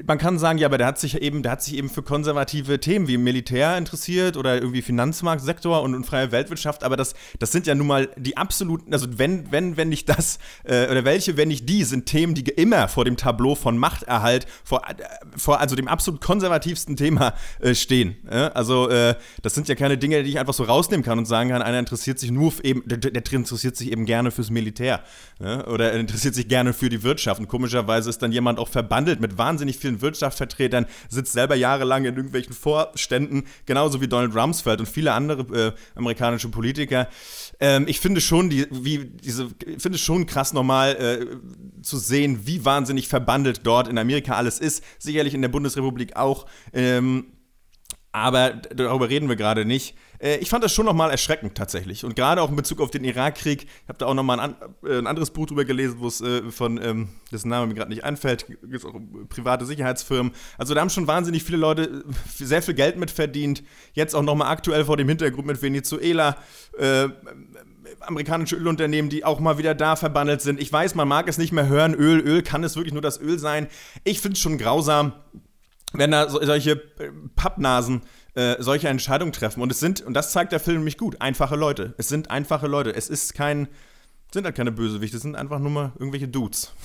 man 0.07 0.18
kann 0.18 0.38
sagen, 0.38 0.59
ja, 0.59 0.66
aber 0.66 0.79
der 0.79 0.87
hat 0.87 0.99
sich 0.99 1.20
eben, 1.20 1.42
der 1.42 1.53
hat 1.53 1.62
sich 1.62 1.75
eben 1.77 1.90
für 1.90 2.03
konservative 2.03 2.81
Themen 2.81 3.07
wie 3.07 3.18
Militär 3.18 3.77
interessiert 3.77 4.37
oder 4.37 4.55
irgendwie 4.55 4.83
Finanzmarktsektor 4.83 5.83
und, 5.83 5.94
und 5.94 6.07
freie 6.07 6.33
Weltwirtschaft, 6.33 6.85
aber 6.85 6.97
das, 6.97 7.14
das 7.38 7.53
sind 7.53 7.66
ja 7.66 7.75
nun 7.75 7.87
mal 7.87 8.09
die 8.16 8.37
absoluten, 8.37 8.92
also 8.92 9.07
wenn, 9.18 9.53
wenn, 9.53 9.77
wenn 9.77 9.90
nicht 9.90 10.09
das, 10.09 10.38
äh, 10.64 10.90
oder 10.90 11.05
welche, 11.05 11.37
wenn 11.37 11.49
nicht 11.49 11.68
die, 11.68 11.85
sind 11.85 12.07
Themen, 12.07 12.35
die 12.35 12.42
immer 12.42 12.88
vor 12.88 13.05
dem 13.05 13.16
Tableau 13.16 13.55
von 13.55 13.77
Machterhalt, 13.77 14.47
vor, 14.64 14.83
äh, 14.88 14.94
vor 15.37 15.61
also 15.61 15.77
dem 15.77 15.88
absolut 15.88 16.20
konservativsten 16.20 16.97
Thema 16.97 17.35
äh, 17.61 17.75
stehen. 17.75 18.16
Also 18.29 18.88
äh, 18.88 19.14
das 19.42 19.55
sind 19.55 19.68
ja 19.68 19.75
keine 19.75 19.99
Dinge, 19.99 20.23
die 20.23 20.31
ich 20.31 20.38
einfach 20.38 20.55
so 20.55 20.64
rausnehmen 20.64 21.05
kann 21.05 21.18
und 21.18 21.27
sagen 21.27 21.51
kann, 21.51 21.62
einer 21.62 21.79
interessiert 21.79 22.18
sich 22.18 22.31
nur 22.31 22.53
eben, 22.62 22.83
der, 22.87 22.99
der 22.99 23.33
interessiert 23.33 23.77
sich 23.77 23.92
eben 23.92 24.07
gerne 24.07 24.31
fürs 24.31 24.51
Militär 24.51 25.03
oder 25.40 25.92
er 25.92 25.99
interessiert 25.99 26.35
sich 26.35 26.49
gerne 26.49 26.73
für 26.73 26.88
die 26.88 27.03
Wirtschaft 27.03 27.40
und 27.40 27.49
komischerweise 27.49 28.09
ist 28.11 28.23
dann 28.23 28.33
jemand 28.33 28.59
auch 28.59 28.68
verbandelt 28.68 29.20
mit 29.20 29.38
wahnsinnig 29.38 29.74
vielen 29.77 30.01
Wirtschaftsvertretern, 30.01 30.87
sitzt 31.09 31.33
selber 31.33 31.55
jahrelang 31.55 32.05
in 32.05 32.17
irgendwelchen 32.17 32.55
Vorständen, 32.55 33.45
genauso 33.67 34.01
wie 34.01 34.09
Donald 34.09 34.35
Rumsfeld 34.35 34.81
und 34.81 34.89
viele 34.89 35.13
andere 35.13 35.43
äh, 35.57 35.73
amerikanische 35.95 36.49
Politiker. 36.49 37.09
Ähm, 37.61 37.87
ich 37.89 38.01
finde 38.01 38.21
schon, 38.21 38.51
die, 38.51 38.67
wie 38.71 39.05
diese, 39.05 39.49
finde 39.79 39.97
es 39.97 40.01
schon 40.01 40.27
krass 40.27 40.53
nochmal 40.53 40.97
äh, 40.97 41.83
zu 41.83 41.99
sehen, 41.99 42.47
wie 42.47 42.65
wahnsinnig 42.65 43.09
verbandelt 43.09 43.61
dort 43.65 43.89
in 43.89 43.99
Amerika 43.99 44.35
alles 44.35 44.59
ist. 44.59 44.83
Sicherlich 44.99 45.35
in 45.35 45.43
der 45.43 45.49
Bundesrepublik 45.49 46.17
auch. 46.17 46.47
Ähm, 46.73 47.27
aber 48.13 48.51
darüber 48.51 49.09
reden 49.09 49.29
wir 49.29 49.37
gerade 49.37 49.65
nicht. 49.65 49.97
Äh, 50.25 50.39
Ich 50.39 50.49
fand 50.49 50.65
das 50.65 50.73
schon 50.73 50.87
nochmal 50.87 51.11
erschreckend 51.11 51.55
tatsächlich. 51.55 52.05
Und 52.05 52.17
gerade 52.17 52.41
auch 52.41 52.49
in 52.49 52.57
Bezug 52.57 52.81
auf 52.81 52.91
den 52.91 53.05
Irakkrieg. 53.05 53.65
Ich 53.65 53.89
habe 53.89 53.99
da 53.99 54.07
auch 54.07 54.15
nochmal 54.15 54.41
ein, 54.41 54.55
äh, 54.85 54.99
ein 54.99 55.07
anderes 55.07 55.31
Buch 55.31 55.47
drüber 55.47 55.65
gelesen, 55.65 55.97
wo 55.99 56.07
es 56.09 56.21
äh, 56.21 56.51
von, 56.51 56.83
ähm, 56.83 57.09
dessen 57.31 57.49
Name 57.51 57.67
mir 57.67 57.75
gerade 57.75 57.91
nicht 57.91 58.05
einfällt, 58.05 58.47
geht 58.47 58.59
es 58.73 58.85
auch 58.85 58.95
private 59.29 59.67
Sicherheitsfirmen. 59.67 60.33
Also 60.57 60.75
da 60.75 60.81
haben 60.81 60.91
schon 60.91 61.07
wahnsinnig 61.07 61.45
viele 61.45 61.59
Leute 61.59 62.05
sehr 62.35 62.63
viel 62.63 62.75
Geld 62.75 62.97
mit 62.97 63.11
verdient. 63.11 63.63
Jetzt 63.93 64.15
auch 64.15 64.23
nochmal 64.23 64.51
aktuell 64.51 64.87
vor 64.87 64.97
dem 64.97 65.09
Hintergrund 65.09 65.47
mit 65.47 65.61
Venezuela. 65.61 66.39
Äh, 66.79 67.09
amerikanische 68.01 68.57
Ölunternehmen, 68.57 69.11
die 69.11 69.25
auch 69.25 69.41
mal 69.41 69.59
wieder 69.59 69.75
da 69.75 69.95
verbandelt 69.97 70.41
sind. 70.41 70.61
Ich 70.61 70.73
weiß, 70.73 70.95
man 70.95 71.07
mag 71.07 71.29
es 71.29 71.39
nicht 71.39 71.53
mehr 71.53 71.69
hören. 71.69 71.95
Öl, 71.95 72.21
Öl, 72.21 72.43
kann 72.43 72.65
es 72.65 72.77
wirklich 72.77 72.93
nur 72.93 73.03
das 73.03 73.21
Öl 73.21 73.39
sein? 73.39 73.69
Ich 74.03 74.21
finde 74.21 74.35
es 74.35 74.41
schon 74.41 74.59
grausam 74.59 75.13
wenn 75.95 76.11
da 76.11 76.29
so, 76.29 76.45
solche 76.45 76.77
Pappnasen 77.37 78.03
äh, 78.35 78.57
solche 78.59 78.88
Entscheidungen 78.88 79.33
treffen. 79.33 79.62
Und 79.62 79.70
es 79.70 79.81
sind, 79.81 80.01
und 80.01 80.14
das 80.14 80.33
zeigt 80.33 80.53
der 80.53 80.61
Film 80.61 80.79
nämlich 80.79 80.99
gut, 80.99 81.20
einfache 81.20 81.57
Leute. 81.57 81.94
Es 81.99 82.09
sind 82.09 82.31
einfache 82.31 82.66
Leute. 82.66 82.94
Es 82.94 83.09
ist 83.09 83.35
kein, 83.35 83.68
sind 84.35 84.44
halt 84.44 84.57
keine 84.57 84.73
Bösewichte, 84.73 85.18
sind 85.18 85.37
einfach 85.37 85.61
nur 85.61 85.70
mal 85.70 85.92
irgendwelche 85.99 86.29
Dudes. 86.29 86.73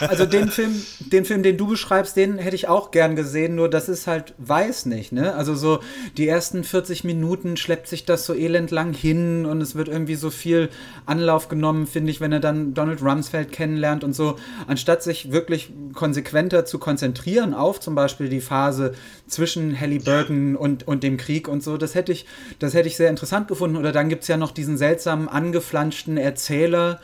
Also 0.00 0.24
den 0.24 0.48
Film, 0.48 0.74
den 1.12 1.24
Film, 1.24 1.42
den 1.42 1.56
du 1.56 1.66
beschreibst, 1.66 2.16
den 2.16 2.38
hätte 2.38 2.56
ich 2.56 2.68
auch 2.68 2.90
gern 2.90 3.16
gesehen, 3.16 3.54
nur 3.54 3.68
das 3.68 3.88
ist 3.88 4.06
halt 4.06 4.34
weiß 4.38 4.86
nicht, 4.86 5.12
ne? 5.12 5.34
Also 5.34 5.54
so 5.54 5.80
die 6.16 6.26
ersten 6.26 6.64
40 6.64 7.04
Minuten 7.04 7.56
schleppt 7.56 7.86
sich 7.86 8.04
das 8.04 8.24
so 8.24 8.34
elend 8.34 8.70
lang 8.70 8.92
hin 8.92 9.46
und 9.46 9.60
es 9.60 9.74
wird 9.74 9.88
irgendwie 9.88 10.14
so 10.14 10.30
viel 10.30 10.70
Anlauf 11.06 11.48
genommen, 11.48 11.86
finde 11.86 12.10
ich, 12.10 12.20
wenn 12.20 12.32
er 12.32 12.40
dann 12.40 12.74
Donald 12.74 13.02
Rumsfeld 13.02 13.52
kennenlernt 13.52 14.04
und 14.04 14.14
so, 14.14 14.36
anstatt 14.66 15.02
sich 15.02 15.32
wirklich 15.32 15.72
konsequenter 15.94 16.64
zu 16.64 16.78
konzentrieren 16.78 17.54
auf 17.54 17.80
zum 17.80 17.94
Beispiel 17.94 18.28
die 18.28 18.40
Phase 18.40 18.94
zwischen 19.26 19.78
Halliburton 19.78 20.56
und, 20.56 20.86
und 20.86 21.02
dem 21.02 21.16
Krieg 21.16 21.48
und 21.48 21.62
so, 21.62 21.76
das 21.76 21.94
hätte 21.94 22.12
ich, 22.12 22.26
das 22.58 22.74
hätte 22.74 22.88
ich 22.88 22.96
sehr 22.96 23.10
interessant 23.10 23.48
gefunden. 23.48 23.76
Oder 23.76 23.92
dann 23.92 24.08
gibt 24.08 24.22
es 24.22 24.28
ja 24.28 24.36
noch 24.36 24.52
diesen 24.52 24.76
seltsamen, 24.76 25.28
angeflanschten 25.28 26.16
Erzähler, 26.60 27.00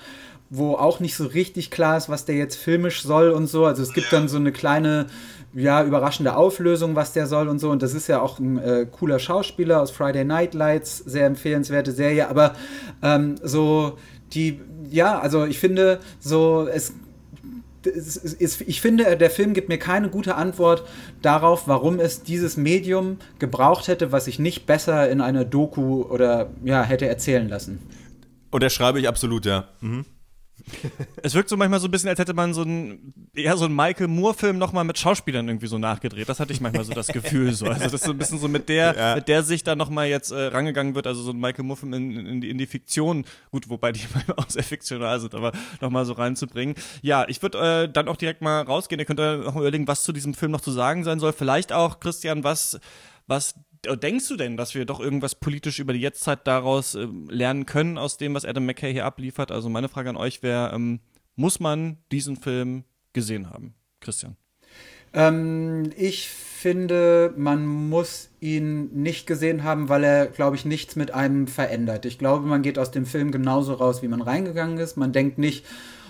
wo 0.48 0.74
auch 0.74 1.00
nicht 1.00 1.16
so 1.16 1.26
richtig 1.26 1.70
klar 1.70 1.96
ist, 1.96 2.08
was 2.08 2.24
der 2.24 2.36
jetzt 2.36 2.56
filmisch 2.56 3.02
soll 3.02 3.30
und 3.30 3.48
so. 3.48 3.64
Also 3.64 3.82
es 3.82 3.92
gibt 3.92 4.12
dann 4.12 4.28
so 4.28 4.36
eine 4.36 4.52
kleine, 4.52 5.06
ja, 5.54 5.82
überraschende 5.82 6.36
Auflösung, 6.36 6.94
was 6.94 7.12
der 7.12 7.26
soll 7.26 7.48
und 7.48 7.58
so. 7.58 7.70
Und 7.70 7.82
das 7.82 7.94
ist 7.94 8.06
ja 8.06 8.20
auch 8.20 8.38
ein 8.38 8.58
äh, 8.58 8.86
cooler 8.90 9.18
Schauspieler 9.18 9.80
aus 9.80 9.90
Friday 9.90 10.24
Night 10.24 10.54
Lights, 10.54 10.98
sehr 10.98 11.26
empfehlenswerte 11.26 11.92
Serie. 11.92 12.28
Aber 12.28 12.52
ähm, 13.02 13.36
so 13.42 13.98
die, 14.34 14.60
ja, 14.90 15.18
also 15.18 15.46
ich 15.46 15.58
finde, 15.58 15.98
so 16.20 16.68
es 16.68 16.92
ich 18.66 18.80
finde, 18.80 19.16
der 19.16 19.30
Film 19.30 19.54
gibt 19.54 19.68
mir 19.68 19.78
keine 19.78 20.08
gute 20.08 20.34
Antwort 20.34 20.82
darauf, 21.22 21.68
warum 21.68 22.00
es 22.00 22.24
dieses 22.24 22.56
Medium 22.56 23.18
gebraucht 23.38 23.86
hätte, 23.86 24.10
was 24.10 24.26
ich 24.26 24.40
nicht 24.40 24.66
besser 24.66 25.08
in 25.08 25.20
einer 25.20 25.44
Doku 25.44 26.02
oder 26.02 26.50
ja 26.64 26.82
hätte 26.82 27.06
erzählen 27.06 27.48
lassen. 27.48 27.78
Und 28.50 28.62
der 28.62 28.70
schreibe 28.70 29.00
ich 29.00 29.08
absolut, 29.08 29.46
ja. 29.46 29.68
Mhm. 29.80 30.04
Es 31.22 31.34
wirkt 31.34 31.48
so 31.48 31.56
manchmal 31.56 31.80
so 31.80 31.88
ein 31.88 31.90
bisschen, 31.90 32.08
als 32.08 32.18
hätte 32.18 32.34
man 32.34 32.54
so 32.54 32.62
einen, 32.62 33.28
eher 33.34 33.56
so 33.56 33.64
einen 33.64 33.74
Michael 33.74 34.08
Moore-Film 34.08 34.58
nochmal 34.58 34.84
mit 34.84 34.98
Schauspielern 34.98 35.48
irgendwie 35.48 35.66
so 35.66 35.78
nachgedreht. 35.78 36.28
Das 36.28 36.40
hatte 36.40 36.52
ich 36.52 36.60
manchmal 36.60 36.84
so 36.84 36.92
das 36.92 37.08
Gefühl 37.08 37.52
so. 37.52 37.66
Also 37.66 37.84
das 37.84 37.94
ist 37.94 38.04
so 38.04 38.12
ein 38.12 38.18
bisschen 38.18 38.38
so 38.38 38.48
mit 38.48 38.68
der, 38.68 38.96
ja. 38.96 39.14
mit 39.16 39.28
der 39.28 39.42
sich 39.42 39.64
da 39.64 39.76
nochmal 39.76 40.06
jetzt 40.06 40.30
äh, 40.30 40.46
rangegangen 40.46 40.94
wird, 40.94 41.06
also 41.06 41.22
so 41.22 41.30
ein 41.30 41.38
Michael 41.38 41.64
Moore-Film 41.64 41.92
in, 41.94 42.26
in, 42.26 42.40
die, 42.40 42.50
in 42.50 42.58
die 42.58 42.66
Fiktion, 42.66 43.24
gut, 43.50 43.68
wobei 43.68 43.92
die 43.92 44.00
auch 44.36 44.48
sehr 44.48 44.64
fiktional 44.64 45.20
sind, 45.20 45.34
aber 45.34 45.52
nochmal 45.80 46.04
so 46.04 46.14
reinzubringen. 46.14 46.74
Ja, 47.02 47.26
ich 47.28 47.42
würde 47.42 47.84
äh, 47.84 47.92
dann 47.92 48.08
auch 48.08 48.16
direkt 48.16 48.42
mal 48.42 48.62
rausgehen. 48.62 48.98
Ihr 48.98 49.06
könnt 49.06 49.20
äh, 49.20 49.38
noch 49.38 49.54
mal 49.54 49.60
überlegen, 49.60 49.88
was 49.88 50.02
zu 50.02 50.12
diesem 50.12 50.34
Film 50.34 50.52
noch 50.52 50.60
zu 50.60 50.70
sagen 50.70 51.04
sein 51.04 51.20
soll. 51.20 51.32
Vielleicht 51.32 51.72
auch, 51.72 52.00
Christian, 52.00 52.44
was 52.44 52.78
was 53.26 53.54
denkst 53.94 54.26
du 54.28 54.36
denn, 54.36 54.56
dass 54.56 54.74
wir 54.74 54.84
doch 54.84 54.98
irgendwas 54.98 55.36
politisch 55.36 55.78
über 55.78 55.92
die 55.92 56.00
Jetztzeit 56.00 56.46
daraus 56.46 56.94
äh, 56.94 57.06
lernen 57.28 57.66
können, 57.66 57.98
aus 57.98 58.16
dem, 58.16 58.34
was 58.34 58.44
Adam 58.44 58.66
McKay 58.66 58.92
hier 58.92 59.04
abliefert? 59.04 59.52
Also 59.52 59.68
meine 59.68 59.88
Frage 59.88 60.10
an 60.10 60.16
euch 60.16 60.42
wäre, 60.42 60.74
ähm, 60.74 61.00
muss 61.36 61.60
man 61.60 61.98
diesen 62.10 62.36
Film 62.36 62.84
gesehen 63.12 63.50
haben? 63.50 63.74
Christian. 64.00 64.36
Ähm, 65.12 65.90
ich 65.96 66.28
finde, 66.28 67.32
man 67.36 67.66
muss 67.66 68.30
ihn 68.40 68.90
nicht 68.92 69.26
gesehen 69.26 69.62
haben, 69.62 69.88
weil 69.88 70.04
er, 70.04 70.26
glaube 70.26 70.56
ich, 70.56 70.64
nichts 70.64 70.96
mit 70.96 71.12
einem 71.12 71.46
verändert. 71.46 72.04
Ich 72.06 72.18
glaube, 72.18 72.46
man 72.46 72.62
geht 72.62 72.78
aus 72.78 72.90
dem 72.90 73.06
Film 73.06 73.30
genauso 73.30 73.74
raus, 73.74 74.02
wie 74.02 74.08
man 74.08 74.22
reingegangen 74.22 74.78
ist. 74.78 74.96
Man 74.96 75.12
denkt 75.12 75.38
nicht, 75.38 75.64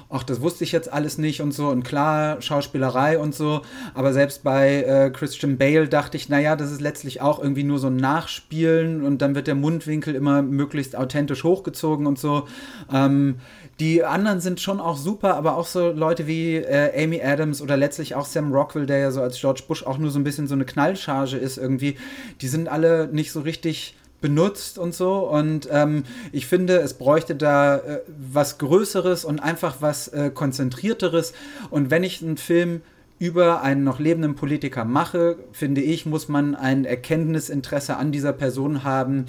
ach, 0.09 0.23
das 0.23 0.41
wusste 0.41 0.65
ich 0.65 0.73
jetzt 0.73 0.93
alles 0.93 1.19
nicht 1.19 1.41
und 1.41 1.53
so 1.53 1.69
und 1.69 1.83
klar, 1.83 2.41
Schauspielerei 2.41 3.19
und 3.19 3.35
so, 3.35 3.63
aber 3.95 4.13
selbst 4.13 4.43
bei 4.43 4.83
äh, 4.83 5.11
Christian 5.11 5.59
Bale 5.59 5.89
dachte 5.89 6.17
ich, 6.17 6.29
naja, 6.29 6.57
das 6.57 6.71
ist 6.71 6.81
letztlich 6.81 7.21
auch 7.21 7.43
irgendwie 7.43 7.65
nur 7.65 7.79
so 7.79 7.89
ein 7.89 7.97
Nachspielen 7.97 9.05
und 9.05 9.23
dann 9.23 9.35
wird 9.35 9.47
der 9.47 9.55
Mundwinkel 9.55 10.15
immer 10.15 10.43
möglichst 10.43 10.97
authentisch 10.97 11.45
hochgezogen 11.45 12.07
und 12.07 12.19
so. 12.19 12.47
Ähm, 12.93 13.37
die 13.79 14.05
anderen 14.05 14.41
sind 14.41 14.61
schon 14.61 14.81
auch 14.81 14.97
super, 14.97 15.35
aber 15.35 15.57
auch 15.57 15.67
so 15.67 15.91
Leute 15.91 16.27
wie 16.27 16.57
äh, 16.57 17.05
Amy 17.05 17.21
Adams 17.21 17.61
oder 17.61 17.77
letztlich 17.77 18.15
auch 18.15 18.25
Sam 18.25 18.53
Rockwell, 18.53 18.87
der 18.87 18.99
ja 18.99 19.11
so 19.11 19.21
als 19.21 19.39
George 19.39 19.65
Bush 19.69 19.85
auch 19.85 19.99
nur 19.99 20.11
so 20.11 20.19
ein 20.19 20.25
bisschen 20.25 20.47
so 20.47 20.55
eine 20.55 20.65
Knallcharge 20.65 21.37
ist 21.37 21.59
irgendwie, 21.59 21.99
die 22.41 22.49
sind 22.49 22.69
alle 22.69 23.09
nicht 23.09 23.33
so 23.33 23.41
richtig 23.41 23.95
benutzt 24.21 24.79
und 24.79 24.95
so. 24.95 25.19
Und 25.19 25.69
ähm, 25.71 26.05
ich 26.33 26.47
finde, 26.47 26.79
es 26.79 26.95
bräuchte 26.95 27.35
da 27.35 27.77
äh, 27.77 28.01
was 28.09 28.59
Größeres 28.59 29.25
und 29.25 29.41
einfach 29.41 29.77
was 29.81 30.09
äh, 30.09 30.31
Konzentrierteres. 30.33 31.33
Und 31.71 31.91
wenn 31.91 32.05
ich 32.05 32.23
einen 32.23 32.37
Film 32.37 32.83
über 33.19 33.62
einen 33.62 33.85
noch 33.85 33.99
lebenden 33.99 34.35
Politiker 34.35 34.85
mache, 34.85 35.37
finde 35.53 35.81
ich, 35.81 36.07
muss 36.07 36.29
man 36.29 36.55
ein 36.55 36.85
Erkenntnisinteresse 36.85 37.97
an 37.97 38.12
dieser 38.12 38.33
Person 38.33 38.85
haben, 38.85 39.27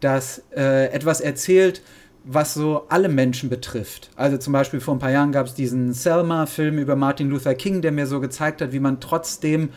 das 0.00 0.42
äh, 0.54 0.86
etwas 0.92 1.20
erzählt, 1.20 1.82
was 2.24 2.54
so 2.54 2.86
alle 2.88 3.08
Menschen 3.08 3.50
betrifft. 3.50 4.10
Also 4.16 4.38
zum 4.38 4.52
Beispiel 4.52 4.80
vor 4.80 4.94
ein 4.94 4.98
paar 4.98 5.10
Jahren 5.10 5.32
gab 5.32 5.46
es 5.46 5.54
diesen 5.54 5.92
Selma-Film 5.92 6.78
über 6.78 6.96
Martin 6.96 7.28
Luther 7.28 7.54
King, 7.54 7.82
der 7.82 7.92
mir 7.92 8.06
so 8.06 8.20
gezeigt 8.20 8.62
hat, 8.62 8.72
wie 8.72 8.80
man 8.80 9.00
trotzdem 9.00 9.70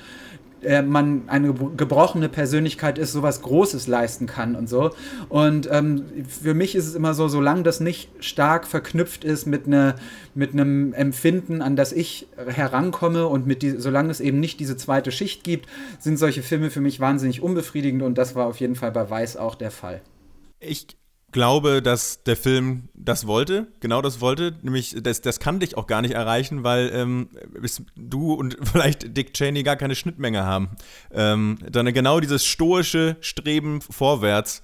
äh, 0.64 0.82
man 0.82 1.24
eine 1.28 1.54
gebrochene 1.54 2.30
Persönlichkeit 2.30 2.98
ist, 2.98 3.12
sowas 3.12 3.42
Großes 3.42 3.88
leisten 3.88 4.26
kann 4.26 4.56
und 4.56 4.68
so. 4.68 4.92
Und 5.30 5.68
ähm, 5.72 6.06
für 6.28 6.54
mich 6.54 6.76
ist 6.76 6.88
es 6.88 6.96
immer 6.96 7.14
so, 7.14 7.28
solange 7.28 7.64
das 7.64 7.80
nicht 7.80 8.10
stark 8.20 8.68
verknüpft 8.68 9.24
ist 9.24 9.46
mit, 9.46 9.68
ne, 9.68 9.96
mit 10.34 10.54
einem 10.54 10.94
Empfinden, 10.94 11.62
an 11.62 11.76
das 11.76 11.92
ich 11.92 12.28
herankomme 12.36 13.28
und 13.28 13.48
mit 13.48 13.62
die, 13.62 13.72
solange 13.72 14.10
es 14.10 14.20
eben 14.20 14.40
nicht 14.40 14.60
diese 14.60 14.78
zweite 14.78 15.12
Schicht 15.12 15.44
gibt, 15.44 15.68
sind 16.00 16.18
solche 16.18 16.44
Filme 16.44 16.70
für 16.70 16.82
mich 16.82 17.00
wahnsinnig 17.00 17.42
unbefriedigend 17.42 18.02
und 18.04 18.18
das 18.18 18.36
war 18.36 18.48
auf 18.48 18.60
jeden 18.60 18.76
Fall 18.76 18.92
bei 18.92 19.10
Weiß 19.10 19.38
auch 19.38 19.56
der 19.56 19.72
Fall. 19.72 20.02
Ich 20.60 20.88
glaube, 21.32 21.82
dass 21.82 22.24
der 22.24 22.38
Film 22.38 22.90
das 22.94 23.28
wollte, 23.28 23.68
genau 23.80 24.02
das 24.02 24.22
wollte, 24.22 24.58
nämlich 24.62 24.96
das, 25.02 25.22
das 25.22 25.40
kann 25.40 25.60
dich 25.60 25.78
auch 25.78 25.88
gar 25.88 26.02
nicht 26.02 26.14
erreichen, 26.14 26.64
weil 26.64 26.90
ähm, 26.94 27.30
du 27.96 28.34
und 28.34 28.58
vielleicht 28.64 29.16
Dick 29.16 29.34
Cheney 29.34 29.64
gar 29.64 29.76
keine 29.76 29.96
Schnittmenge 29.96 30.44
haben. 30.44 30.70
Ähm, 31.12 31.58
dann 31.70 31.92
genau 31.94 32.20
dieses 32.20 32.46
stoische 32.46 33.18
Streben 33.20 33.82
vorwärts 33.82 34.64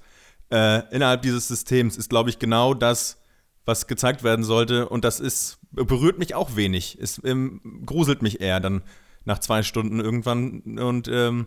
äh, 0.50 0.88
innerhalb 0.94 1.22
dieses 1.22 1.48
Systems 1.48 1.96
ist, 1.96 2.08
glaube 2.08 2.30
ich, 2.30 2.38
genau 2.38 2.74
das, 2.74 3.18
was 3.66 3.86
gezeigt 3.86 4.22
werden 4.22 4.44
sollte 4.44 4.88
und 4.88 5.04
das 5.04 5.20
ist, 5.20 5.58
berührt 5.70 6.18
mich 6.18 6.34
auch 6.34 6.56
wenig. 6.56 6.98
Es 7.00 7.20
ähm, 7.24 7.82
gruselt 7.84 8.22
mich 8.22 8.40
eher 8.40 8.60
dann 8.60 8.82
nach 9.24 9.38
zwei 9.38 9.62
Stunden 9.62 10.00
irgendwann 10.00 10.78
und 10.78 11.08
ähm, 11.08 11.46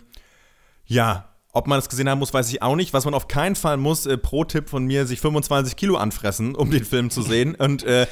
ja, 0.85 1.29
ob 1.53 1.67
man 1.67 1.79
es 1.79 1.89
gesehen 1.89 2.09
haben 2.09 2.19
muss, 2.19 2.33
weiß 2.33 2.49
ich 2.51 2.61
auch 2.61 2.75
nicht. 2.75 2.93
Was 2.93 3.05
man 3.05 3.13
auf 3.13 3.27
keinen 3.27 3.55
Fall 3.55 3.77
muss, 3.77 4.05
äh, 4.05 4.17
Pro-Tipp 4.17 4.69
von 4.69 4.85
mir, 4.85 5.05
sich 5.05 5.19
25 5.19 5.75
Kilo 5.75 5.95
anfressen, 5.97 6.55
um 6.55 6.69
den 6.69 6.85
Film 6.85 7.09
zu 7.09 7.21
sehen. 7.21 7.55
Und 7.59 7.83
äh, 7.83 8.07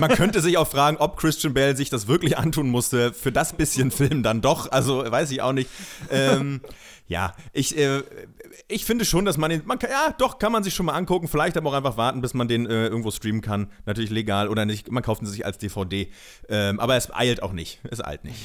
man 0.00 0.10
könnte 0.10 0.40
sich 0.40 0.56
auch 0.56 0.68
fragen, 0.68 0.96
ob 0.98 1.16
Christian 1.16 1.54
Bale 1.54 1.76
sich 1.76 1.90
das 1.90 2.06
wirklich 2.06 2.38
antun 2.38 2.70
musste, 2.70 3.12
für 3.12 3.32
das 3.32 3.52
bisschen 3.52 3.90
Film 3.90 4.22
dann 4.22 4.40
doch. 4.40 4.70
Also 4.70 5.04
weiß 5.04 5.30
ich 5.30 5.42
auch 5.42 5.52
nicht. 5.52 5.68
Ähm, 6.10 6.60
ja, 7.08 7.34
ich, 7.52 7.76
äh, 7.78 8.02
ich 8.68 8.84
finde 8.84 9.04
schon, 9.04 9.24
dass 9.24 9.36
man 9.36 9.50
den, 9.50 9.62
man 9.64 9.78
kann, 9.78 9.90
ja, 9.90 10.14
doch, 10.18 10.38
kann 10.38 10.52
man 10.52 10.64
sich 10.64 10.74
schon 10.74 10.86
mal 10.86 10.94
angucken. 10.94 11.28
Vielleicht 11.28 11.56
aber 11.56 11.70
auch 11.70 11.74
einfach 11.74 11.96
warten, 11.96 12.20
bis 12.20 12.34
man 12.34 12.48
den 12.48 12.66
äh, 12.66 12.86
irgendwo 12.86 13.10
streamen 13.10 13.40
kann. 13.40 13.68
Natürlich 13.84 14.10
legal 14.10 14.48
oder 14.48 14.64
nicht. 14.64 14.90
Man 14.90 15.02
kauft 15.02 15.22
ihn 15.22 15.26
sich 15.26 15.44
als 15.44 15.58
DVD. 15.58 16.08
Ähm, 16.48 16.80
aber 16.80 16.96
es 16.96 17.14
eilt 17.14 17.42
auch 17.42 17.52
nicht. 17.52 17.80
Es 17.90 18.04
eilt 18.04 18.24
nicht. 18.24 18.38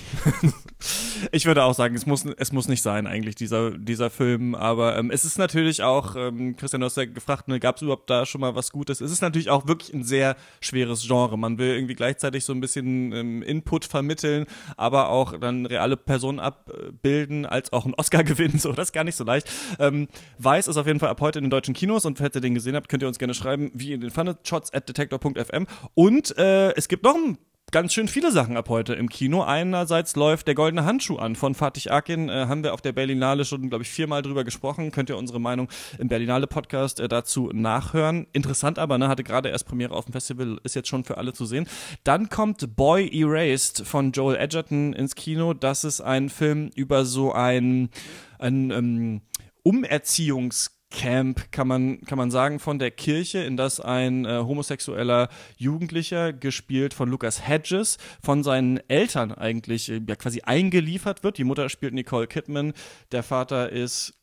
ich 1.32 1.46
würde 1.46 1.64
auch 1.64 1.74
sagen, 1.74 1.96
es 1.96 2.06
muss, 2.06 2.26
es 2.26 2.52
muss 2.52 2.68
nicht 2.68 2.82
sein, 2.82 3.08
eigentlich, 3.08 3.36
dieser, 3.36 3.72
dieser 3.72 4.10
Film. 4.10 4.56
Aber 4.56 4.98
ähm, 4.98 5.12
es 5.12 5.26
ist 5.26 5.38
natürlich 5.38 5.84
auch, 5.84 6.16
ähm, 6.16 6.56
Christian, 6.56 6.82
du 6.82 6.86
hast 6.86 6.98
ja 6.98 7.06
gefragt, 7.06 7.48
ne, 7.48 7.60
gab 7.60 7.78
es 7.78 7.82
überhaupt 7.82 8.10
da 8.10 8.26
schon 8.26 8.42
mal 8.42 8.56
was 8.56 8.72
Gutes? 8.72 9.02
Es 9.02 9.12
ist 9.12 9.22
natürlich 9.22 9.50
auch 9.50 9.68
wirklich 9.68 9.94
ein 9.94 10.04
sehr 10.04 10.36
schweres 10.60 11.08
Genre. 11.08 11.38
Man 11.38 11.58
will 11.58 11.76
irgendwie 11.76 11.96
gleichzeitig 11.96 12.46
so 12.46 12.54
ein 12.54 12.62
bisschen 12.62 13.12
ähm, 13.12 13.42
Input 13.42 13.86
vermitteln, 13.86 14.46
aber 14.78 15.10
auch 15.10 15.38
dann 15.40 15.66
reale 15.66 15.98
Personen 15.98 16.40
abbilden, 16.40 17.46
als 17.46 17.74
auch 17.74 17.86
einen 17.86 17.94
Oscar 17.96 18.24
gewinnen. 18.32 18.60
So, 18.60 18.72
das 18.72 18.90
ist 18.90 18.94
gar 18.94 19.04
nicht 19.04 19.16
so 19.16 19.24
leicht. 19.24 19.50
Ähm, 19.80 20.01
Weiß 20.38 20.68
ist 20.68 20.78
auf 20.78 20.88
jeden 20.88 21.00
Fall 21.00 21.10
ab 21.10 21.22
heute 21.22 21.40
in 21.40 21.46
den 21.46 21.52
deutschen 21.52 21.74
Kinos 21.74 22.06
und 22.06 22.18
falls 22.18 22.36
ihr 22.36 22.42
den 22.42 22.56
gesehen 22.56 22.76
habt, 22.76 22.90
könnt 22.90 23.04
ihr 23.04 23.08
uns 23.08 23.20
gerne 23.20 23.34
schreiben, 23.34 23.72
wie 23.74 23.92
ihr 23.92 23.98
den 23.98 24.12
fandet. 24.12 24.48
Shots 24.48 24.74
at 24.74 24.88
detektor.fm. 24.88 25.68
Und 25.94 26.38
äh, 26.38 26.74
es 26.74 26.88
gibt 26.88 27.04
noch 27.04 27.16
ein 27.16 27.38
ganz 27.72 27.94
schön 27.94 28.10
viele 28.10 28.32
Sachen 28.32 28.58
ab 28.58 28.68
heute 28.68 28.94
im 28.94 29.08
Kino. 29.08 29.44
Einerseits 29.44 30.16
läuft 30.18 30.48
der 30.48 30.56
Goldene 30.56 30.84
Handschuh 30.84 31.16
an 31.18 31.36
von 31.36 31.56
Fatih 31.56 31.90
Akin. 31.90 32.28
Äh, 32.28 32.48
haben 32.48 32.64
wir 32.64 32.74
auf 32.74 32.82
der 32.82 32.92
Berlinale 32.92 33.46
schon, 33.46 33.70
glaube 33.70 33.84
ich, 33.84 33.90
viermal 33.90 34.22
drüber 34.22 34.44
gesprochen. 34.44 34.92
Könnt 34.92 35.10
ihr 35.10 35.18
unsere 35.18 35.40
Meinung 35.40 35.70
im 35.98 36.10
Berlinale 36.10 36.48
Podcast 36.48 37.00
äh, 37.00 37.08
dazu 37.08 37.50
nachhören. 37.54 38.28
Interessant 38.34 38.78
aber, 38.78 38.98
ne? 38.98 39.08
Hatte 39.08 39.24
gerade 39.24 39.50
erst 39.50 39.68
Premiere 39.68 39.96
auf 39.96 40.06
dem 40.06 40.12
Festival, 40.12 40.60
ist 40.64 40.76
jetzt 40.76 40.90
schon 40.90 41.06
für 41.06 41.18
alle 41.18 41.32
zu 41.32 41.46
sehen. 41.46 41.66
Dann 42.04 42.30
kommt 42.30 42.76
Boy 42.76 43.10
Erased 43.10 43.88
von 43.88 44.12
Joel 44.12 44.36
Edgerton 44.36 44.92
ins 44.92 45.16
Kino. 45.16 45.54
Das 45.54 45.86
ist 45.86 46.02
ein 46.02 46.30
Film 46.30 46.72
über 46.76 47.06
so 47.06 47.32
ein, 47.32 47.90
ein 48.38 48.72
ähm, 48.72 49.22
Umerziehungs- 49.66 50.70
Camp, 50.92 51.52
kann 51.52 51.68
man, 51.68 52.02
kann 52.02 52.18
man 52.18 52.30
sagen, 52.30 52.60
von 52.60 52.78
der 52.78 52.92
Kirche, 52.92 53.40
in 53.40 53.58
das 53.58 53.80
ein 53.80 54.26
äh, 54.26 54.40
homosexueller 54.40 55.30
Jugendlicher, 55.58 56.34
gespielt 56.34 56.94
von 56.94 57.10
Lucas 57.10 57.48
Hedges, 57.48 57.98
von 58.22 58.44
seinen 58.44 58.78
Eltern 58.90 59.32
eigentlich 59.32 59.90
äh, 59.90 60.02
ja, 60.06 60.16
quasi 60.16 60.42
eingeliefert 60.42 61.24
wird. 61.24 61.38
Die 61.38 61.46
Mutter 61.46 61.70
spielt 61.70 61.94
Nicole 61.94 62.28
Kidman, 62.28 62.74
der 63.12 63.24
Vater 63.24 63.72
ist, 63.72 64.14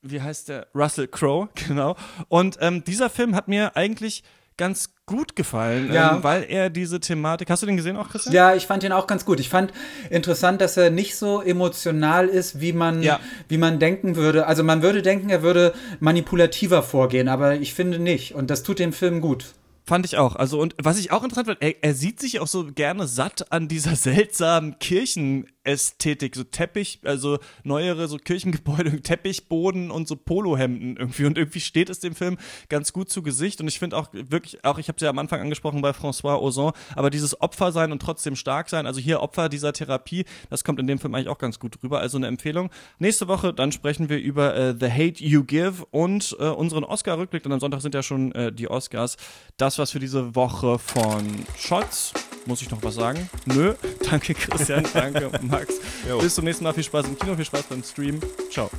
wie 0.00 0.20
heißt 0.20 0.48
der? 0.48 0.68
Russell 0.74 1.08
Crowe, 1.08 1.50
genau. 1.68 1.94
Und 2.28 2.56
ähm, 2.60 2.82
dieser 2.84 3.10
Film 3.10 3.36
hat 3.36 3.46
mir 3.46 3.76
eigentlich 3.76 4.24
ganz 4.56 4.94
gut 5.08 5.34
gefallen, 5.34 5.92
ja. 5.92 6.14
ähm, 6.14 6.22
weil 6.22 6.44
er 6.48 6.70
diese 6.70 7.00
Thematik. 7.00 7.50
Hast 7.50 7.62
du 7.62 7.66
den 7.66 7.76
gesehen 7.76 7.96
auch, 7.96 8.08
Christian? 8.08 8.32
Ja, 8.34 8.54
ich 8.54 8.66
fand 8.66 8.84
ihn 8.84 8.92
auch 8.92 9.08
ganz 9.08 9.24
gut. 9.24 9.40
Ich 9.40 9.48
fand 9.48 9.72
interessant, 10.10 10.60
dass 10.60 10.76
er 10.76 10.90
nicht 10.90 11.16
so 11.16 11.42
emotional 11.42 12.28
ist, 12.28 12.60
wie 12.60 12.72
man, 12.72 13.02
ja. 13.02 13.18
wie 13.48 13.58
man 13.58 13.80
denken 13.80 14.14
würde. 14.14 14.46
Also 14.46 14.62
man 14.62 14.82
würde 14.82 15.02
denken, 15.02 15.30
er 15.30 15.42
würde 15.42 15.72
manipulativer 15.98 16.84
vorgehen, 16.84 17.28
aber 17.28 17.56
ich 17.56 17.74
finde 17.74 17.98
nicht. 17.98 18.34
Und 18.34 18.50
das 18.50 18.62
tut 18.62 18.78
dem 18.78 18.92
Film 18.92 19.20
gut. 19.20 19.46
Fand 19.84 20.04
ich 20.04 20.18
auch. 20.18 20.36
Also, 20.36 20.60
und 20.60 20.74
was 20.82 20.98
ich 20.98 21.10
auch 21.12 21.24
interessant 21.24 21.46
fand, 21.48 21.62
er, 21.62 21.82
er 21.82 21.94
sieht 21.94 22.20
sich 22.20 22.40
auch 22.40 22.46
so 22.46 22.66
gerne 22.66 23.06
satt 23.06 23.50
an 23.50 23.68
dieser 23.68 23.96
seltsamen 23.96 24.78
Kirchen- 24.78 25.48
Ästhetik, 25.68 26.34
so 26.34 26.44
Teppich, 26.44 27.00
also 27.04 27.38
neuere 27.62 28.08
so 28.08 28.16
Kirchengebäude, 28.16 29.02
Teppichboden 29.02 29.90
und 29.90 30.08
so 30.08 30.16
Polohemden 30.16 30.96
irgendwie 30.96 31.26
und 31.26 31.36
irgendwie 31.36 31.60
steht 31.60 31.90
es 31.90 32.00
dem 32.00 32.14
Film 32.14 32.38
ganz 32.70 32.94
gut 32.94 33.10
zu 33.10 33.22
Gesicht 33.22 33.60
und 33.60 33.68
ich 33.68 33.78
finde 33.78 33.96
auch 33.96 34.08
wirklich, 34.12 34.64
auch 34.64 34.78
ich 34.78 34.88
habe 34.88 34.96
es 34.96 35.02
ja 35.02 35.10
am 35.10 35.18
Anfang 35.18 35.40
angesprochen 35.40 35.82
bei 35.82 35.90
François 35.90 36.40
Ozon, 36.40 36.72
aber 36.96 37.10
dieses 37.10 37.38
Opfer 37.40 37.70
sein 37.70 37.92
und 37.92 38.00
trotzdem 38.00 38.34
stark 38.34 38.70
sein, 38.70 38.86
also 38.86 38.98
hier 38.98 39.20
Opfer 39.20 39.50
dieser 39.50 39.74
Therapie, 39.74 40.24
das 40.48 40.64
kommt 40.64 40.80
in 40.80 40.86
dem 40.86 40.98
Film 40.98 41.14
eigentlich 41.14 41.28
auch 41.28 41.38
ganz 41.38 41.58
gut 41.58 41.76
rüber, 41.82 42.00
also 42.00 42.16
eine 42.16 42.28
Empfehlung. 42.28 42.70
Nächste 42.98 43.28
Woche 43.28 43.52
dann 43.52 43.70
sprechen 43.70 44.08
wir 44.08 44.18
über 44.18 44.56
äh, 44.56 44.74
The 44.78 44.90
Hate 44.90 45.22
You 45.22 45.44
Give 45.44 45.84
und 45.90 46.34
äh, 46.40 46.44
unseren 46.44 46.84
Oscar-Rückblick, 46.84 47.42
denn 47.42 47.52
am 47.52 47.60
Sonntag 47.60 47.82
sind 47.82 47.94
ja 47.94 48.02
schon 48.02 48.32
äh, 48.32 48.52
die 48.52 48.70
Oscars. 48.70 49.16
Das 49.58 49.78
was 49.78 49.90
für 49.90 49.98
diese 49.98 50.34
Woche 50.34 50.78
von 50.78 51.44
Scholz. 51.58 52.12
Muss 52.48 52.62
ich 52.62 52.70
noch 52.70 52.82
was 52.82 52.94
sagen? 52.94 53.28
Nö. 53.44 53.74
Danke, 54.10 54.32
Christian. 54.32 54.82
Danke, 54.94 55.30
Max. 55.42 55.74
Jo. 56.08 56.18
Bis 56.18 56.34
zum 56.34 56.46
nächsten 56.46 56.64
Mal. 56.64 56.72
Viel 56.72 56.82
Spaß 56.82 57.06
im 57.06 57.18
Kino, 57.18 57.36
viel 57.36 57.44
Spaß 57.44 57.64
beim 57.64 57.82
Stream. 57.82 58.20
Ciao. 58.50 58.70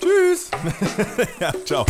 Tschüss. 0.00 0.48
ja, 1.40 1.52
ciao. 1.64 1.84